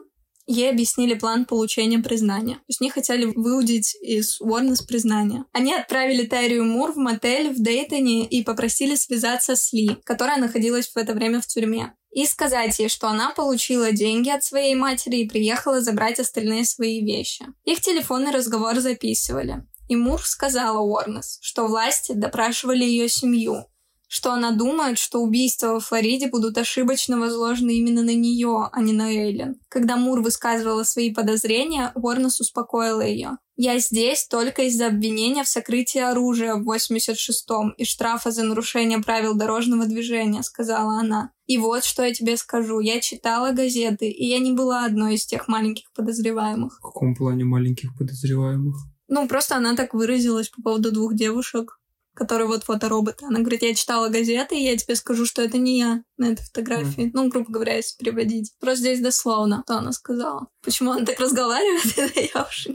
ей 0.49 0.71
объяснили 0.71 1.15
план 1.15 1.45
получения 1.45 1.99
признания. 1.99 2.55
То 2.55 2.65
есть 2.69 2.81
они 2.81 2.91
хотели 2.91 3.27
выудить 3.27 3.95
из 4.01 4.41
Уорнес 4.41 4.83
признание. 4.83 5.45
Они 5.53 5.75
отправили 5.75 6.27
Террию 6.27 6.65
Мур 6.65 6.93
в 6.93 6.97
мотель 6.97 7.51
в 7.51 7.63
Дейтоне 7.63 8.27
и 8.27 8.43
попросили 8.43 8.95
связаться 8.97 9.55
с 9.57 9.73
Ли, 9.73 9.97
которая 10.05 10.39
находилась 10.39 10.89
в 10.89 10.97
это 10.97 11.13
время 11.13 11.41
в 11.41 11.47
тюрьме. 11.47 11.95
И 12.11 12.25
сказать 12.25 12.79
ей, 12.79 12.89
что 12.89 13.09
она 13.09 13.31
получила 13.31 13.93
деньги 13.93 14.31
от 14.31 14.43
своей 14.43 14.75
матери 14.75 15.19
и 15.19 15.29
приехала 15.29 15.83
забрать 15.83 16.19
остальные 16.19 16.65
свои 16.65 17.05
вещи. 17.05 17.45
Их 17.65 17.81
телефонный 17.81 18.33
разговор 18.33 18.81
записывали. 18.81 19.67
И 19.89 19.97
Мур 19.97 20.23
сказала 20.23 20.79
Уорнес, 20.79 21.39
что 21.43 21.67
власти 21.67 22.13
допрашивали 22.13 22.85
ее 22.85 23.09
семью, 23.09 23.67
что 24.09 24.33
она 24.33 24.53
думает, 24.53 24.99
что 24.99 25.21
убийства 25.21 25.75
во 25.75 25.81
Флориде 25.81 26.29
будут 26.29 26.57
ошибочно 26.57 27.21
возложены 27.21 27.77
именно 27.77 28.03
на 28.03 28.15
нее, 28.15 28.69
а 28.73 28.81
не 28.81 28.95
на 28.95 29.13
Эйлен. 29.13 29.61
Когда 29.69 29.97
Мур 29.97 30.23
высказывала 30.23 30.83
свои 30.83 31.13
подозрения, 31.15 31.93
Уорнес 31.95 32.41
успокоила 32.41 33.03
ее. 33.03 33.37
«Я 33.57 33.79
здесь 33.79 34.27
только 34.27 34.63
из-за 34.63 34.87
обвинения 34.87 35.45
в 35.45 35.49
сокрытии 35.49 36.01
оружия 36.01 36.55
в 36.55 36.69
86-м 36.69 37.71
и 37.73 37.85
штрафа 37.85 38.31
за 38.31 38.45
нарушение 38.45 39.01
правил 39.01 39.35
дорожного 39.35 39.85
движения»,— 39.85 40.43
сказала 40.45 40.99
она. 40.99 41.33
«И 41.47 41.59
вот 41.59 41.85
что 41.85 42.03
я 42.03 42.15
тебе 42.15 42.37
скажу. 42.37 42.81
Я 42.81 43.01
читала 43.01 43.53
газеты, 43.53 44.09
и 44.09 44.27
я 44.27 44.39
не 44.39 44.53
была 44.53 44.85
одной 44.87 45.17
из 45.17 45.27
тех 45.27 45.49
маленьких 45.49 45.93
подозреваемых». 45.93 46.79
В 46.79 46.83
каком 46.83 47.15
плане 47.15 47.45
маленьких 47.45 47.97
подозреваемых? 47.99 48.77
Ну, 49.09 49.27
просто 49.27 49.57
она 49.57 49.75
так 49.75 49.93
выразилась 49.93 50.51
по 50.51 50.63
поводу 50.63 50.93
двух 50.93 51.15
девушек 51.15 51.78
который 52.19 52.49
вот 52.49 52.65
фотороботы. 52.65 53.25
Она 53.27 53.39
говорит, 53.39 53.63
я 53.63 53.75
читала 53.75 54.09
газеты, 54.09 54.57
и 54.57 54.65
я 54.65 54.77
тебе 54.77 54.97
скажу, 54.97 55.25
что 55.25 55.41
это 55.41 55.57
не 55.57 55.79
я 55.79 56.03
на 56.17 56.33
этой 56.33 56.45
фотографии. 56.45 57.07
Mm. 57.07 57.11
Ну, 57.15 57.29
грубо 57.29 57.53
говоря, 57.53 57.77
если 57.77 57.97
переводить. 57.97 58.53
Просто 58.59 58.81
здесь 58.81 59.01
дословно, 59.01 59.63
что 59.65 59.79
она 59.79 59.93
сказала. 59.93 60.49
Почему 60.61 60.91
она 60.91 61.07
так 61.07 61.21
разговаривает, 61.21 61.97
это 61.97 62.21
я 62.21 62.43
уж 62.43 62.67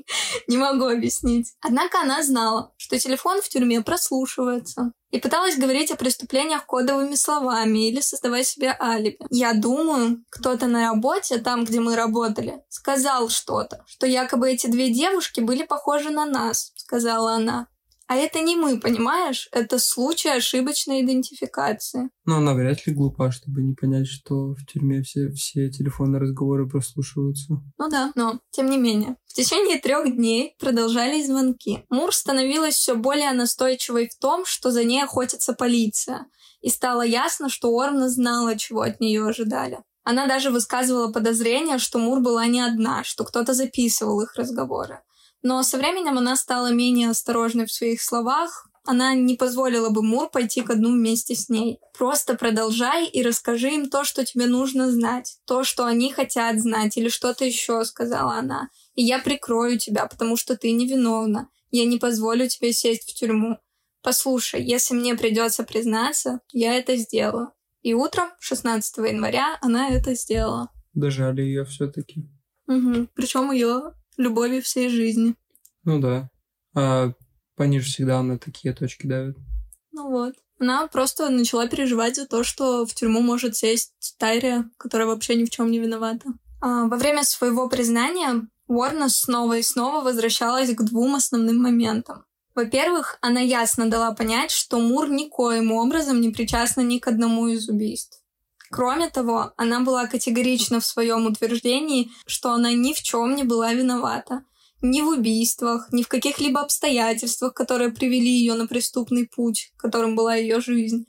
не 0.47 0.55
могу 0.55 0.85
объяснить. 0.85 1.53
Однако 1.59 1.99
она 1.99 2.23
знала, 2.23 2.71
что 2.77 2.97
телефон 2.97 3.41
в 3.41 3.49
тюрьме 3.49 3.81
прослушивается. 3.81 4.93
И 5.11 5.19
пыталась 5.19 5.57
говорить 5.57 5.91
о 5.91 5.95
преступлениях 5.95 6.65
кодовыми 6.65 7.13
словами 7.13 7.89
или 7.89 7.99
создавать 7.99 8.47
себе 8.47 8.75
алиби. 8.79 9.19
Я 9.29 9.53
думаю, 9.53 10.23
кто-то 10.29 10.65
на 10.65 10.89
работе, 10.89 11.37
там, 11.37 11.65
где 11.65 11.79
мы 11.81 11.95
работали, 11.95 12.63
сказал 12.69 13.29
что-то, 13.29 13.83
что 13.85 14.07
якобы 14.07 14.49
эти 14.49 14.65
две 14.65 14.91
девушки 14.91 15.39
были 15.39 15.65
похожи 15.65 16.09
на 16.09 16.25
нас, 16.25 16.71
сказала 16.77 17.33
она. 17.33 17.67
А 18.07 18.15
это 18.15 18.41
не 18.41 18.55
мы, 18.55 18.79
понимаешь? 18.79 19.47
Это 19.51 19.79
случай 19.79 20.29
ошибочной 20.29 21.03
идентификации. 21.03 22.09
Ну, 22.25 22.37
она 22.37 22.53
вряд 22.53 22.85
ли 22.85 22.93
глупа, 22.93 23.31
чтобы 23.31 23.61
не 23.61 23.73
понять, 23.73 24.07
что 24.07 24.53
в 24.53 24.65
тюрьме 24.65 25.01
все, 25.01 25.31
все 25.31 25.69
телефонные 25.69 26.21
разговоры 26.21 26.67
прослушиваются. 26.67 27.53
Ну 27.77 27.89
да, 27.89 28.11
но 28.15 28.39
тем 28.51 28.69
не 28.69 28.77
менее. 28.77 29.15
В 29.25 29.33
течение 29.33 29.79
трех 29.79 30.15
дней 30.15 30.55
продолжались 30.59 31.27
звонки. 31.27 31.85
Мур 31.89 32.13
становилась 32.13 32.75
все 32.75 32.95
более 32.95 33.31
настойчивой 33.31 34.09
в 34.09 34.19
том, 34.19 34.45
что 34.45 34.71
за 34.71 34.83
ней 34.83 35.03
охотится 35.03 35.53
полиция. 35.53 36.27
И 36.61 36.69
стало 36.69 37.01
ясно, 37.01 37.49
что 37.49 37.69
Орна 37.69 38.09
знала, 38.09 38.57
чего 38.57 38.81
от 38.81 38.99
нее 38.99 39.25
ожидали. 39.25 39.79
Она 40.03 40.27
даже 40.27 40.51
высказывала 40.51 41.11
подозрение, 41.11 41.77
что 41.77 41.97
Мур 41.97 42.19
была 42.19 42.45
не 42.45 42.59
одна, 42.59 43.03
что 43.03 43.23
кто-то 43.23 43.53
записывал 43.53 44.21
их 44.21 44.35
разговоры. 44.35 44.99
Но 45.43 45.61
со 45.61 45.77
временем 45.77 46.17
она 46.17 46.35
стала 46.37 46.71
менее 46.71 47.09
осторожной 47.09 47.65
в 47.65 47.71
своих 47.71 48.01
словах. 48.01 48.69
Она 48.85 49.13
не 49.13 49.35
позволила 49.35 49.89
бы 49.89 50.01
Мур 50.01 50.29
пойти 50.29 50.61
ко 50.61 50.75
дну 50.75 50.91
вместе 50.91 51.35
с 51.35 51.49
ней. 51.49 51.79
Просто 51.97 52.35
продолжай 52.35 53.05
и 53.07 53.21
расскажи 53.21 53.69
им 53.69 53.89
то, 53.89 54.03
что 54.03 54.25
тебе 54.25 54.47
нужно 54.47 54.91
знать. 54.91 55.37
То, 55.45 55.63
что 55.63 55.85
они 55.85 56.11
хотят 56.11 56.59
знать, 56.59 56.97
или 56.97 57.09
что-то 57.09 57.45
еще, 57.45 57.83
сказала 57.85 58.35
она. 58.35 58.69
И 58.95 59.03
я 59.03 59.19
прикрою 59.19 59.77
тебя, 59.77 60.07
потому 60.07 60.35
что 60.37 60.57
ты 60.57 60.71
невиновна. 60.71 61.49
Я 61.71 61.85
не 61.85 61.97
позволю 61.97 62.47
тебе 62.47 62.73
сесть 62.73 63.09
в 63.09 63.13
тюрьму. 63.13 63.57
Послушай, 64.01 64.63
если 64.63 64.95
мне 64.95 65.15
придется 65.15 65.63
признаться, 65.63 66.41
я 66.51 66.73
это 66.73 66.97
сделаю. 66.97 67.51
И 67.81 67.93
утром, 67.93 68.29
16 68.39 68.97
января, 68.97 69.57
она 69.61 69.89
это 69.89 70.13
сделала. 70.13 70.69
Дожали 70.93 71.41
ее 71.41 71.65
все-таки. 71.65 72.29
Угу. 72.67 73.07
Причем 73.15 73.51
ее 73.51 73.93
любови 74.17 74.59
всей 74.59 74.89
жизни. 74.89 75.35
Ну 75.83 75.99
да. 75.99 76.29
А 76.75 77.13
пониже 77.55 77.85
всегда 77.85 78.21
на 78.21 78.37
такие 78.37 78.73
точки 78.73 79.07
давят. 79.07 79.37
Ну 79.91 80.09
вот. 80.09 80.35
Она 80.59 80.87
просто 80.87 81.29
начала 81.29 81.67
переживать 81.67 82.15
за 82.15 82.25
то, 82.25 82.43
что 82.43 82.85
в 82.85 82.93
тюрьму 82.93 83.21
может 83.21 83.55
сесть 83.55 84.15
Тайрия, 84.17 84.69
которая 84.77 85.07
вообще 85.07 85.35
ни 85.35 85.45
в 85.45 85.49
чем 85.49 85.69
не 85.69 85.79
виновата. 85.79 86.29
А 86.61 86.85
во 86.85 86.97
время 86.97 87.23
своего 87.23 87.67
признания 87.67 88.47
Уорнес 88.67 89.17
снова 89.17 89.57
и 89.57 89.61
снова 89.61 90.03
возвращалась 90.03 90.73
к 90.73 90.81
двум 90.81 91.15
основным 91.15 91.61
моментам. 91.61 92.23
Во-первых, 92.55 93.17
она 93.21 93.41
ясно 93.41 93.89
дала 93.89 94.13
понять, 94.13 94.51
что 94.51 94.79
Мур 94.79 95.09
никоим 95.09 95.71
образом 95.71 96.21
не 96.21 96.29
причастна 96.29 96.81
ни 96.81 96.99
к 96.99 97.07
одному 97.07 97.47
из 97.47 97.67
убийств. 97.67 98.22
Кроме 98.73 99.07
того, 99.07 99.53
она 99.55 99.81
была 99.81 100.07
категорична 100.07 100.79
в 100.79 100.85
своем 100.85 101.27
утверждении, 101.27 102.09
что 102.25 102.53
она 102.53 102.73
ни 102.73 102.93
в 102.93 103.03
чем 103.03 103.35
не 103.35 103.43
была 103.43 103.71
виновата. 103.71 104.45
Ни 104.81 105.01
в 105.01 105.09
убийствах, 105.09 105.89
ни 105.91 106.01
в 106.01 106.07
каких-либо 106.07 106.59
обстоятельствах, 106.59 107.53
которые 107.53 107.91
привели 107.91 108.31
ее 108.31 108.55
на 108.55 108.65
преступный 108.65 109.27
путь, 109.27 109.71
которым 109.77 110.15
была 110.15 110.33
ее 110.35 110.59
жизнь. 110.59 111.05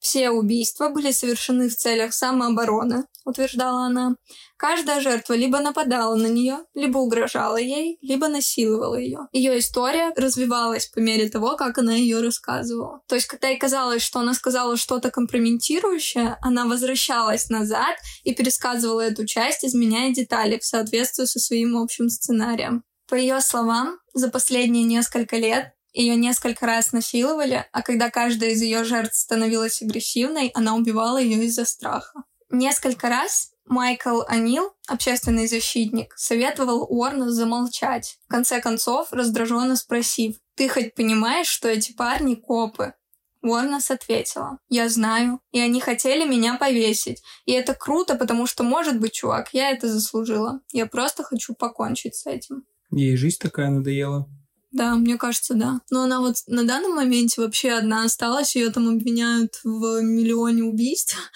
Все 0.00 0.30
убийства 0.30 0.88
были 0.88 1.10
совершены 1.10 1.68
в 1.68 1.76
целях 1.76 2.14
самообороны, 2.14 3.04
утверждала 3.24 3.86
она. 3.86 4.14
Каждая 4.56 5.00
жертва 5.00 5.34
либо 5.34 5.60
нападала 5.60 6.14
на 6.14 6.26
нее, 6.26 6.58
либо 6.74 6.98
угрожала 6.98 7.56
ей, 7.56 7.98
либо 8.00 8.28
насиловала 8.28 8.96
ее. 8.96 9.28
Ее 9.32 9.58
история 9.58 10.12
развивалась 10.16 10.86
по 10.86 11.00
мере 11.00 11.28
того, 11.28 11.56
как 11.56 11.78
она 11.78 11.94
ее 11.94 12.20
рассказывала. 12.20 13.00
То 13.08 13.16
есть, 13.16 13.26
когда 13.26 13.48
ей 13.48 13.58
казалось, 13.58 14.02
что 14.02 14.20
она 14.20 14.34
сказала 14.34 14.76
что-то 14.76 15.10
компрометирующее, 15.10 16.36
она 16.40 16.66
возвращалась 16.66 17.50
назад 17.50 17.96
и 18.22 18.34
пересказывала 18.34 19.00
эту 19.00 19.26
часть, 19.26 19.64
изменяя 19.64 20.12
детали 20.12 20.58
в 20.58 20.64
соответствии 20.64 21.24
со 21.24 21.38
своим 21.38 21.76
общим 21.76 22.08
сценарием. 22.08 22.84
По 23.08 23.14
ее 23.14 23.40
словам, 23.40 23.98
за 24.12 24.28
последние 24.28 24.84
несколько 24.84 25.36
лет 25.36 25.72
ее 25.98 26.14
несколько 26.14 26.64
раз 26.64 26.92
насиловали, 26.92 27.66
а 27.72 27.82
когда 27.82 28.08
каждая 28.08 28.50
из 28.50 28.62
ее 28.62 28.84
жертв 28.84 29.16
становилась 29.16 29.82
агрессивной, 29.82 30.52
она 30.54 30.76
убивала 30.76 31.18
ее 31.18 31.44
из-за 31.46 31.64
страха. 31.64 32.22
Несколько 32.50 33.08
раз 33.08 33.50
Майкл 33.66 34.22
Анил, 34.28 34.70
общественный 34.86 35.48
защитник, 35.48 36.14
советовал 36.16 36.84
Уорну 36.84 37.30
замолчать. 37.30 38.18
В 38.26 38.30
конце 38.30 38.60
концов, 38.60 39.12
раздраженно 39.12 39.74
спросив, 39.74 40.36
«Ты 40.54 40.68
хоть 40.68 40.94
понимаешь, 40.94 41.48
что 41.48 41.68
эти 41.68 41.92
парни 41.92 42.36
копы?» 42.36 42.94
Уорнес 43.42 43.90
ответила, 43.90 44.58
«Я 44.68 44.88
знаю, 44.88 45.40
и 45.50 45.58
они 45.58 45.80
хотели 45.80 46.24
меня 46.24 46.54
повесить. 46.54 47.22
И 47.44 47.52
это 47.52 47.74
круто, 47.74 48.14
потому 48.14 48.46
что, 48.46 48.62
может 48.62 49.00
быть, 49.00 49.12
чувак, 49.12 49.48
я 49.52 49.70
это 49.70 49.88
заслужила. 49.88 50.60
Я 50.72 50.86
просто 50.86 51.24
хочу 51.24 51.54
покончить 51.54 52.14
с 52.14 52.26
этим». 52.26 52.64
Ей 52.90 53.16
жизнь 53.16 53.38
такая 53.40 53.70
надоела. 53.70 54.28
Да, 54.70 54.94
мне 54.96 55.16
кажется, 55.16 55.54
да. 55.54 55.80
Но 55.90 56.02
она 56.02 56.20
вот 56.20 56.36
на 56.46 56.64
данном 56.64 56.94
моменте 56.94 57.40
вообще 57.40 57.72
одна 57.72 58.04
осталась, 58.04 58.56
ее 58.56 58.70
там 58.70 58.88
обвиняют 58.88 59.60
в 59.64 60.00
миллионе 60.02 60.64
убийств. 60.64 61.16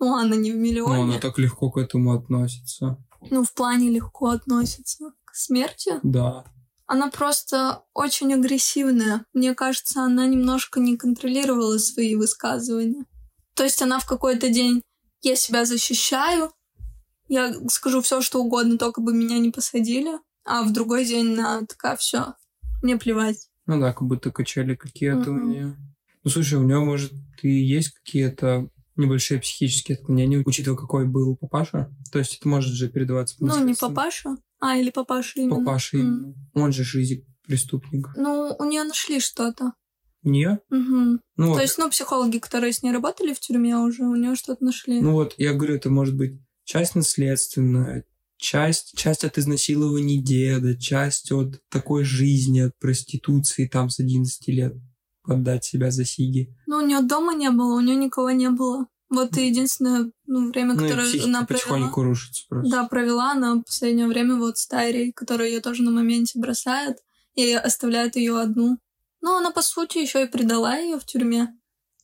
Ну, 0.00 0.14
она 0.14 0.36
не 0.36 0.52
в 0.52 0.54
миллионе. 0.54 0.94
Но 0.94 1.02
она 1.02 1.18
так 1.18 1.38
легко 1.38 1.72
к 1.72 1.76
этому 1.76 2.14
относится. 2.14 3.04
Ну, 3.32 3.42
в 3.42 3.52
плане 3.52 3.90
легко 3.90 4.28
относится. 4.28 5.06
К 5.24 5.34
смерти? 5.34 5.94
Да. 6.04 6.44
Она 6.86 7.10
просто 7.10 7.82
очень 7.94 8.32
агрессивная. 8.32 9.26
Мне 9.32 9.56
кажется, 9.56 10.02
она 10.02 10.24
немножко 10.28 10.78
не 10.78 10.96
контролировала 10.96 11.78
свои 11.78 12.14
высказывания. 12.14 13.06
То 13.54 13.64
есть 13.64 13.82
она 13.82 13.98
в 13.98 14.06
какой-то 14.06 14.50
день 14.50 14.82
«я 15.22 15.34
себя 15.34 15.64
защищаю», 15.64 16.52
я 17.28 17.52
скажу 17.68 18.00
все, 18.00 18.22
что 18.22 18.42
угодно, 18.42 18.78
только 18.78 19.00
бы 19.00 19.12
меня 19.12 19.38
не 19.38 19.50
посадили. 19.50 20.18
А 20.44 20.62
в 20.62 20.72
другой 20.72 21.04
день 21.04 21.34
она 21.34 21.60
такая, 21.66 21.96
все, 21.96 22.34
мне 22.82 22.96
плевать. 22.96 23.48
Ну 23.66 23.80
да, 23.80 23.92
как 23.92 24.06
будто 24.06 24.30
качали 24.30 24.74
какие-то 24.74 25.30
у 25.30 25.38
нее. 25.38 25.76
Ну 26.24 26.30
слушай, 26.30 26.54
у 26.54 26.62
нее, 26.62 26.80
может, 26.80 27.12
и 27.42 27.48
есть 27.48 27.90
какие-то 27.90 28.68
небольшие 28.96 29.40
психические 29.40 29.96
отклонения, 29.96 30.42
учитывая, 30.44 30.76
какой 30.76 31.06
был 31.06 31.36
папаша. 31.36 31.90
То 32.12 32.18
есть 32.18 32.38
это 32.38 32.48
может 32.48 32.72
же 32.72 32.88
передаваться 32.88 33.36
Ну, 33.38 33.64
не 33.64 33.74
папаша, 33.74 34.36
а 34.60 34.76
или 34.76 34.90
папаша 34.90 35.40
именно. 35.40 35.56
Папаша 35.56 35.98
именно. 35.98 36.34
Он 36.54 36.72
же 36.72 36.82
из 36.82 37.22
преступник. 37.46 38.08
Ну, 38.16 38.54
у 38.58 38.64
нее 38.64 38.84
нашли 38.84 39.20
что-то. 39.20 39.72
Не? 40.22 40.58
Угу. 40.70 41.20
Ну, 41.36 41.46
То 41.46 41.46
вот, 41.52 41.62
есть, 41.62 41.78
ну, 41.78 41.88
психологи, 41.88 42.38
которые 42.38 42.72
с 42.72 42.82
ней 42.82 42.92
работали 42.92 43.32
в 43.32 43.40
тюрьме 43.40 43.76
уже, 43.76 44.02
у 44.02 44.16
нее 44.16 44.34
что-то 44.34 44.64
нашли. 44.64 45.00
ну 45.00 45.12
вот, 45.12 45.34
я 45.38 45.54
говорю, 45.54 45.76
это 45.76 45.90
может 45.90 46.16
быть 46.16 46.40
часть 46.64 46.96
наследственная, 46.96 48.04
часть, 48.38 48.96
часть 48.96 49.24
от 49.24 49.36
изнасилований 49.36 50.22
деда, 50.22 50.78
часть 50.78 51.32
от 51.32 51.60
такой 51.68 52.04
жизни, 52.04 52.60
от 52.60 52.78
проституции 52.78 53.66
там 53.66 53.90
с 53.90 54.00
11 54.00 54.48
лет 54.48 54.74
отдать 55.24 55.64
себя 55.64 55.90
за 55.90 56.04
сиги. 56.04 56.56
Ну, 56.66 56.78
у 56.78 56.86
нее 56.86 57.02
дома 57.02 57.34
не 57.34 57.50
было, 57.50 57.76
у 57.76 57.80
нее 57.80 57.96
никого 57.96 58.30
не 58.30 58.48
было. 58.50 58.86
Вот 59.10 59.36
и 59.38 59.48
единственное 59.48 60.10
ну, 60.26 60.50
время, 60.50 60.74
Ну 60.74 60.84
и 60.84 60.88
которое 60.88 61.06
психика 61.06 61.28
она 61.28 61.44
провела. 61.44 61.62
потихоньку 61.62 62.02
рушится 62.02 62.44
просто. 62.48 62.70
Да, 62.70 62.84
провела 62.88 63.32
она 63.32 63.54
в 63.54 63.62
последнее 63.62 64.06
время 64.06 64.36
вот 64.36 64.58
с 64.58 64.66
Тайрой, 64.66 65.12
которая 65.12 65.48
ее 65.48 65.60
тоже 65.60 65.82
на 65.82 65.90
моменте 65.90 66.38
бросает 66.38 66.98
и 67.34 67.52
оставляет 67.52 68.16
ее 68.16 68.38
одну. 68.38 68.78
Ну, 69.20 69.36
она, 69.36 69.50
по 69.50 69.62
сути, 69.62 69.98
еще 69.98 70.24
и 70.24 70.28
предала 70.28 70.76
ее 70.76 70.98
в 70.98 71.04
тюрьме. 71.04 71.48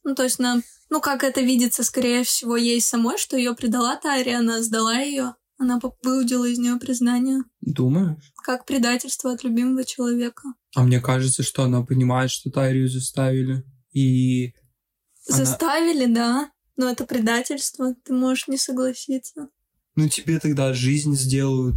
Ну, 0.03 0.15
то 0.15 0.25
есть, 0.25 0.41
она, 0.41 0.61
ну, 0.91 1.01
как 1.01 1.25
это 1.25 1.41
видится, 1.41 1.85
скорее 1.85 2.25
всего, 2.25 2.57
ей 2.57 2.81
самой, 2.81 3.19
что 3.19 3.37
ее 3.37 3.55
предала 3.55 3.97
Тайре, 3.97 4.37
она 4.37 4.63
сдала 4.63 4.99
ее, 4.99 5.35
она 5.59 5.81
выудила 6.03 6.45
из 6.45 6.59
нее 6.59 6.77
признание. 6.79 7.41
Думаешь? 7.61 8.33
Как 8.43 8.67
предательство 8.67 9.33
от 9.33 9.45
любимого 9.45 9.85
человека. 9.85 10.43
А 10.75 10.83
мне 10.83 11.01
кажется, 11.01 11.43
что 11.43 11.63
она 11.63 11.83
понимает, 11.83 12.31
что 12.31 12.51
Тайрию 12.51 12.89
заставили. 12.89 13.65
И 13.93 14.53
Она- 15.29 15.39
Заставили, 15.45 16.13
да, 16.13 16.51
но 16.77 16.91
это 16.91 17.07
предательство, 17.07 17.95
ты 18.05 18.13
можешь 18.13 18.49
не 18.49 18.59
согласиться. 18.59 19.49
ну 19.97 20.09
тебе 20.09 20.41
тогда 20.41 20.73
жизнь 20.75 21.15
сделают. 21.15 21.77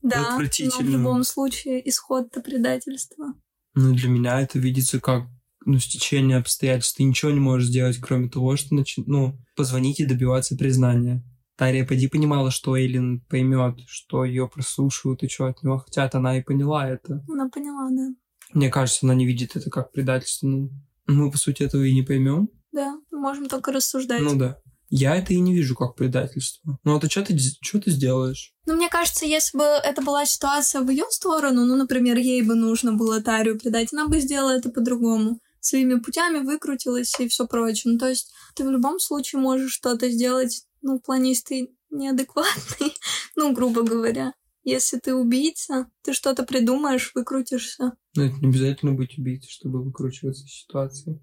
Да, 0.00 0.38
но 0.38 0.78
в 0.78 0.88
любом 0.88 1.24
случае 1.24 1.86
исход 1.88 2.28
это 2.30 2.40
предательство. 2.40 3.34
Ну 3.74 3.94
для 3.94 4.08
меня 4.08 4.40
это 4.40 4.58
видится 4.58 5.00
как 5.00 5.24
ну, 5.66 5.78
стечение 5.78 6.38
обстоятельств. 6.38 6.96
Ты 6.96 7.02
ничего 7.02 7.30
не 7.30 7.40
можешь 7.40 7.68
сделать, 7.68 7.98
кроме 7.98 8.30
того, 8.30 8.56
что 8.56 8.74
начи- 8.74 9.04
ну, 9.06 9.38
позвонить 9.54 10.00
и 10.00 10.06
добиваться 10.06 10.56
признания. 10.56 11.22
Тария 11.58 11.84
поди 11.84 12.06
понимала, 12.06 12.52
что 12.52 12.76
Эйлин 12.76 13.20
поймет, 13.28 13.80
что 13.88 14.24
ее 14.24 14.48
прослушивают 14.48 15.24
и 15.24 15.28
что 15.28 15.46
от 15.46 15.60
него 15.64 15.78
хотят. 15.78 16.14
Она 16.14 16.38
и 16.38 16.42
поняла 16.42 16.88
это. 16.88 17.24
Она 17.28 17.48
поняла, 17.48 17.88
да. 17.90 18.14
Мне 18.54 18.70
кажется, 18.70 19.00
она 19.02 19.14
не 19.16 19.26
видит 19.26 19.56
это 19.56 19.68
как 19.68 19.90
предательство. 19.90 20.46
Ну, 20.46 20.70
мы, 21.08 21.32
по 21.32 21.36
сути, 21.36 21.64
этого 21.64 21.82
и 21.82 21.92
не 21.92 22.02
поймем. 22.02 22.48
Да, 22.70 22.96
можем 23.10 23.48
только 23.48 23.72
рассуждать. 23.72 24.22
Ну 24.22 24.36
да. 24.36 24.58
Я 24.88 25.16
это 25.16 25.34
и 25.34 25.40
не 25.40 25.52
вижу 25.52 25.74
как 25.74 25.96
предательство. 25.96 26.78
Ну, 26.84 26.96
а 26.96 27.10
что 27.10 27.24
ты, 27.24 27.36
что 27.36 27.80
ты 27.80 27.90
сделаешь? 27.90 28.54
Но 28.64 28.74
мне 28.74 28.88
кажется, 28.88 29.26
если 29.26 29.58
бы 29.58 29.64
это 29.64 30.00
была 30.00 30.24
ситуация 30.26 30.80
в 30.82 30.88
ее 30.88 31.04
сторону, 31.10 31.64
ну, 31.64 31.74
например, 31.74 32.18
ей 32.18 32.42
бы 32.42 32.54
нужно 32.54 32.92
было 32.92 33.20
Тарию 33.20 33.58
предать, 33.58 33.92
она 33.92 34.06
бы 34.06 34.20
сделала 34.20 34.50
это 34.50 34.70
по-другому. 34.70 35.40
Своими 35.60 35.98
путями 35.98 36.38
выкрутилась 36.38 37.18
и 37.18 37.28
все 37.28 37.48
прочее. 37.48 37.94
Ну, 37.94 37.98
то 37.98 38.08
есть 38.08 38.32
ты 38.54 38.64
в 38.64 38.70
любом 38.70 39.00
случае 39.00 39.40
можешь 39.40 39.72
что-то 39.72 40.08
сделать, 40.08 40.62
ну, 40.82 40.98
в 40.98 41.02
плане, 41.02 41.30
если 41.30 41.44
ты 41.44 41.74
неадекватный, 41.90 42.94
ну, 43.36 43.52
грубо 43.52 43.82
говоря. 43.82 44.34
Если 44.64 44.98
ты 44.98 45.14
убийца, 45.14 45.90
ты 46.02 46.12
что-то 46.12 46.44
придумаешь, 46.44 47.12
выкрутишься. 47.14 47.92
Ну, 48.14 48.24
это 48.24 48.36
не 48.40 48.48
обязательно 48.48 48.92
быть 48.92 49.16
убийцей, 49.16 49.50
чтобы 49.50 49.82
выкручиваться 49.82 50.44
из 50.44 50.52
ситуации. 50.52 51.20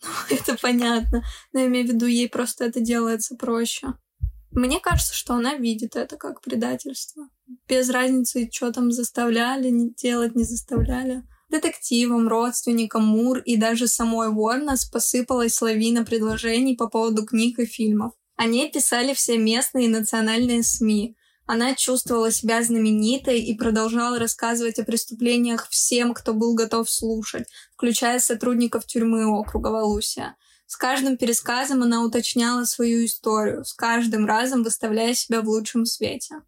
Это 0.30 0.56
понятно. 0.60 1.22
Но 1.52 1.60
я 1.60 1.66
имею 1.66 1.86
в 1.86 1.90
виду, 1.90 2.06
ей 2.06 2.28
просто 2.28 2.64
это 2.64 2.80
делается 2.80 3.36
проще. 3.36 3.88
Мне 4.50 4.80
кажется, 4.80 5.14
что 5.14 5.34
она 5.34 5.56
видит 5.56 5.96
это 5.96 6.16
как 6.16 6.40
предательство. 6.40 7.28
Без 7.68 7.90
разницы, 7.90 8.48
что 8.50 8.72
там 8.72 8.90
заставляли 8.90 9.70
делать, 9.96 10.34
не 10.34 10.44
заставляли. 10.44 11.22
Детективам, 11.50 12.28
родственникам 12.28 13.04
Мур 13.04 13.38
и 13.38 13.56
даже 13.56 13.86
самой 13.86 14.28
Уорнес 14.28 14.86
посыпалась 14.86 15.60
лавина 15.60 16.04
предложений 16.04 16.76
по 16.76 16.88
поводу 16.88 17.24
книг 17.24 17.58
и 17.58 17.66
фильмов. 17.66 18.12
О 18.36 18.46
ней 18.46 18.70
писали 18.70 19.14
все 19.14 19.38
местные 19.38 19.86
и 19.86 19.90
национальные 19.90 20.62
СМИ. 20.62 21.16
Она 21.46 21.74
чувствовала 21.74 22.30
себя 22.30 22.62
знаменитой 22.62 23.40
и 23.40 23.56
продолжала 23.56 24.18
рассказывать 24.18 24.78
о 24.78 24.84
преступлениях 24.84 25.68
всем, 25.70 26.12
кто 26.12 26.34
был 26.34 26.54
готов 26.54 26.90
слушать, 26.90 27.48
включая 27.74 28.18
сотрудников 28.18 28.84
тюрьмы 28.84 29.26
округа 29.26 29.68
Валусия. 29.68 30.36
С 30.66 30.76
каждым 30.76 31.16
пересказом 31.16 31.82
она 31.82 32.04
уточняла 32.04 32.64
свою 32.64 33.06
историю, 33.06 33.64
с 33.64 33.72
каждым 33.72 34.26
разом 34.26 34.64
выставляя 34.64 35.14
себя 35.14 35.40
в 35.40 35.48
лучшем 35.48 35.86
свете. 35.86 36.42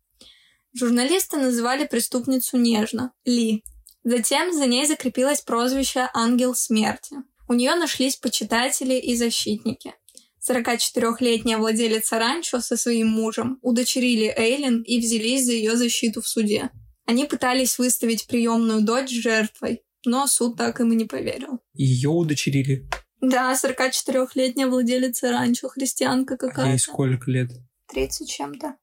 Журналисты 0.75 1.37
называли 1.37 1.87
преступницу 1.87 2.57
нежно– 2.57 3.13
Ли. 3.25 3.65
Затем 4.05 4.53
за 4.53 4.67
ней 4.67 4.87
закрепилось 4.87 5.41
прозвище 5.41 6.11
«Ангел 6.15 6.55
смерти». 6.55 7.17
У 7.49 7.55
нее 7.55 7.75
нашлись 7.77 8.17
почитатели 8.17 8.95
и 8.95 9.17
защитники. 9.17 9.95
44-летняя 10.49 11.59
владелица 11.59 12.19
ранчо 12.19 12.61
со 12.61 12.77
своим 12.77 13.09
мужем 13.09 13.59
удочерили 13.63 14.33
Эйлин 14.37 14.83
и 14.83 14.99
взялись 15.01 15.45
за 15.47 15.53
ее 15.53 15.77
защиту 15.77 16.23
в 16.23 16.29
суде. 16.29 16.71
Они 17.07 17.25
пытались 17.25 17.79
выставить 17.79 18.27
приемную 18.27 18.83
дочь 18.83 19.11
жертвой, 19.11 19.83
но 20.05 20.27
суд 20.27 20.57
так 20.57 20.81
им 20.81 20.93
и 20.93 20.97
не 20.97 21.05
поверил. 21.05 21.61
Ее 21.75 22.11
удочерили. 22.11 22.89
Да, 23.21 23.53
44-летняя 23.55 24.69
владелица 24.69 25.31
ранчо, 25.31 25.69
христианка 25.69 26.35
Ей 26.35 26.39
какая-то. 26.39 26.83
сколько 26.83 27.31
лет? 27.31 27.51
30 27.89 28.31
чем-то. 28.31 28.77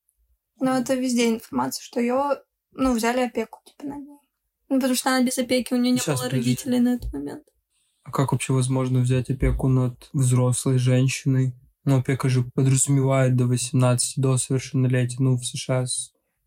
Но 0.60 0.78
это 0.78 0.96
везде 0.96 1.30
информация, 1.30 1.84
что 1.84 2.00
ее, 2.00 2.42
ну, 2.72 2.94
взяли 2.94 3.22
опеку, 3.22 3.60
типа, 3.66 3.88
над 3.88 4.00
ней. 4.00 4.18
Ну, 4.70 4.78
потому 4.78 4.96
что 4.96 5.10
она 5.10 5.24
без 5.24 5.38
опеки, 5.38 5.74
у 5.74 5.78
нее 5.78 5.92
не 5.92 6.00
Сейчас, 6.00 6.20
было 6.20 6.30
родителей 6.30 6.80
на 6.80 6.96
этот 6.96 7.14
момент. 7.14 7.44
А 8.06 8.12
как 8.12 8.32
вообще 8.32 8.54
возможно 8.54 9.00
взять 9.00 9.32
опеку 9.32 9.68
над 9.68 10.10
взрослой 10.14 10.78
женщиной? 10.78 11.56
Ну, 11.86 11.98
опека 12.00 12.30
же 12.30 12.44
подразумевает 12.54 13.36
до 13.36 13.48
18, 13.48 14.14
до 14.18 14.38
совершеннолетия. 14.38 15.18
Ну, 15.20 15.38
в 15.38 15.44
США, 15.44 15.86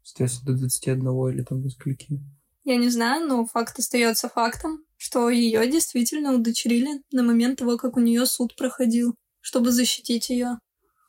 соответственно, 0.04 0.54
до 0.54 0.60
21 0.60 1.00
или 1.32 1.42
там 1.42 1.62
до 1.62 1.68
скольки. 1.68 2.20
Я 2.64 2.76
не 2.76 2.88
знаю, 2.90 3.26
но 3.26 3.44
факт 3.44 3.78
остается 3.78 4.28
фактом, 4.28 4.84
что 4.96 5.30
ее 5.30 5.68
действительно 5.68 6.32
удочерили 6.32 7.02
на 7.10 7.24
момент 7.24 7.58
того, 7.58 7.76
как 7.76 7.96
у 7.96 8.00
нее 8.00 8.24
суд 8.24 8.54
проходил, 8.56 9.16
чтобы 9.40 9.72
защитить 9.72 10.30
ее. 10.30 10.58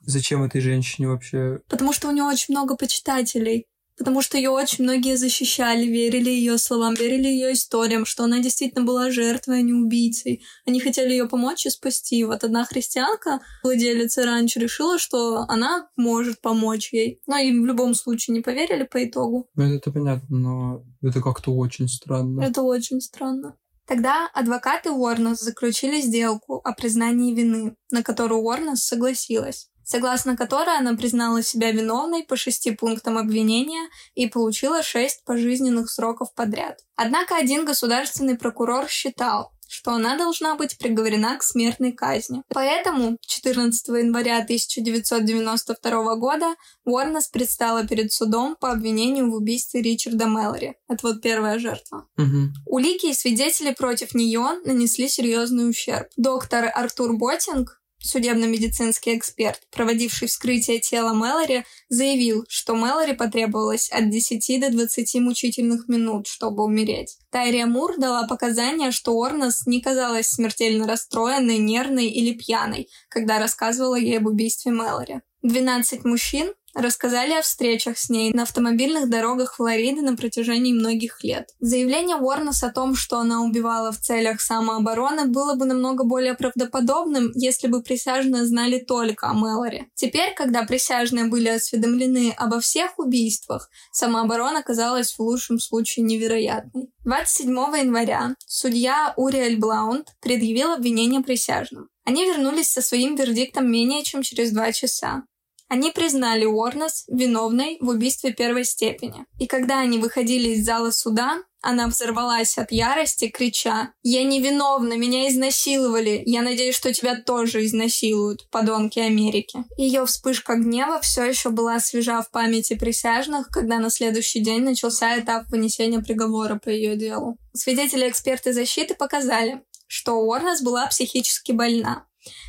Зачем 0.02 0.42
этой 0.42 0.62
женщине 0.62 1.10
вообще... 1.10 1.60
Потому 1.68 1.94
что 1.94 2.08
у 2.08 2.12
нее 2.12 2.24
очень 2.24 2.56
много 2.56 2.76
почитателей. 2.76 3.68
Потому 4.00 4.22
что 4.22 4.38
ее 4.38 4.50
очень 4.50 4.86
многие 4.86 5.18
защищали, 5.18 5.86
верили 5.86 6.30
ее 6.30 6.58
словам, 6.58 6.94
верили 6.94 7.28
ее 7.28 7.54
историям, 7.54 8.06
что 8.06 8.24
она 8.24 8.40
действительно 8.40 8.86
была 8.86 9.12
жертвой, 9.12 9.60
а 9.60 9.62
не 9.62 9.74
убийцей. 9.74 10.42
Они 10.66 10.80
хотели 10.80 11.12
ее 11.12 11.28
помочь 11.28 11.66
и 11.66 11.70
спасти. 11.70 12.24
Вот 12.24 12.46
одна 12.46 12.64
христианка, 12.64 13.42
владелица 13.62 14.24
раньше, 14.24 14.60
решила, 14.60 14.98
что 14.98 15.40
она 15.50 15.90
может 15.98 16.40
помочь 16.40 16.94
ей. 16.94 17.22
Но 17.28 17.38
им 17.38 17.62
в 17.62 17.66
любом 17.66 17.94
случае 17.94 18.36
не 18.36 18.42
поверили 18.42 18.84
по 18.84 19.04
итогу. 19.04 19.50
Ну, 19.56 19.76
это 19.76 19.92
понятно, 19.92 20.38
но 20.38 20.84
это 21.02 21.22
как-то 21.22 21.52
очень 21.52 21.90
странно. 21.90 22.42
Это 22.42 22.62
очень 22.62 23.02
странно. 23.02 23.58
Тогда 23.86 24.30
адвокаты 24.34 24.92
Уорнес 24.92 25.40
заключили 25.40 26.00
сделку 26.00 26.62
о 26.64 26.74
признании 26.74 27.36
вины, 27.36 27.76
на 27.92 28.02
которую 28.02 28.42
Уорнес 28.42 28.84
согласилась, 28.84 29.70
согласно 29.90 30.38
которой 30.38 30.78
она 30.78 30.94
признала 30.94 31.42
себя 31.42 31.72
виновной 31.72 32.24
по 32.24 32.36
шести 32.36 32.70
пунктам 32.70 33.18
обвинения 33.18 33.90
и 34.14 34.28
получила 34.28 34.84
шесть 34.84 35.26
пожизненных 35.26 35.90
сроков 35.90 36.32
подряд. 36.36 36.78
Однако 36.96 37.36
один 37.36 37.66
государственный 37.66 38.38
прокурор 38.38 38.88
считал, 38.88 39.52
что 39.68 39.92
она 39.92 40.16
должна 40.16 40.56
быть 40.56 40.78
приговорена 40.78 41.38
к 41.38 41.44
смертной 41.44 41.92
казни. 41.92 42.44
Поэтому 42.50 43.18
14 43.22 43.88
января 43.88 44.38
1992 44.38 46.16
года 46.16 46.56
Уорнес 46.86 47.28
предстала 47.28 47.88
перед 47.88 48.12
судом 48.12 48.56
по 48.60 48.72
обвинению 48.72 49.32
в 49.32 49.36
убийстве 49.36 49.82
Ричарда 49.82 50.28
Мэлори. 50.28 50.76
Это 50.88 51.08
вот 51.08 51.22
первая 51.22 51.58
жертва. 51.58 52.08
Мгм. 52.18 52.54
Улики 52.68 53.08
и 53.08 53.14
свидетели 53.14 53.74
против 53.74 54.14
нее 54.14 54.60
нанесли 54.66 55.08
серьезный 55.08 55.70
ущерб. 55.70 56.08
Доктор 56.16 56.72
Артур 56.74 57.18
Боттинг, 57.18 57.79
судебно-медицинский 58.00 59.18
эксперт, 59.18 59.62
проводивший 59.72 60.28
вскрытие 60.28 60.80
тела 60.80 61.14
Мэлори, 61.14 61.66
заявил, 61.90 62.46
что 62.48 62.76
Мэлори 62.76 63.14
потребовалось 63.14 63.90
от 63.92 64.10
10 64.10 64.62
до 64.62 64.72
20 64.72 65.16
мучительных 65.22 65.88
минут, 65.88 66.28
чтобы 66.28 66.64
умереть. 66.64 67.18
Тайрия 67.30 67.66
Мур 67.66 67.98
дала 67.98 68.28
показания, 68.28 68.92
что 68.92 69.20
Орнес 69.22 69.66
не 69.68 69.82
казалась 69.82 70.28
смертельно 70.28 70.88
расстроенной, 70.88 71.58
нервной 71.58 72.08
или 72.08 72.34
пьяной, 72.34 72.90
когда 73.10 73.40
рассказывала 73.40 73.96
ей 73.96 74.18
об 74.18 74.28
убийстве 74.28 74.72
Мэлори. 74.72 75.22
12 75.42 76.04
мужчин, 76.04 76.54
рассказали 76.74 77.34
о 77.34 77.42
встречах 77.42 77.98
с 77.98 78.10
ней 78.10 78.32
на 78.34 78.44
автомобильных 78.44 79.10
дорогах 79.10 79.56
Флориды 79.56 80.02
на 80.02 80.16
протяжении 80.16 80.74
многих 80.74 81.24
лет. 81.24 81.50
Заявление 81.60 82.18
Уорнес 82.18 82.64
о 82.64 82.72
том, 82.72 82.96
что 82.96 83.20
она 83.20 83.42
убивала 83.42 83.92
в 83.92 84.00
целях 84.00 84.42
самообороны, 84.42 85.26
было 85.26 85.56
бы 85.56 85.66
намного 85.66 86.04
более 86.04 86.34
правдоподобным, 86.34 87.32
если 87.36 87.68
бы 87.68 87.82
присяжные 87.82 88.46
знали 88.46 88.80
только 88.80 89.28
о 89.28 89.34
Мэлори. 89.34 89.90
Теперь, 89.96 90.34
когда 90.36 90.64
присяжные 90.64 91.26
были 91.26 91.50
осведомлены 91.50 92.34
обо 92.38 92.60
всех 92.60 92.98
убийствах, 93.00 93.70
самооборона 93.92 94.64
казалась 94.64 95.14
в 95.14 95.20
лучшем 95.20 95.60
случае 95.60 96.06
невероятной. 96.06 96.90
27 97.06 97.50
января 97.50 98.36
судья 98.46 99.14
Уриэль 99.18 99.58
Блаунд 99.58 100.10
предъявил 100.22 100.74
обвинение 100.74 101.22
присяжным. 101.22 101.90
Они 102.06 102.26
вернулись 102.26 102.68
со 102.68 102.82
своим 102.82 103.16
вердиктом 103.16 103.72
менее 103.72 104.04
чем 104.04 104.22
через 104.22 104.52
два 104.52 104.72
часа. 104.72 105.24
Они 105.70 105.92
признали 105.92 106.46
Уорнес 106.46 107.06
виновной 107.08 107.78
в 107.80 107.90
убийстве 107.90 108.34
первой 108.34 108.66
степени. 108.66 109.26
И 109.38 109.46
когда 109.46 109.80
они 109.80 110.00
выходили 110.00 110.50
из 110.50 110.66
зала 110.66 110.90
суда, 110.90 111.38
она 111.62 111.88
взорвалась 111.88 112.58
от 112.58 112.72
ярости, 112.72 113.28
крича 113.28 113.94
«Я 114.02 114.24
не 114.24 114.42
виновна, 114.42 114.94
меня 114.94 115.30
изнасиловали! 115.30 116.24
Я 116.26 116.42
надеюсь, 116.42 116.76
что 116.76 116.92
тебя 116.92 117.22
тоже 117.22 117.66
изнасилуют, 117.66 118.50
подонки 118.50 118.98
Америки!» 118.98 119.60
Ее 119.78 120.06
вспышка 120.06 120.56
гнева 120.56 121.00
все 121.02 121.26
еще 121.26 121.50
была 121.50 121.80
свежа 121.80 122.22
в 122.24 122.32
памяти 122.32 122.76
присяжных, 122.76 123.50
когда 123.50 123.78
на 123.78 123.92
следующий 123.92 124.40
день 124.40 124.64
начался 124.64 125.20
этап 125.20 125.50
вынесения 125.50 126.00
приговора 126.00 126.56
по 126.56 126.70
ее 126.70 126.96
делу. 126.96 127.38
Свидетели-эксперты 127.54 128.54
защиты 128.54 128.96
показали, 128.96 129.62
что 129.86 130.14
Уорнес 130.14 130.62
была 130.62 130.88
психически 130.88 131.52
больна 131.52 132.06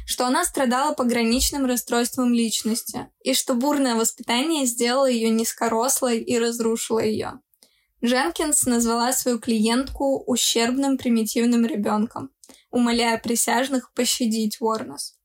что 0.07 0.27
она 0.27 0.45
страдала 0.45 0.95
пограничным 0.95 1.67
расстройством 1.67 2.33
личности, 2.33 3.09
и 3.23 3.35
что 3.35 3.55
бурное 3.55 3.95
воспитание 3.95 4.67
сделало 4.67 5.07
ее 5.09 5.31
низкорослой 5.31 6.21
и 6.21 6.39
разрушило 6.39 7.01
ее. 7.01 7.41
Дженкинс 8.05 8.65
назвала 8.65 9.13
свою 9.13 9.39
клиентку 9.39 10.23
ущербным 10.27 10.97
примитивным 10.97 11.67
ребенком, 11.67 12.31
умоляя 12.71 13.19
присяжных 13.19 13.93
пощадить 13.93 14.61
Уорнес. 14.61 15.19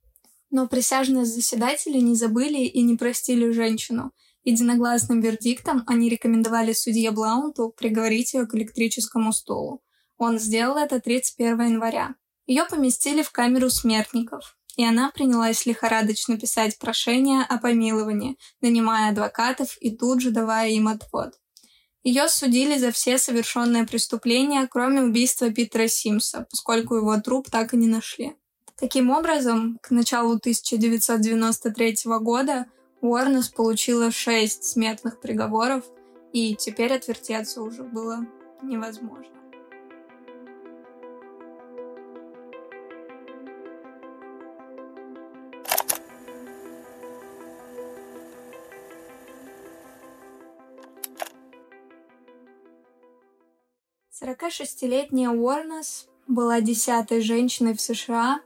Но 0.50 0.68
присяжные 0.68 1.26
заседатели 1.26 2.00
не 2.00 2.16
забыли 2.16 2.64
и 2.66 2.82
не 2.82 2.98
простили 2.98 3.52
женщину. 3.52 4.12
Единогласным 4.44 5.22
вердиктом 5.22 5.84
они 5.88 6.10
рекомендовали 6.10 6.74
судье 6.74 7.12
Блаунту 7.12 7.74
приговорить 7.76 8.34
ее 8.34 8.46
к 8.46 8.54
электрическому 8.54 9.34
стулу. 9.34 9.82
Он 10.18 10.38
сделал 10.38 10.78
это 10.78 11.00
31 11.00 11.62
января. 11.62 12.16
Ее 12.48 12.66
поместили 12.66 13.24
в 13.24 13.32
камеру 13.32 13.70
смертников, 13.70 14.58
и 14.76 14.86
она 14.86 15.12
принялась 15.12 15.66
лихорадочно 15.66 16.38
писать 16.38 16.78
прошения 16.78 17.44
о 17.44 17.58
помиловании, 17.58 18.38
нанимая 18.62 19.12
адвокатов 19.12 19.78
и 19.80 19.96
тут 19.96 20.22
же 20.22 20.32
давая 20.32 20.70
им 20.70 20.88
отвод. 20.88 21.40
Ее 22.04 22.28
судили 22.30 22.78
за 22.78 22.92
все 22.92 23.18
совершенные 23.18 23.88
преступления, 23.88 24.68
кроме 24.70 25.02
убийства 25.02 25.50
Питера 25.50 25.88
Симса, 25.88 26.46
поскольку 26.52 26.96
его 26.96 27.18
труп 27.20 27.50
так 27.50 27.74
и 27.74 27.78
не 27.78 27.88
нашли. 27.88 28.36
Таким 28.78 29.10
образом, 29.10 29.80
к 29.82 29.90
началу 29.90 30.36
1993 30.36 31.98
года 32.20 32.66
Уорнес 33.02 33.50
получила 33.50 34.12
шесть 34.12 34.66
смертных 34.66 35.20
приговоров, 35.20 35.84
и 36.32 36.56
теперь 36.56 36.94
отвертеться 36.94 37.62
уже 37.62 37.84
было 37.84 38.20
невозможно. 38.62 39.35
46-летняя 54.26 55.30
Уорнес 55.30 56.08
была 56.28 56.60
десятой 56.60 57.22
женщиной 57.22 57.76
в 57.76 57.82
США 57.82 58.40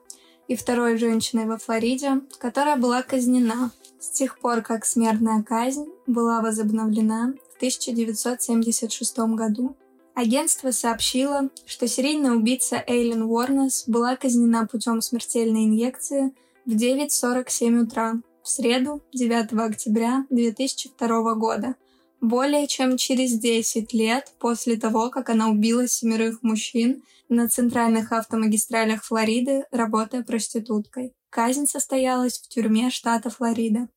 и 0.50 0.56
второй 0.58 0.98
женщиной 0.98 1.46
во 1.46 1.58
Флориде, 1.58 2.20
которая 2.38 2.76
была 2.76 3.02
казнена 3.02 3.72
с 3.98 4.10
тех 4.10 4.40
пор, 4.40 4.62
как 4.62 4.86
смертная 4.86 5.42
казнь 5.42 5.88
была 6.06 6.42
возобновлена 6.42 7.34
в 7.54 7.56
1976 7.58 9.20
году. 9.36 9.78
Агентство 10.16 10.72
сообщило, 10.72 11.50
что 11.66 11.88
серийная 11.88 12.32
убийца 12.32 12.84
Эйлин 12.86 13.22
Уорнес 13.22 13.86
была 13.88 14.18
казнена 14.18 14.68
путем 14.68 15.00
смертельной 15.00 15.64
инъекции 15.64 16.34
в 16.66 16.72
9.47 16.72 17.84
утра 17.84 18.16
в 18.44 18.50
среду 18.50 19.02
9 19.14 19.54
октября 19.54 20.26
2002 20.30 21.36
года– 21.36 21.76
более 22.22 22.68
чем 22.68 22.98
через 22.98 23.38
10 23.38 23.94
лет 23.94 24.32
после 24.40 24.78
того, 24.78 25.10
как 25.10 25.30
она 25.30 25.50
убила 25.50 25.88
семерых 25.88 26.44
мужчин 26.44 27.04
на 27.30 27.48
центральных 27.48 28.12
автомагистралях 28.12 29.04
Флориды, 29.04 29.66
работая 29.72 30.24
проституткой. 30.24 31.14
Казнь 31.30 31.68
состоялась 31.68 32.40
в 32.40 32.48
тюрьме 32.48 32.90
штата 32.90 33.30
Флорида. 33.30 33.90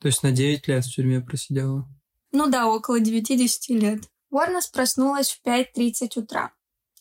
То 0.00 0.08
есть 0.08 0.22
на 0.22 0.32
9 0.32 0.68
лет 0.68 0.84
в 0.84 0.94
тюрьме 0.94 1.20
просидела? 1.20 1.88
Ну 2.30 2.48
да, 2.48 2.68
около 2.68 3.00
9-10 3.00 3.48
лет. 3.70 4.00
Уорнес 4.30 4.66
проснулась 4.66 5.30
в 5.30 5.46
5.30 5.46 6.18
утра 6.20 6.52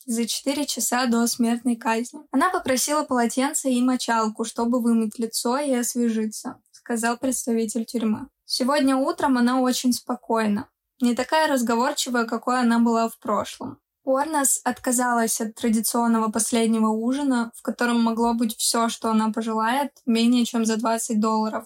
за 0.07 0.25
4 0.25 0.65
часа 0.65 1.05
до 1.05 1.27
смертной 1.27 1.75
казни. 1.75 2.21
Она 2.31 2.49
попросила 2.49 3.03
полотенце 3.03 3.69
и 3.69 3.81
мочалку, 3.81 4.45
чтобы 4.45 4.81
вымыть 4.81 5.19
лицо 5.19 5.59
и 5.59 5.73
освежиться, 5.73 6.61
сказал 6.71 7.17
представитель 7.17 7.85
тюрьмы. 7.85 8.29
Сегодня 8.49 8.95
утром 8.95 9.37
она 9.37 9.59
очень 9.59 9.91
спокойна. 9.91 10.69
Не 11.01 11.15
такая 11.15 11.51
разговорчивая, 11.51 12.23
какой 12.23 12.61
она 12.61 12.79
была 12.79 13.09
в 13.09 13.19
прошлом. 13.19 13.77
Уорнес 14.05 14.61
отказалась 14.63 15.41
от 15.41 15.55
традиционного 15.55 16.31
последнего 16.31 16.87
ужина, 16.87 17.51
в 17.55 17.61
котором 17.61 18.01
могло 18.01 18.33
быть 18.33 18.55
все, 18.55 18.87
что 18.87 19.11
она 19.11 19.33
пожелает, 19.33 19.91
менее 20.05 20.45
чем 20.45 20.63
за 20.63 20.77
20 20.77 21.19
долларов, 21.19 21.65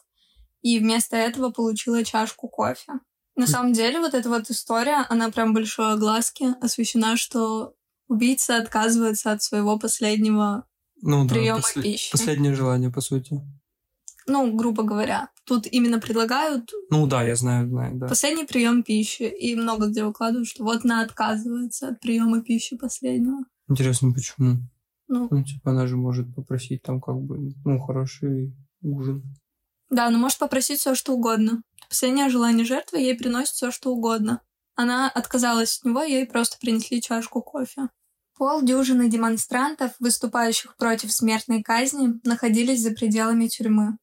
и 0.64 0.80
вместо 0.80 1.16
этого 1.18 1.52
получила 1.52 2.04
чашку 2.04 2.48
кофе. 2.48 2.94
На 3.36 3.46
самом 3.46 3.74
деле, 3.74 4.00
вот 4.00 4.16
эта 4.16 4.28
вот 4.28 4.50
история, 4.50 5.06
она 5.08 5.30
прям 5.30 5.54
большой 5.54 5.94
огласки 5.94 6.56
освещена, 6.62 7.16
что 7.16 7.76
убийца 8.08 8.58
отказывается 8.58 9.32
от 9.32 9.44
своего 9.44 9.78
последнего 9.78 10.66
ну, 11.04 11.28
приема 11.28 11.60
да, 11.60 11.62
после... 11.62 11.84
пищи. 11.84 12.12
Последнее 12.12 12.56
желание, 12.56 12.90
по 12.90 13.02
сути. 13.02 13.40
Ну, 14.32 14.56
грубо 14.56 14.84
говоря. 14.84 15.30
Тут 15.44 15.68
именно 15.68 16.00
предлагают... 16.00 16.72
Ну 16.90 17.06
да, 17.06 17.22
я 17.24 17.36
знаю, 17.36 17.68
знаю, 17.68 17.98
да. 17.98 18.08
Последний 18.08 18.46
прием 18.46 18.82
пищи. 18.82 19.24
И 19.24 19.56
много 19.56 19.88
где 19.88 20.06
выкладывают, 20.06 20.48
что 20.48 20.64
вот 20.64 20.86
она 20.86 21.02
отказывается 21.02 21.90
от 21.90 22.00
приема 22.00 22.42
пищи 22.42 22.78
последнего. 22.78 23.40
Интересно, 23.68 24.14
почему? 24.14 24.60
Ну, 25.10 25.28
ну, 25.30 25.44
типа, 25.44 25.72
она 25.72 25.88
же 25.88 25.98
может 25.98 26.34
попросить 26.34 26.82
там 26.82 27.02
как 27.02 27.18
бы, 27.18 27.54
ну, 27.66 27.80
хороший 27.80 28.56
ужин. 28.82 29.24
Да, 29.90 30.08
она 30.08 30.18
может 30.18 30.40
попросить 30.40 30.80
все, 30.80 30.96
что 30.96 31.14
угодно. 31.14 31.62
Последнее 31.90 32.30
желание 32.30 32.66
жертвы 32.66 33.00
ей 33.00 33.18
приносит 33.18 33.54
все, 33.56 33.72
что 33.72 33.92
угодно. 33.92 34.42
Она 34.76 35.10
отказалась 35.10 35.80
от 35.80 35.86
него, 35.86 36.04
ей 36.04 36.26
просто 36.26 36.58
принесли 36.58 37.02
чашку 37.02 37.42
кофе. 37.42 37.90
Полдюжины 38.38 39.10
демонстрантов, 39.10 39.92
выступающих 40.00 40.78
против 40.78 41.12
смертной 41.12 41.62
казни, 41.62 42.20
находились 42.24 42.82
за 42.82 42.92
пределами 42.92 43.48
тюрьмы. 43.48 43.98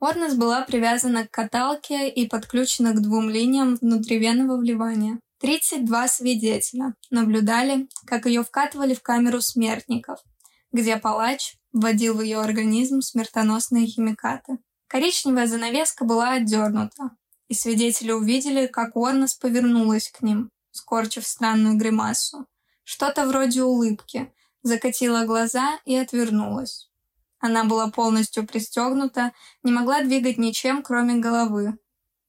Орнес 0.00 0.34
была 0.34 0.62
привязана 0.62 1.26
к 1.26 1.30
каталке 1.30 2.08
и 2.08 2.26
подключена 2.26 2.92
к 2.92 3.02
двум 3.02 3.28
линиям 3.28 3.76
внутривенного 3.76 4.56
вливания. 4.56 5.20
32 5.40 6.08
свидетеля 6.08 6.94
наблюдали, 7.10 7.88
как 8.06 8.26
ее 8.26 8.42
вкатывали 8.42 8.94
в 8.94 9.02
камеру 9.02 9.42
смертников, 9.42 10.20
где 10.72 10.96
палач 10.96 11.56
вводил 11.72 12.14
в 12.14 12.22
ее 12.22 12.40
организм 12.40 13.02
смертоносные 13.02 13.86
химикаты. 13.86 14.58
Коричневая 14.86 15.46
занавеска 15.46 16.04
была 16.04 16.32
отдернута, 16.32 17.10
и 17.48 17.54
свидетели 17.54 18.12
увидели, 18.12 18.66
как 18.66 18.96
Уорнес 18.96 19.34
повернулась 19.34 20.10
к 20.10 20.22
ним, 20.22 20.50
скорчив 20.70 21.26
странную 21.26 21.76
гримасу. 21.76 22.46
Что-то 22.84 23.26
вроде 23.26 23.62
улыбки, 23.62 24.32
закатила 24.62 25.24
глаза 25.24 25.78
и 25.84 25.94
отвернулась. 25.94 26.89
Она 27.40 27.64
была 27.64 27.90
полностью 27.90 28.46
пристегнута, 28.46 29.32
не 29.62 29.72
могла 29.72 30.02
двигать 30.02 30.36
ничем, 30.36 30.82
кроме 30.82 31.16
головы. 31.16 31.78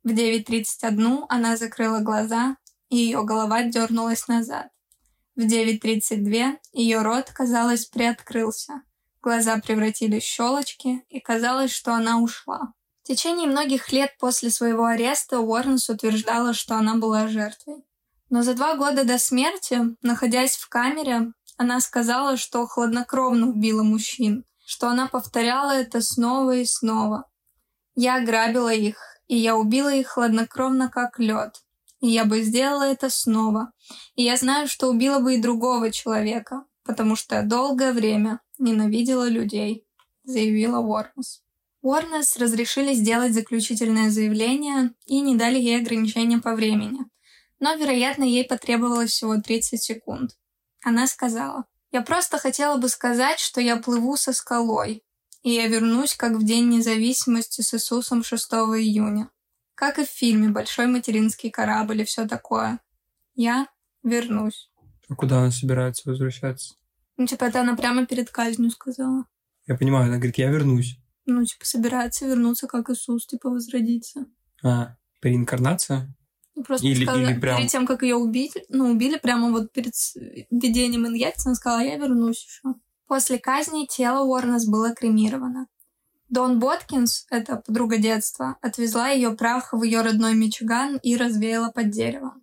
В 0.03 0.09
9.31 0.09 1.26
она 1.30 1.57
закрыла 1.57 1.99
глаза, 1.99 2.55
и 2.89 2.97
ее 2.97 3.24
голова 3.24 3.64
дернулась 3.64 4.28
назад. 4.28 4.70
В 5.36 5.41
9.32 5.41 6.57
ее 6.74 7.01
рот, 7.01 7.30
казалось, 7.34 7.86
приоткрылся. 7.86 8.84
Глаза 9.22 9.57
превратились 9.59 10.24
в 10.24 10.28
щелочки, 10.28 11.05
и 11.09 11.20
казалось, 11.20 11.72
что 11.72 11.93
она 11.93 12.20
ушла. 12.20 12.74
В 13.03 13.07
течение 13.07 13.47
многих 13.47 13.91
лет 13.91 14.16
после 14.18 14.49
своего 14.49 14.86
ареста 14.86 15.39
Уорнс 15.39 15.89
утверждала, 15.89 16.53
что 16.53 16.76
она 16.76 16.95
была 16.95 17.28
жертвой. 17.28 17.84
Но 18.30 18.43
за 18.43 18.53
два 18.53 18.76
года 18.76 19.03
до 19.03 19.18
смерти, 19.18 19.80
находясь 20.01 20.55
в 20.55 20.70
камере, 20.70 21.34
она 21.57 21.82
сказала, 21.82 22.38
что 22.38 22.66
хладнокровно 22.66 23.49
убила 23.49 23.84
мужчин, 23.84 24.45
что 24.72 24.88
она 24.88 25.07
повторяла 25.07 25.72
это 25.72 25.99
снова 25.99 26.55
и 26.55 26.63
снова. 26.63 27.26
Я 27.93 28.22
грабила 28.22 28.74
их, 28.74 28.95
И 29.28 29.36
я 29.36 29.57
убила 29.57 29.93
их 29.93 30.07
хладнокровно, 30.07 30.88
как 30.89 31.19
лед. 31.19 31.61
И 31.99 32.07
я 32.07 32.24
бы 32.24 32.41
сделала 32.41 32.84
это 32.84 33.09
снова. 33.09 33.74
И 34.15 34.24
я 34.24 34.38
знаю, 34.38 34.69
что 34.69 34.88
убила 34.88 35.19
бы 35.19 35.36
и 35.36 35.41
другого 35.41 35.91
человека, 35.91 36.63
потому 36.86 37.17
что 37.17 37.43
долгое 37.43 37.91
время 37.91 38.39
ненавидела 38.59 39.28
людей, 39.28 39.86
заявила 40.24 40.80
Уорнес. 40.80 41.43
Уорнес 41.82 42.38
разрешили 42.38 42.93
сделать 42.93 43.34
заключительное 43.34 44.09
заявление 44.09 44.93
и 45.05 45.19
не 45.19 45.36
дали 45.36 45.59
ей 45.59 45.82
ограничения 45.82 46.38
по 46.38 46.55
времени. 46.55 47.01
Но, 47.59 47.76
вероятно, 47.76 48.24
ей 48.24 48.45
потребовалось 48.45 49.11
всего 49.11 49.36
30 49.36 49.84
секунд. 49.84 50.32
Она 50.82 51.07
сказала, 51.07 51.65
«Я 51.91 52.01
просто 52.01 52.37
хотела 52.37 52.77
бы 52.77 52.89
сказать, 52.89 53.39
что 53.39 53.61
я 53.61 53.77
плыву 53.77 54.17
со 54.17 54.33
скалой, 54.33 55.03
и 55.43 55.51
я 55.51 55.67
вернусь, 55.67 56.15
как 56.15 56.33
в 56.33 56.45
День 56.45 56.69
независимости 56.69 57.61
с 57.61 57.73
Иисусом 57.73 58.23
6 58.23 58.51
июня. 58.77 59.29
Как 59.75 59.97
и 59.97 60.05
в 60.05 60.09
фильме 60.09 60.49
«Большой 60.49 60.87
материнский 60.87 61.49
корабль» 61.49 62.01
и 62.01 62.05
все 62.05 62.27
такое. 62.27 62.79
Я 63.33 63.67
вернусь. 64.03 64.69
А 65.09 65.15
куда 65.15 65.39
она 65.39 65.51
собирается 65.51 66.09
возвращаться? 66.09 66.75
Ну, 67.17 67.25
типа, 67.25 67.45
это 67.45 67.61
она 67.61 67.75
прямо 67.75 68.05
перед 68.05 68.29
казнью 68.29 68.69
сказала. 68.69 69.25
Я 69.67 69.75
понимаю, 69.75 70.05
она 70.05 70.17
говорит, 70.17 70.37
я 70.37 70.49
вернусь. 70.49 70.97
Ну, 71.25 71.43
типа, 71.43 71.65
собирается 71.65 72.27
вернуться, 72.27 72.67
как 72.67 72.89
Иисус, 72.89 73.25
типа, 73.25 73.49
возродиться. 73.49 74.25
А, 74.63 74.95
реинкарнация? 75.21 76.15
Просто 76.64 76.88
или, 76.88 77.03
сказала, 77.03 77.24
или 77.24 77.39
прям... 77.39 77.57
перед 77.57 77.72
тем, 77.72 77.86
как 77.86 78.03
ее 78.03 78.16
убить, 78.16 78.57
ну, 78.70 78.91
убили 78.91 79.18
прямо 79.18 79.51
вот 79.51 79.72
перед 79.72 79.93
введением 80.49 81.07
инъекции, 81.07 81.49
она 81.49 81.55
сказала, 81.55 81.82
я 81.82 81.97
вернусь 81.97 82.43
еще. 82.43 82.76
После 83.07 83.38
казни 83.39 83.86
тело 83.86 84.24
Уорнес 84.24 84.66
было 84.66 84.93
кремировано. 84.95 85.68
Дон 86.30 86.59
Боткинс, 86.59 87.26
это 87.30 87.57
подруга 87.57 87.97
детства, 87.97 88.57
отвезла 88.62 89.09
ее 89.09 89.32
прах 89.32 89.74
в 89.74 89.84
ее 89.84 90.01
родной 90.01 90.34
Мичиган 90.34 90.97
и 91.03 91.18
развеяла 91.18 91.72
под 91.72 91.89
деревом. 91.89 92.41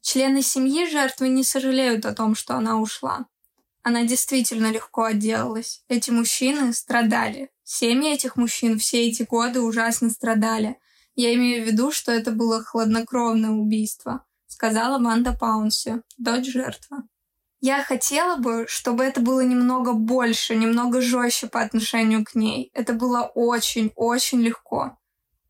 Члены 0.00 0.42
семьи 0.42 0.88
жертвы 0.88 1.28
не 1.28 1.42
сожалеют 1.42 2.06
о 2.06 2.14
том, 2.14 2.36
что 2.36 2.54
она 2.54 2.78
ушла. 2.80 3.26
Она 3.82 4.04
действительно 4.04 4.70
легко 4.70 5.04
отделалась. 5.04 5.82
Эти 5.88 6.10
мужчины 6.10 6.72
страдали. 6.72 7.50
Семьи 7.64 8.12
этих 8.12 8.36
мужчин 8.36 8.78
все 8.78 9.08
эти 9.08 9.24
годы 9.24 9.60
ужасно 9.60 10.10
страдали. 10.10 10.78
Я 11.22 11.34
имею 11.34 11.62
в 11.62 11.66
виду, 11.66 11.92
что 11.92 12.12
это 12.12 12.30
было 12.30 12.64
хладнокровное 12.64 13.50
убийство, 13.50 14.24
сказала 14.46 14.98
Ванда 14.98 15.36
Паунси, 15.38 16.00
дочь 16.16 16.50
жертвы. 16.50 17.02
Я 17.60 17.84
хотела 17.84 18.36
бы, 18.36 18.64
чтобы 18.66 19.04
это 19.04 19.20
было 19.20 19.42
немного 19.42 19.92
больше, 19.92 20.54
немного 20.54 21.02
жестче 21.02 21.46
по 21.46 21.60
отношению 21.60 22.24
к 22.24 22.34
ней. 22.34 22.70
Это 22.72 22.94
было 22.94 23.30
очень-очень 23.34 24.40
легко. 24.40 24.96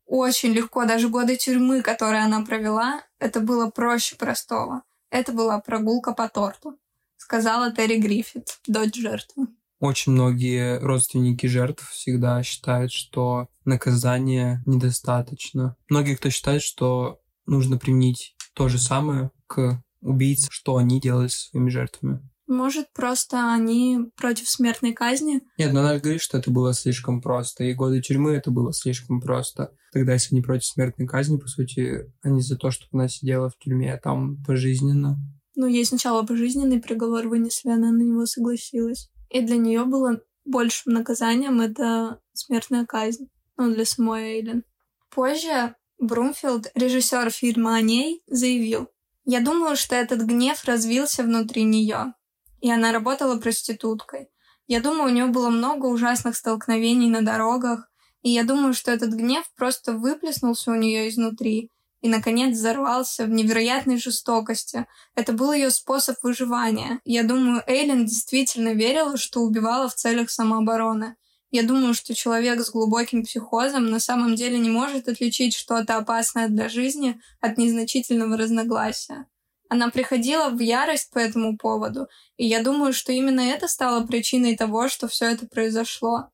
Очень 0.05 0.51
легко. 0.51 0.83
Даже 0.83 1.07
годы 1.07 1.37
тюрьмы, 1.37 1.81
которые 1.81 2.25
она 2.25 2.41
провела, 2.41 3.01
это 3.17 3.39
было 3.39 3.69
проще 3.69 4.17
простого. 4.17 4.83
Это 5.09 5.31
была 5.31 5.61
прогулка 5.61 6.11
по 6.11 6.27
торту, 6.27 6.77
сказала 7.15 7.71
Терри 7.71 7.95
Гриффит, 7.95 8.59
дочь 8.67 8.95
жертвы. 8.95 9.47
Очень 9.81 10.11
многие 10.11 10.79
родственники 10.79 11.47
жертв 11.47 11.89
всегда 11.89 12.43
считают, 12.43 12.91
что 12.91 13.47
наказание 13.65 14.61
недостаточно. 14.67 15.75
Многие, 15.89 16.15
кто 16.15 16.29
считает, 16.29 16.61
что 16.61 17.19
нужно 17.47 17.79
применить 17.79 18.35
то 18.53 18.69
же 18.69 18.77
самое 18.77 19.31
к 19.47 19.83
убийц, 20.01 20.47
что 20.51 20.77
они 20.77 21.01
делали 21.01 21.29
со 21.29 21.49
своими 21.49 21.69
жертвами. 21.69 22.21
Может, 22.45 22.93
просто 22.93 23.51
они 23.51 24.11
против 24.15 24.47
смертной 24.47 24.93
казни? 24.93 25.41
Нет, 25.57 25.73
но 25.73 25.79
она 25.79 25.97
говорит, 25.97 26.21
что 26.21 26.37
это 26.37 26.51
было 26.51 26.75
слишком 26.75 27.19
просто. 27.19 27.63
И 27.63 27.73
годы 27.73 28.01
тюрьмы 28.01 28.33
это 28.33 28.51
было 28.51 28.73
слишком 28.73 29.19
просто. 29.19 29.73
Тогда, 29.93 30.13
если 30.13 30.35
они 30.35 30.43
против 30.43 30.65
смертной 30.65 31.07
казни, 31.07 31.37
по 31.37 31.47
сути, 31.47 32.13
они 32.21 32.41
за 32.41 32.55
то, 32.55 32.69
чтобы 32.69 32.89
она 32.93 33.07
сидела 33.07 33.49
в 33.49 33.57
тюрьме, 33.57 33.95
а 33.95 33.97
там 33.97 34.43
пожизненно. 34.43 35.17
Ну, 35.55 35.65
ей 35.65 35.85
сначала 35.85 36.21
пожизненный 36.21 36.79
приговор 36.79 37.27
вынесли, 37.27 37.69
она 37.69 37.91
на 37.91 38.03
него 38.03 38.27
согласилась. 38.27 39.09
И 39.31 39.41
для 39.41 39.57
нее 39.57 39.85
было 39.85 40.21
большим 40.45 40.93
наказанием 40.93 41.61
это 41.61 42.19
смертная 42.33 42.85
казнь. 42.85 43.29
Ну, 43.57 43.73
для 43.73 43.85
самой 43.85 44.23
Эйлин. 44.23 44.63
Позже 45.09 45.75
Брумфилд, 45.99 46.71
режиссер 46.75 47.29
фильма 47.31 47.75
о 47.75 47.81
ней, 47.81 48.23
заявил, 48.27 48.89
я 49.23 49.39
думаю, 49.39 49.75
что 49.75 49.95
этот 49.95 50.21
гнев 50.21 50.63
развился 50.65 51.23
внутри 51.23 51.63
нее, 51.63 52.13
и 52.59 52.71
она 52.71 52.91
работала 52.91 53.39
проституткой. 53.39 54.29
Я 54.67 54.81
думаю, 54.81 55.05
у 55.11 55.13
нее 55.13 55.27
было 55.27 55.49
много 55.49 55.85
ужасных 55.85 56.35
столкновений 56.35 57.09
на 57.09 57.21
дорогах, 57.21 57.89
и 58.23 58.29
я 58.31 58.43
думаю, 58.43 58.73
что 58.73 58.91
этот 58.91 59.11
гнев 59.11 59.45
просто 59.55 59.93
выплеснулся 59.93 60.71
у 60.71 60.75
нее 60.75 61.07
изнутри 61.09 61.71
и, 62.01 62.09
наконец, 62.09 62.55
взорвался 62.55 63.25
в 63.25 63.29
невероятной 63.29 63.97
жестокости. 63.97 64.87
Это 65.15 65.33
был 65.33 65.53
ее 65.53 65.69
способ 65.69 66.17
выживания. 66.23 66.99
Я 67.05 67.23
думаю, 67.23 67.63
Эйлин 67.67 68.05
действительно 68.05 68.73
верила, 68.73 69.17
что 69.17 69.41
убивала 69.41 69.87
в 69.87 69.95
целях 69.95 70.29
самообороны. 70.31 71.15
Я 71.51 71.63
думаю, 71.63 71.93
что 71.93 72.15
человек 72.15 72.61
с 72.61 72.71
глубоким 72.71 73.23
психозом 73.23 73.87
на 73.87 73.99
самом 73.99 74.35
деле 74.35 74.57
не 74.57 74.69
может 74.69 75.09
отличить 75.09 75.53
что-то 75.53 75.97
опасное 75.97 76.47
для 76.47 76.69
жизни 76.69 77.19
от 77.39 77.57
незначительного 77.57 78.37
разногласия. 78.37 79.27
Она 79.69 79.89
приходила 79.89 80.49
в 80.49 80.59
ярость 80.59 81.11
по 81.11 81.19
этому 81.19 81.57
поводу, 81.57 82.07
и 82.37 82.45
я 82.45 82.63
думаю, 82.63 82.93
что 82.93 83.11
именно 83.11 83.41
это 83.41 83.67
стало 83.67 84.05
причиной 84.05 84.57
того, 84.57 84.87
что 84.87 85.07
все 85.07 85.25
это 85.25 85.45
произошло. 85.45 86.29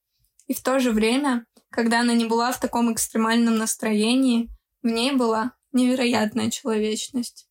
И 0.48 0.54
в 0.54 0.62
то 0.62 0.80
же 0.80 0.92
время, 0.92 1.46
когда 1.70 2.02
она 2.02 2.14
не 2.14 2.26
была 2.26 2.52
в 2.52 2.60
таком 2.60 2.94
экстремальном 2.94 3.58
настроении, 3.58 4.50
в 4.82 4.88
ней 4.88 5.12
была 5.12 5.57
невероятная 5.78 6.52
человечность. 6.52 7.48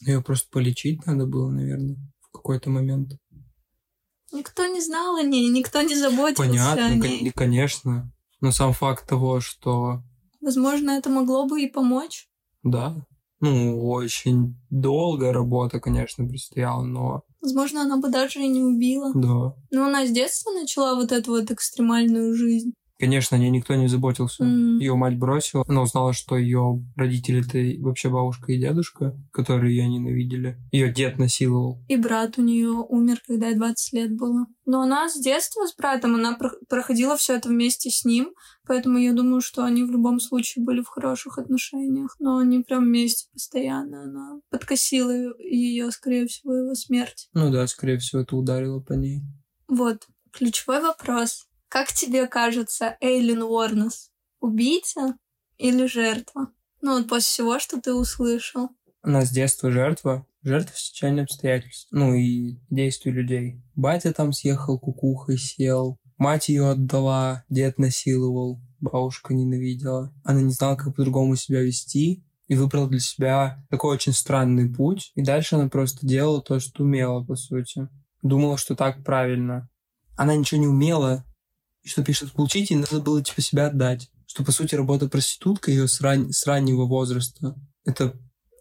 Ее 0.00 0.22
просто 0.22 0.48
полечить 0.50 1.04
надо 1.06 1.26
было, 1.26 1.50
наверное, 1.50 1.96
в 2.20 2.30
какой-то 2.30 2.70
момент. 2.70 3.12
Никто 4.32 4.66
не 4.66 4.80
знал 4.80 5.16
о 5.16 5.22
ней, 5.22 5.48
никто 5.48 5.82
не 5.82 5.96
заботился 5.96 6.48
Понятно, 6.48 6.86
о 6.86 6.94
ней. 6.94 7.32
конечно. 7.34 8.12
Но 8.40 8.52
сам 8.52 8.72
факт 8.72 9.08
того, 9.08 9.40
что... 9.40 10.02
Возможно, 10.40 10.92
это 10.92 11.10
могло 11.10 11.46
бы 11.46 11.60
и 11.62 11.70
помочь. 11.70 12.28
Да. 12.62 12.96
Ну, 13.40 13.88
очень 13.88 14.56
долгая 14.70 15.32
работа, 15.32 15.80
конечно, 15.80 16.26
предстояла, 16.26 16.82
но... 16.82 17.22
Возможно, 17.40 17.82
она 17.82 17.96
бы 17.96 18.10
даже 18.10 18.40
и 18.40 18.48
не 18.48 18.62
убила. 18.62 19.12
Да. 19.14 19.54
Но 19.70 19.86
она 19.86 20.06
с 20.06 20.10
детства 20.10 20.50
начала 20.52 20.94
вот 20.94 21.10
эту 21.10 21.32
вот 21.32 21.50
экстремальную 21.50 22.34
жизнь. 22.34 22.72
Конечно, 23.00 23.38
о 23.38 23.40
ней 23.40 23.48
никто 23.48 23.74
не 23.74 23.88
заботился. 23.88 24.44
Mm. 24.44 24.78
Ее 24.78 24.94
мать 24.94 25.16
бросила. 25.16 25.64
Она 25.66 25.80
узнала, 25.82 26.12
что 26.12 26.36
ее 26.36 26.84
родители 26.96 27.40
это 27.40 27.82
вообще 27.82 28.10
бабушка 28.10 28.52
и 28.52 28.60
дедушка, 28.60 29.16
которые 29.32 29.74
ее 29.74 29.88
ненавидели. 29.88 30.58
Ее 30.70 30.92
дед 30.92 31.18
насиловал. 31.18 31.82
И 31.88 31.96
брат 31.96 32.36
у 32.36 32.42
нее 32.42 32.68
умер, 32.68 33.22
когда 33.26 33.48
ей 33.48 33.56
20 33.56 33.92
лет 33.94 34.14
было. 34.14 34.46
Но 34.66 34.82
она 34.82 35.08
с 35.08 35.18
детства 35.18 35.66
с 35.66 35.74
братом, 35.74 36.14
она 36.14 36.36
про- 36.36 36.52
проходила 36.68 37.16
все 37.16 37.36
это 37.36 37.48
вместе 37.48 37.90
с 37.90 38.04
ним, 38.04 38.34
поэтому 38.66 38.98
я 38.98 39.14
думаю, 39.14 39.40
что 39.40 39.64
они 39.64 39.82
в 39.82 39.90
любом 39.90 40.20
случае 40.20 40.64
были 40.64 40.82
в 40.82 40.88
хороших 40.88 41.38
отношениях. 41.38 42.14
Но 42.18 42.36
они 42.36 42.60
прям 42.60 42.84
вместе 42.84 43.28
постоянно. 43.32 44.02
Она 44.02 44.40
подкосила 44.50 45.38
ее, 45.38 45.90
скорее 45.90 46.26
всего, 46.26 46.54
его 46.54 46.74
смерть. 46.74 47.30
Ну 47.32 47.50
да, 47.50 47.66
скорее 47.66 47.96
всего, 47.96 48.20
это 48.20 48.36
ударило 48.36 48.80
по 48.80 48.92
ней. 48.92 49.22
Вот, 49.68 50.06
ключевой 50.32 50.82
вопрос. 50.82 51.46
Как 51.70 51.92
тебе 51.92 52.26
кажется, 52.26 52.96
Эйлин 53.00 53.42
Уорнес 53.42 54.10
убийца 54.40 55.16
или 55.56 55.86
жертва? 55.86 56.50
Ну 56.82 56.98
вот 56.98 57.08
после 57.08 57.26
всего, 57.26 57.60
что 57.60 57.80
ты 57.80 57.94
услышал. 57.94 58.70
Она 59.02 59.24
с 59.24 59.30
детства 59.30 59.70
жертва. 59.70 60.26
Жертва 60.42 60.74
стечения 60.74 61.22
обстоятельств. 61.22 61.86
Ну 61.92 62.12
и 62.14 62.58
действий 62.70 63.12
людей. 63.12 63.62
Батя 63.76 64.12
там 64.12 64.32
съехал, 64.32 64.80
кукухой 64.80 65.38
сел. 65.38 65.96
Мать 66.18 66.48
ее 66.48 66.70
отдала, 66.70 67.44
дед 67.48 67.78
насиловал, 67.78 68.60
бабушка 68.80 69.32
ненавидела. 69.32 70.12
Она 70.24 70.40
не 70.40 70.52
знала, 70.52 70.74
как 70.74 70.96
по-другому 70.96 71.36
себя 71.36 71.62
вести, 71.62 72.24
и 72.48 72.56
выбрала 72.56 72.88
для 72.88 72.98
себя 72.98 73.64
такой 73.70 73.94
очень 73.94 74.12
странный 74.12 74.68
путь. 74.68 75.12
И 75.14 75.22
дальше 75.22 75.54
она 75.54 75.68
просто 75.68 76.04
делала 76.04 76.42
то, 76.42 76.58
что 76.58 76.82
умела, 76.82 77.22
по 77.22 77.36
сути. 77.36 77.88
Думала, 78.22 78.58
что 78.58 78.74
так 78.74 79.04
правильно. 79.04 79.68
Она 80.16 80.34
ничего 80.34 80.60
не 80.60 80.66
умела, 80.66 81.24
что 81.88 82.04
пишет 82.04 82.32
получить, 82.32 82.70
ей 82.70 82.76
надо 82.76 83.00
было 83.00 83.22
типа 83.22 83.40
себя 83.40 83.66
отдать. 83.66 84.10
Что, 84.26 84.44
по 84.44 84.52
сути, 84.52 84.74
работа 84.74 85.08
проститутка 85.08 85.70
ее 85.70 85.88
с, 85.88 86.00
ран... 86.00 86.32
с 86.32 86.46
раннего 86.46 86.84
возраста. 86.84 87.56
Это 87.84 88.14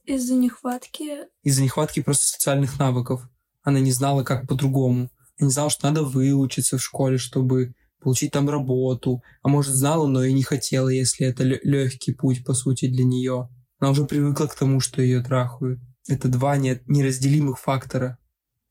Из-за 0.06 0.34
нехватки... 0.34 1.28
из-за 1.44 1.62
нехватки 1.62 2.02
просто 2.02 2.26
социальных 2.26 2.80
навыков. 2.80 3.22
Она 3.62 3.80
не 3.80 3.92
знала, 3.92 4.24
как 4.24 4.48
по-другому. 4.48 5.12
Она 5.38 5.48
не 5.48 5.52
знала, 5.52 5.70
что 5.70 5.88
надо 5.88 6.04
выучиться 6.04 6.78
в 6.78 6.84
школе, 6.84 7.18
чтобы 7.18 7.76
получить 8.02 8.32
там 8.32 8.50
работу. 8.50 9.22
А 9.44 9.50
может, 9.50 9.76
знала, 9.76 10.08
но 10.08 10.24
и 10.24 10.34
не 10.34 10.44
хотела, 10.44 10.90
если 10.90 11.28
это 11.28 11.44
легкий 11.44 12.14
путь, 12.14 12.44
по 12.44 12.54
сути, 12.54 12.88
для 12.88 13.04
нее. 13.04 13.50
Она 13.80 13.92
уже 13.92 14.06
привыкла 14.06 14.48
к 14.48 14.56
тому, 14.56 14.80
что 14.80 15.02
ее 15.02 15.22
трахают. 15.22 15.80
Это 16.08 16.28
два 16.28 16.58
не- 16.58 16.82
неразделимых 16.88 17.60
фактора. 17.60 18.18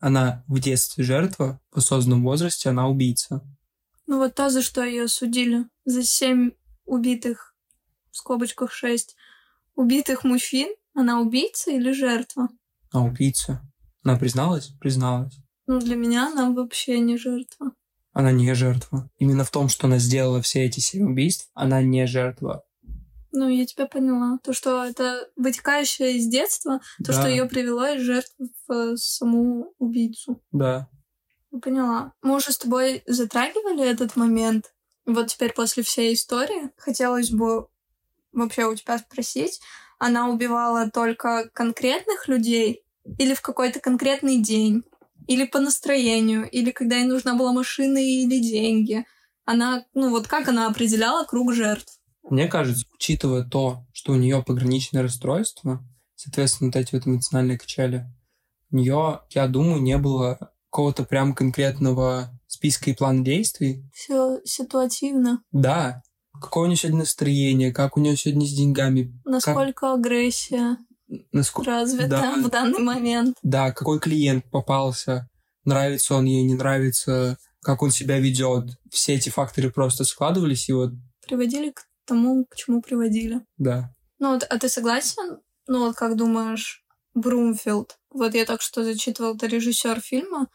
Она 0.01 0.44
в 0.49 0.59
детстве 0.61 1.05
жертва, 1.05 1.61
в 1.70 1.78
осознанном 1.78 2.24
возрасте 2.24 2.68
она 2.68 2.88
убийца. 2.88 3.42
Ну 4.09 4.16
вот 4.18 4.34
то, 4.34 4.48
за 4.48 4.62
что 4.62 4.82
ее 4.82 5.06
судили. 5.06 5.66
За 5.84 6.02
семь 6.02 6.52
убитых 6.86 7.54
в 8.11 8.16
скобочках 8.16 8.72
6 8.72 9.14
убитых 9.76 10.24
мужчин, 10.24 10.74
она 10.94 11.20
убийца 11.20 11.70
или 11.70 11.92
жертва? 11.92 12.48
А 12.90 13.02
убийца? 13.04 13.61
Она 14.02 14.16
призналась? 14.18 14.68
Призналась. 14.80 15.38
Ну, 15.66 15.78
для 15.78 15.94
меня 15.94 16.28
она 16.28 16.50
вообще 16.50 16.98
не 17.00 17.18
жертва. 17.18 17.72
Она 18.14 18.32
не 18.32 18.54
жертва. 18.54 19.11
Именно 19.18 19.44
в 19.44 19.50
том, 19.50 19.68
что 19.68 19.86
она 19.86 19.98
сделала 19.98 20.40
все 20.40 20.64
эти 20.64 20.80
семь 20.80 21.11
убийств, 21.11 21.50
она 21.52 21.82
не 21.82 22.06
жертва. 22.06 22.64
Ну, 23.30 23.46
я 23.50 23.66
тебя 23.66 23.86
поняла. 23.86 24.38
То, 24.42 24.54
что 24.54 24.82
это 24.86 25.28
вытекающее 25.36 26.16
из 26.16 26.26
детства, 26.28 26.80
то, 27.04 27.12
Да. 27.12 27.12
что 27.12 27.28
ее 27.28 27.44
привело 27.44 27.86
из 27.88 28.00
жертвы 28.00 28.48
в 28.66 28.96
саму 28.96 29.74
убийцу. 29.78 30.42
Да. 30.50 30.88
Поняла. 31.62 32.12
Мы 32.22 32.36
уже 32.36 32.52
с 32.52 32.59
тобой 32.59 33.02
затрагивали 33.06 33.84
этот 33.84 34.16
момент. 34.16 34.72
Вот 35.06 35.28
теперь 35.28 35.52
после 35.52 35.82
всей 35.82 36.14
истории 36.14 36.70
хотелось 36.76 37.30
бы 37.30 37.68
вообще 38.32 38.66
у 38.66 38.74
тебя 38.74 38.98
спросить, 38.98 39.61
она 39.98 40.28
убивала 40.28 40.90
только 40.90 41.48
конкретных 41.52 42.28
людей 42.28 42.84
или 43.18 43.34
в 43.34 43.40
какой-то 43.40 43.80
конкретный 43.80 44.40
день? 44.40 44.84
Или 45.26 45.44
по 45.44 45.61
настроению? 45.61 46.48
Или 46.48 46.70
когда 46.70 46.96
ей 46.96 47.04
нужна 47.04 47.34
была 47.34 47.52
машина 47.52 47.98
или 47.98 48.38
деньги? 48.38 49.04
Она, 49.44 49.84
ну 49.94 50.11
вот 50.11 50.26
как 50.26 50.48
она 50.48 50.66
определяла 50.66 51.24
круг 51.24 51.52
жертв? 51.52 51.98
Мне 52.22 52.46
кажется, 52.46 52.86
учитывая 52.94 53.44
то, 53.44 53.86
что 53.92 54.12
у 54.12 54.16
нее 54.16 54.42
пограничное 54.46 55.02
расстройство, 55.02 55.82
соответственно, 56.14 56.70
вот 56.70 56.76
эти 56.76 56.94
вот 56.94 57.06
эмоциональные 57.06 57.59
качели, 57.59 58.06
у 58.70 58.76
нее, 58.76 59.22
я 59.30 59.46
думаю, 59.48 59.80
не 59.80 59.96
было 59.96 60.52
какого-то 60.70 61.04
прям 61.04 61.34
конкретного 61.34 62.28
списка 62.46 62.90
и 62.90 62.94
плана 62.94 63.24
действий. 63.24 63.84
Все 63.94 64.40
ситуативно. 64.44 65.42
Да, 65.52 66.02
какое 66.40 66.64
у 66.64 66.66
нее 66.66 66.76
сегодня 66.76 67.00
настроение, 67.00 67.72
как 67.72 67.96
у 67.96 68.00
нее 68.00 68.16
сегодня 68.16 68.46
с 68.46 68.52
деньгами, 68.52 69.12
Насколько 69.24 69.92
агрессия 69.94 70.76
насколько... 71.32 71.70
развита 71.70 72.08
Да. 72.08 72.36
в 72.36 72.50
данный 72.50 72.80
момент? 72.80 73.36
Да, 73.42 73.72
какой 73.72 73.98
клиент 73.98 74.44
попался, 74.50 75.28
нравится 75.64 76.14
он 76.14 76.24
ей, 76.26 76.42
не 76.42 76.54
нравится, 76.54 77.38
как 77.62 77.82
он 77.82 77.90
себя 77.90 78.18
ведет. 78.18 78.70
Все 78.90 79.14
эти 79.14 79.30
факторы 79.30 79.70
просто 79.70 80.04
складывались, 80.04 80.68
и 80.68 80.72
вот, 80.72 80.90
Приводили 81.26 81.70
к 81.72 81.82
тому, 82.06 82.46
к 82.46 82.56
чему 82.56 82.80
приводили. 82.82 83.40
да. 83.58 83.94
Ну 84.20 84.32
вот, 84.34 84.44
а 84.50 84.58
ты 84.58 84.68
согласен? 84.68 85.38
Ну 85.68 85.78
вот 85.86 85.94
как 85.96 86.16
думаешь, 86.16 86.82
Брумфилд? 87.20 87.98
Вот 88.10 88.34
я 88.34 88.44
только 88.44 88.62
что 88.62 88.84
зачитывал, 88.84 89.34
это 89.34 89.46
режиссер 89.46 90.00
фильма, 90.00 90.48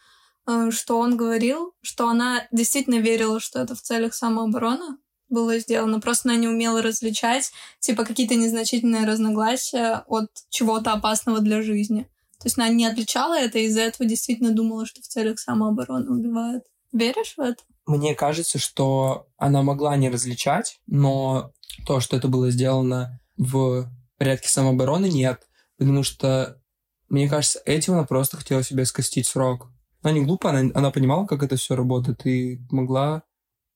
э, 0.47 0.72
что 0.72 0.97
он 0.97 1.18
говорил, 1.18 1.74
что 1.82 2.07
она 2.07 2.47
действительно 2.51 2.95
верила, 2.95 3.39
что 3.39 3.59
это 3.59 3.76
в 3.76 3.82
целях 3.82 4.14
самообороны 4.14 4.97
было 5.30 5.57
сделано. 5.59 5.99
Просто 5.99 6.30
она 6.30 6.38
не 6.38 6.47
умела 6.47 6.82
различать, 6.82 7.51
типа, 7.80 8.05
какие-то 8.05 8.36
незначительные 8.36 9.05
разногласия 9.05 10.03
от 10.07 10.30
чего-то 10.49 10.93
опасного 10.93 11.39
для 11.39 11.61
жизни. 11.61 12.07
То 12.39 12.47
есть 12.47 12.57
она 12.57 12.70
не 12.70 12.86
отличала 12.86 13.39
это, 13.39 13.57
и 13.57 13.66
из-за 13.66 13.82
этого 13.82 14.07
действительно 14.07 14.51
думала, 14.51 14.86
что 14.86 15.01
в 15.01 15.07
целях 15.07 15.39
самообороны 15.39 16.09
убивают. 16.11 16.64
Веришь 16.91 17.36
в 17.38 17.41
это? 17.41 17.64
Мне 17.86 18.16
кажется, 18.16 18.59
что 18.59 19.28
она 19.38 19.61
могла 19.61 19.95
не 19.95 20.09
различать, 20.09 20.80
но 20.86 21.51
то, 21.86 21.99
что 21.99 22.16
это 22.16 22.28
было 22.28 22.51
сделано 22.51 23.20
в 23.38 23.89
порядке 24.18 24.49
самообороны, 24.49 25.07
нет. 25.07 25.47
Потому 25.78 26.04
что, 26.04 26.62
мне 27.10 27.30
кажется, 27.30 27.62
этим 27.66 27.94
она 27.94 28.04
просто 28.04 28.38
хотела 28.38 28.64
себе 28.64 28.86
скостить 28.86 29.28
срок. 29.28 29.70
Она 30.02 30.14
не 30.14 30.26
глупо, 30.26 30.50
она, 30.50 30.72
она 30.74 30.92
понимала, 30.92 31.26
как 31.26 31.44
это 31.44 31.56
все 31.56 31.76
работает, 31.76 32.26
и 32.26 32.60
могла 32.70 33.24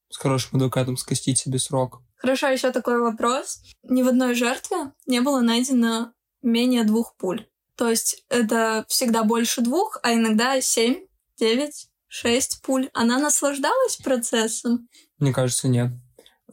с 0.09 0.17
хорошим 0.17 0.57
адвокатом 0.57 0.97
скостить 0.97 1.37
себе 1.37 1.59
срок. 1.59 2.01
Хорошо, 2.15 2.47
еще 2.47 2.71
такой 2.71 2.99
вопрос. 2.99 3.61
Ни 3.83 4.01
в 4.01 4.07
одной 4.07 4.33
жертве 4.33 4.91
не 5.05 5.21
было 5.21 5.41
найдено 5.41 6.13
менее 6.41 6.83
двух 6.83 7.15
пуль. 7.15 7.47
То 7.75 7.89
есть 7.89 8.25
это 8.29 8.85
всегда 8.87 9.23
больше 9.23 9.61
двух, 9.61 9.99
а 10.01 10.13
иногда 10.13 10.59
семь, 10.61 11.05
девять, 11.37 11.89
шесть 12.07 12.61
пуль. 12.63 12.89
Она 12.93 13.19
наслаждалась 13.19 13.97
процессом? 13.97 14.89
Мне 15.19 15.31
кажется, 15.31 15.67
нет. 15.67 15.91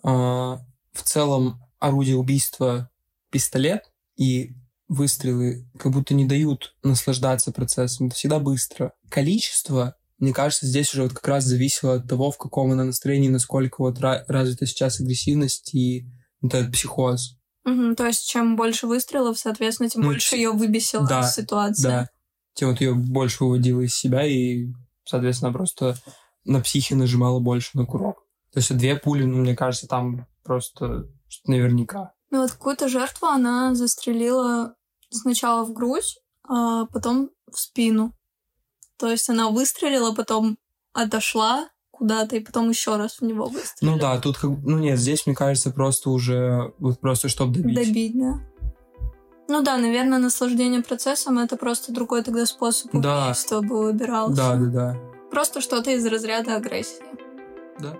А, 0.03 0.59
в 0.93 1.03
целом, 1.03 1.63
орудие 1.79 2.17
убийства 2.17 2.91
пистолет 3.31 3.91
и 4.17 4.55
выстрелы 4.95 5.67
как 5.79 5.93
будто 5.93 6.15
не 6.15 6.25
дают 6.25 6.75
наслаждаться 6.83 7.53
процессом. 7.53 8.07
Это 8.07 8.17
всегда 8.17 8.39
быстро. 8.39 8.93
Количество, 9.09 9.97
мне 10.19 10.33
кажется, 10.33 10.67
здесь 10.67 10.93
уже 10.93 11.03
вот 11.05 11.13
как 11.13 11.27
раз 11.29 11.45
зависело 11.45 11.95
от 11.95 12.09
того, 12.09 12.31
в 12.31 12.39
каком 12.39 12.73
она 12.73 12.85
настроении, 12.85 13.29
насколько 13.29 13.77
вот 13.81 13.99
ра- 13.99 14.25
развита 14.29 14.67
сейчас 14.67 15.01
агрессивность 15.01 15.75
и 15.75 16.07
вот 16.41 16.55
этот 16.55 16.73
психоз. 16.73 17.37
Мгм, 17.65 17.97
то 17.97 18.07
есть 18.07 18.29
чем 18.29 18.57
больше 18.57 18.87
выстрелов, 18.87 19.39
соответственно, 19.39 19.89
тем 19.89 20.03
Ну, 20.03 20.09
больше 20.09 20.37
ее 20.37 20.53
выбесила 20.53 21.07
да, 21.07 21.23
ситуация. 21.23 21.91
Да. 21.91 22.09
Тем 22.55 22.71
вот 22.71 22.81
ее 22.81 22.95
больше 22.95 23.45
выводило 23.45 23.81
из 23.81 23.95
себя 23.95 24.27
и, 24.27 24.69
соответственно, 25.05 25.53
просто 25.53 25.97
на 26.45 26.61
психе 26.61 26.95
нажимала 26.95 27.41
больше 27.41 27.71
на 27.75 27.87
курок. 27.87 28.19
То 28.53 28.61
есть 28.61 28.77
две 28.77 28.97
пули, 28.97 29.25
ну, 29.25 29.39
мне 29.39 29.57
кажется, 29.57 29.89
там 29.89 30.27
просто 30.45 31.07
наверняка. 31.47 32.13
Ну 32.31 32.43
вот 32.43 32.53
какую-то 32.53 32.89
жертву 32.89 33.27
она 33.29 33.75
застрелила 33.75 34.75
сначала 35.15 35.65
в 35.65 35.73
грудь, 35.73 36.19
а 36.47 36.87
потом 36.87 37.31
в 37.51 37.59
спину. 37.59 38.13
То 38.97 39.11
есть 39.11 39.29
она 39.29 39.51
выстрелила, 39.51 40.13
потом 40.13 40.59
отошла 40.93 41.69
куда-то 41.91 42.37
и 42.37 42.41
потом 42.41 42.71
еще 42.71 42.97
раз 42.97 43.21
в 43.21 43.23
него 43.23 43.47
выстрелила. 43.47 43.95
Ну 43.95 44.01
да, 44.01 44.21
тут 44.21 44.37
как... 44.37 44.51
Ну 44.51 44.79
нет, 44.79 44.99
здесь, 44.99 45.27
мне 45.27 45.35
кажется, 45.35 45.71
просто 45.71 46.11
уже... 46.11 46.73
Вот 46.79 47.01
просто 47.01 47.29
чтобы 47.29 47.55
добить. 47.55 47.75
Добить, 47.77 48.19
да. 48.19 48.41
Ну 49.49 49.63
да, 49.63 49.77
наверное, 49.77 50.19
наслаждение 50.19 50.83
процессом 50.83 51.39
это 51.39 51.57
просто 51.57 51.93
другой 51.93 52.23
тогда 52.23 52.47
способ 52.47 52.91
Да. 52.95 53.27
убийства 53.27 53.61
бы 53.61 53.85
выбирался. 53.85 54.37
Да, 54.37 54.57
да, 54.57 54.67
да. 54.67 54.97
Просто 55.31 55.61
что-то 55.61 55.91
из 55.91 56.07
разряда 56.07 56.57
агрессии. 56.57 57.03
Да. 57.79 57.99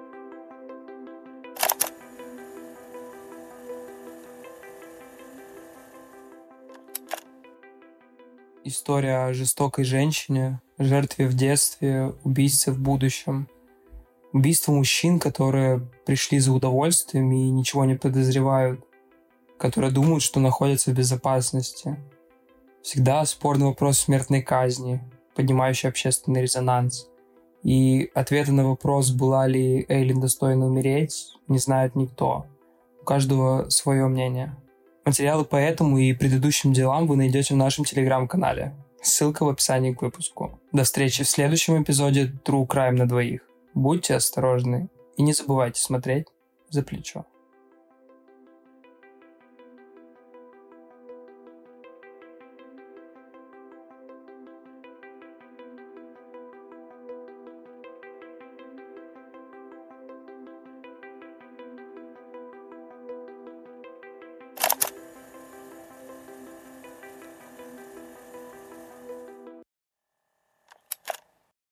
История 8.67 9.27
о 9.27 9.35
жестокой 9.35 9.85
женщине, 9.85 10.59
жертве 10.79 11.29
в 11.29 11.35
детстве, 11.35 12.15
убийце 12.25 12.73
в 12.73 12.81
будущем. 12.81 13.47
Убийство 14.33 14.73
мужчин, 14.73 15.21
которые 15.21 15.87
пришли 16.07 16.39
за 16.39 16.51
удовольствием 16.51 17.31
и 17.31 17.51
ничего 17.51 17.85
не 17.85 17.95
подозревают, 17.95 18.81
которые 19.59 19.93
думают, 19.93 20.23
что 20.23 20.41
находятся 20.41 20.93
в 20.93 20.95
безопасности. 20.95 21.99
Всегда 22.81 23.27
спорный 23.27 23.67
вопрос 23.67 23.99
смертной 23.99 24.41
казни, 24.41 25.03
поднимающий 25.37 25.91
общественный 25.91 26.41
резонанс. 26.41 27.07
И 27.63 28.11
ответа 28.15 28.53
на 28.53 28.67
вопрос, 28.67 29.11
была 29.11 29.47
ли 29.47 29.85
Эйлин 29.91 30.21
достойна 30.21 30.65
умереть, 30.65 31.35
не 31.49 31.59
знает 31.59 31.97
никто. 31.97 32.47
У 33.03 33.05
каждого 33.05 33.69
свое 33.69 34.07
мнение. 34.07 34.57
Материалы 35.05 35.45
по 35.45 35.57
этому 35.57 35.99
и 35.99 36.15
предыдущим 36.15 36.73
делам 36.73 37.07
вы 37.07 37.17
найдете 37.17 37.53
в 37.53 37.59
нашем 37.59 37.85
телеграм-канале. 37.85 38.75
Ссылка 39.03 39.45
в 39.45 39.51
описании 39.51 39.93
к 39.93 40.01
выпуску. 40.01 40.59
До 40.73 40.85
встречи 40.85 41.25
в 41.25 41.29
следующем 41.29 41.83
эпизоде 41.83 42.33
True 42.45 42.67
Crime 42.67 42.93
на 42.93 43.07
двоих. 43.07 43.43
Будьте 43.75 44.15
осторожны 44.15 44.89
и 45.19 45.23
не 45.23 45.35
забывайте 45.35 45.83
смотреть 45.83 46.29
за 46.71 46.83
плечо. 46.83 47.27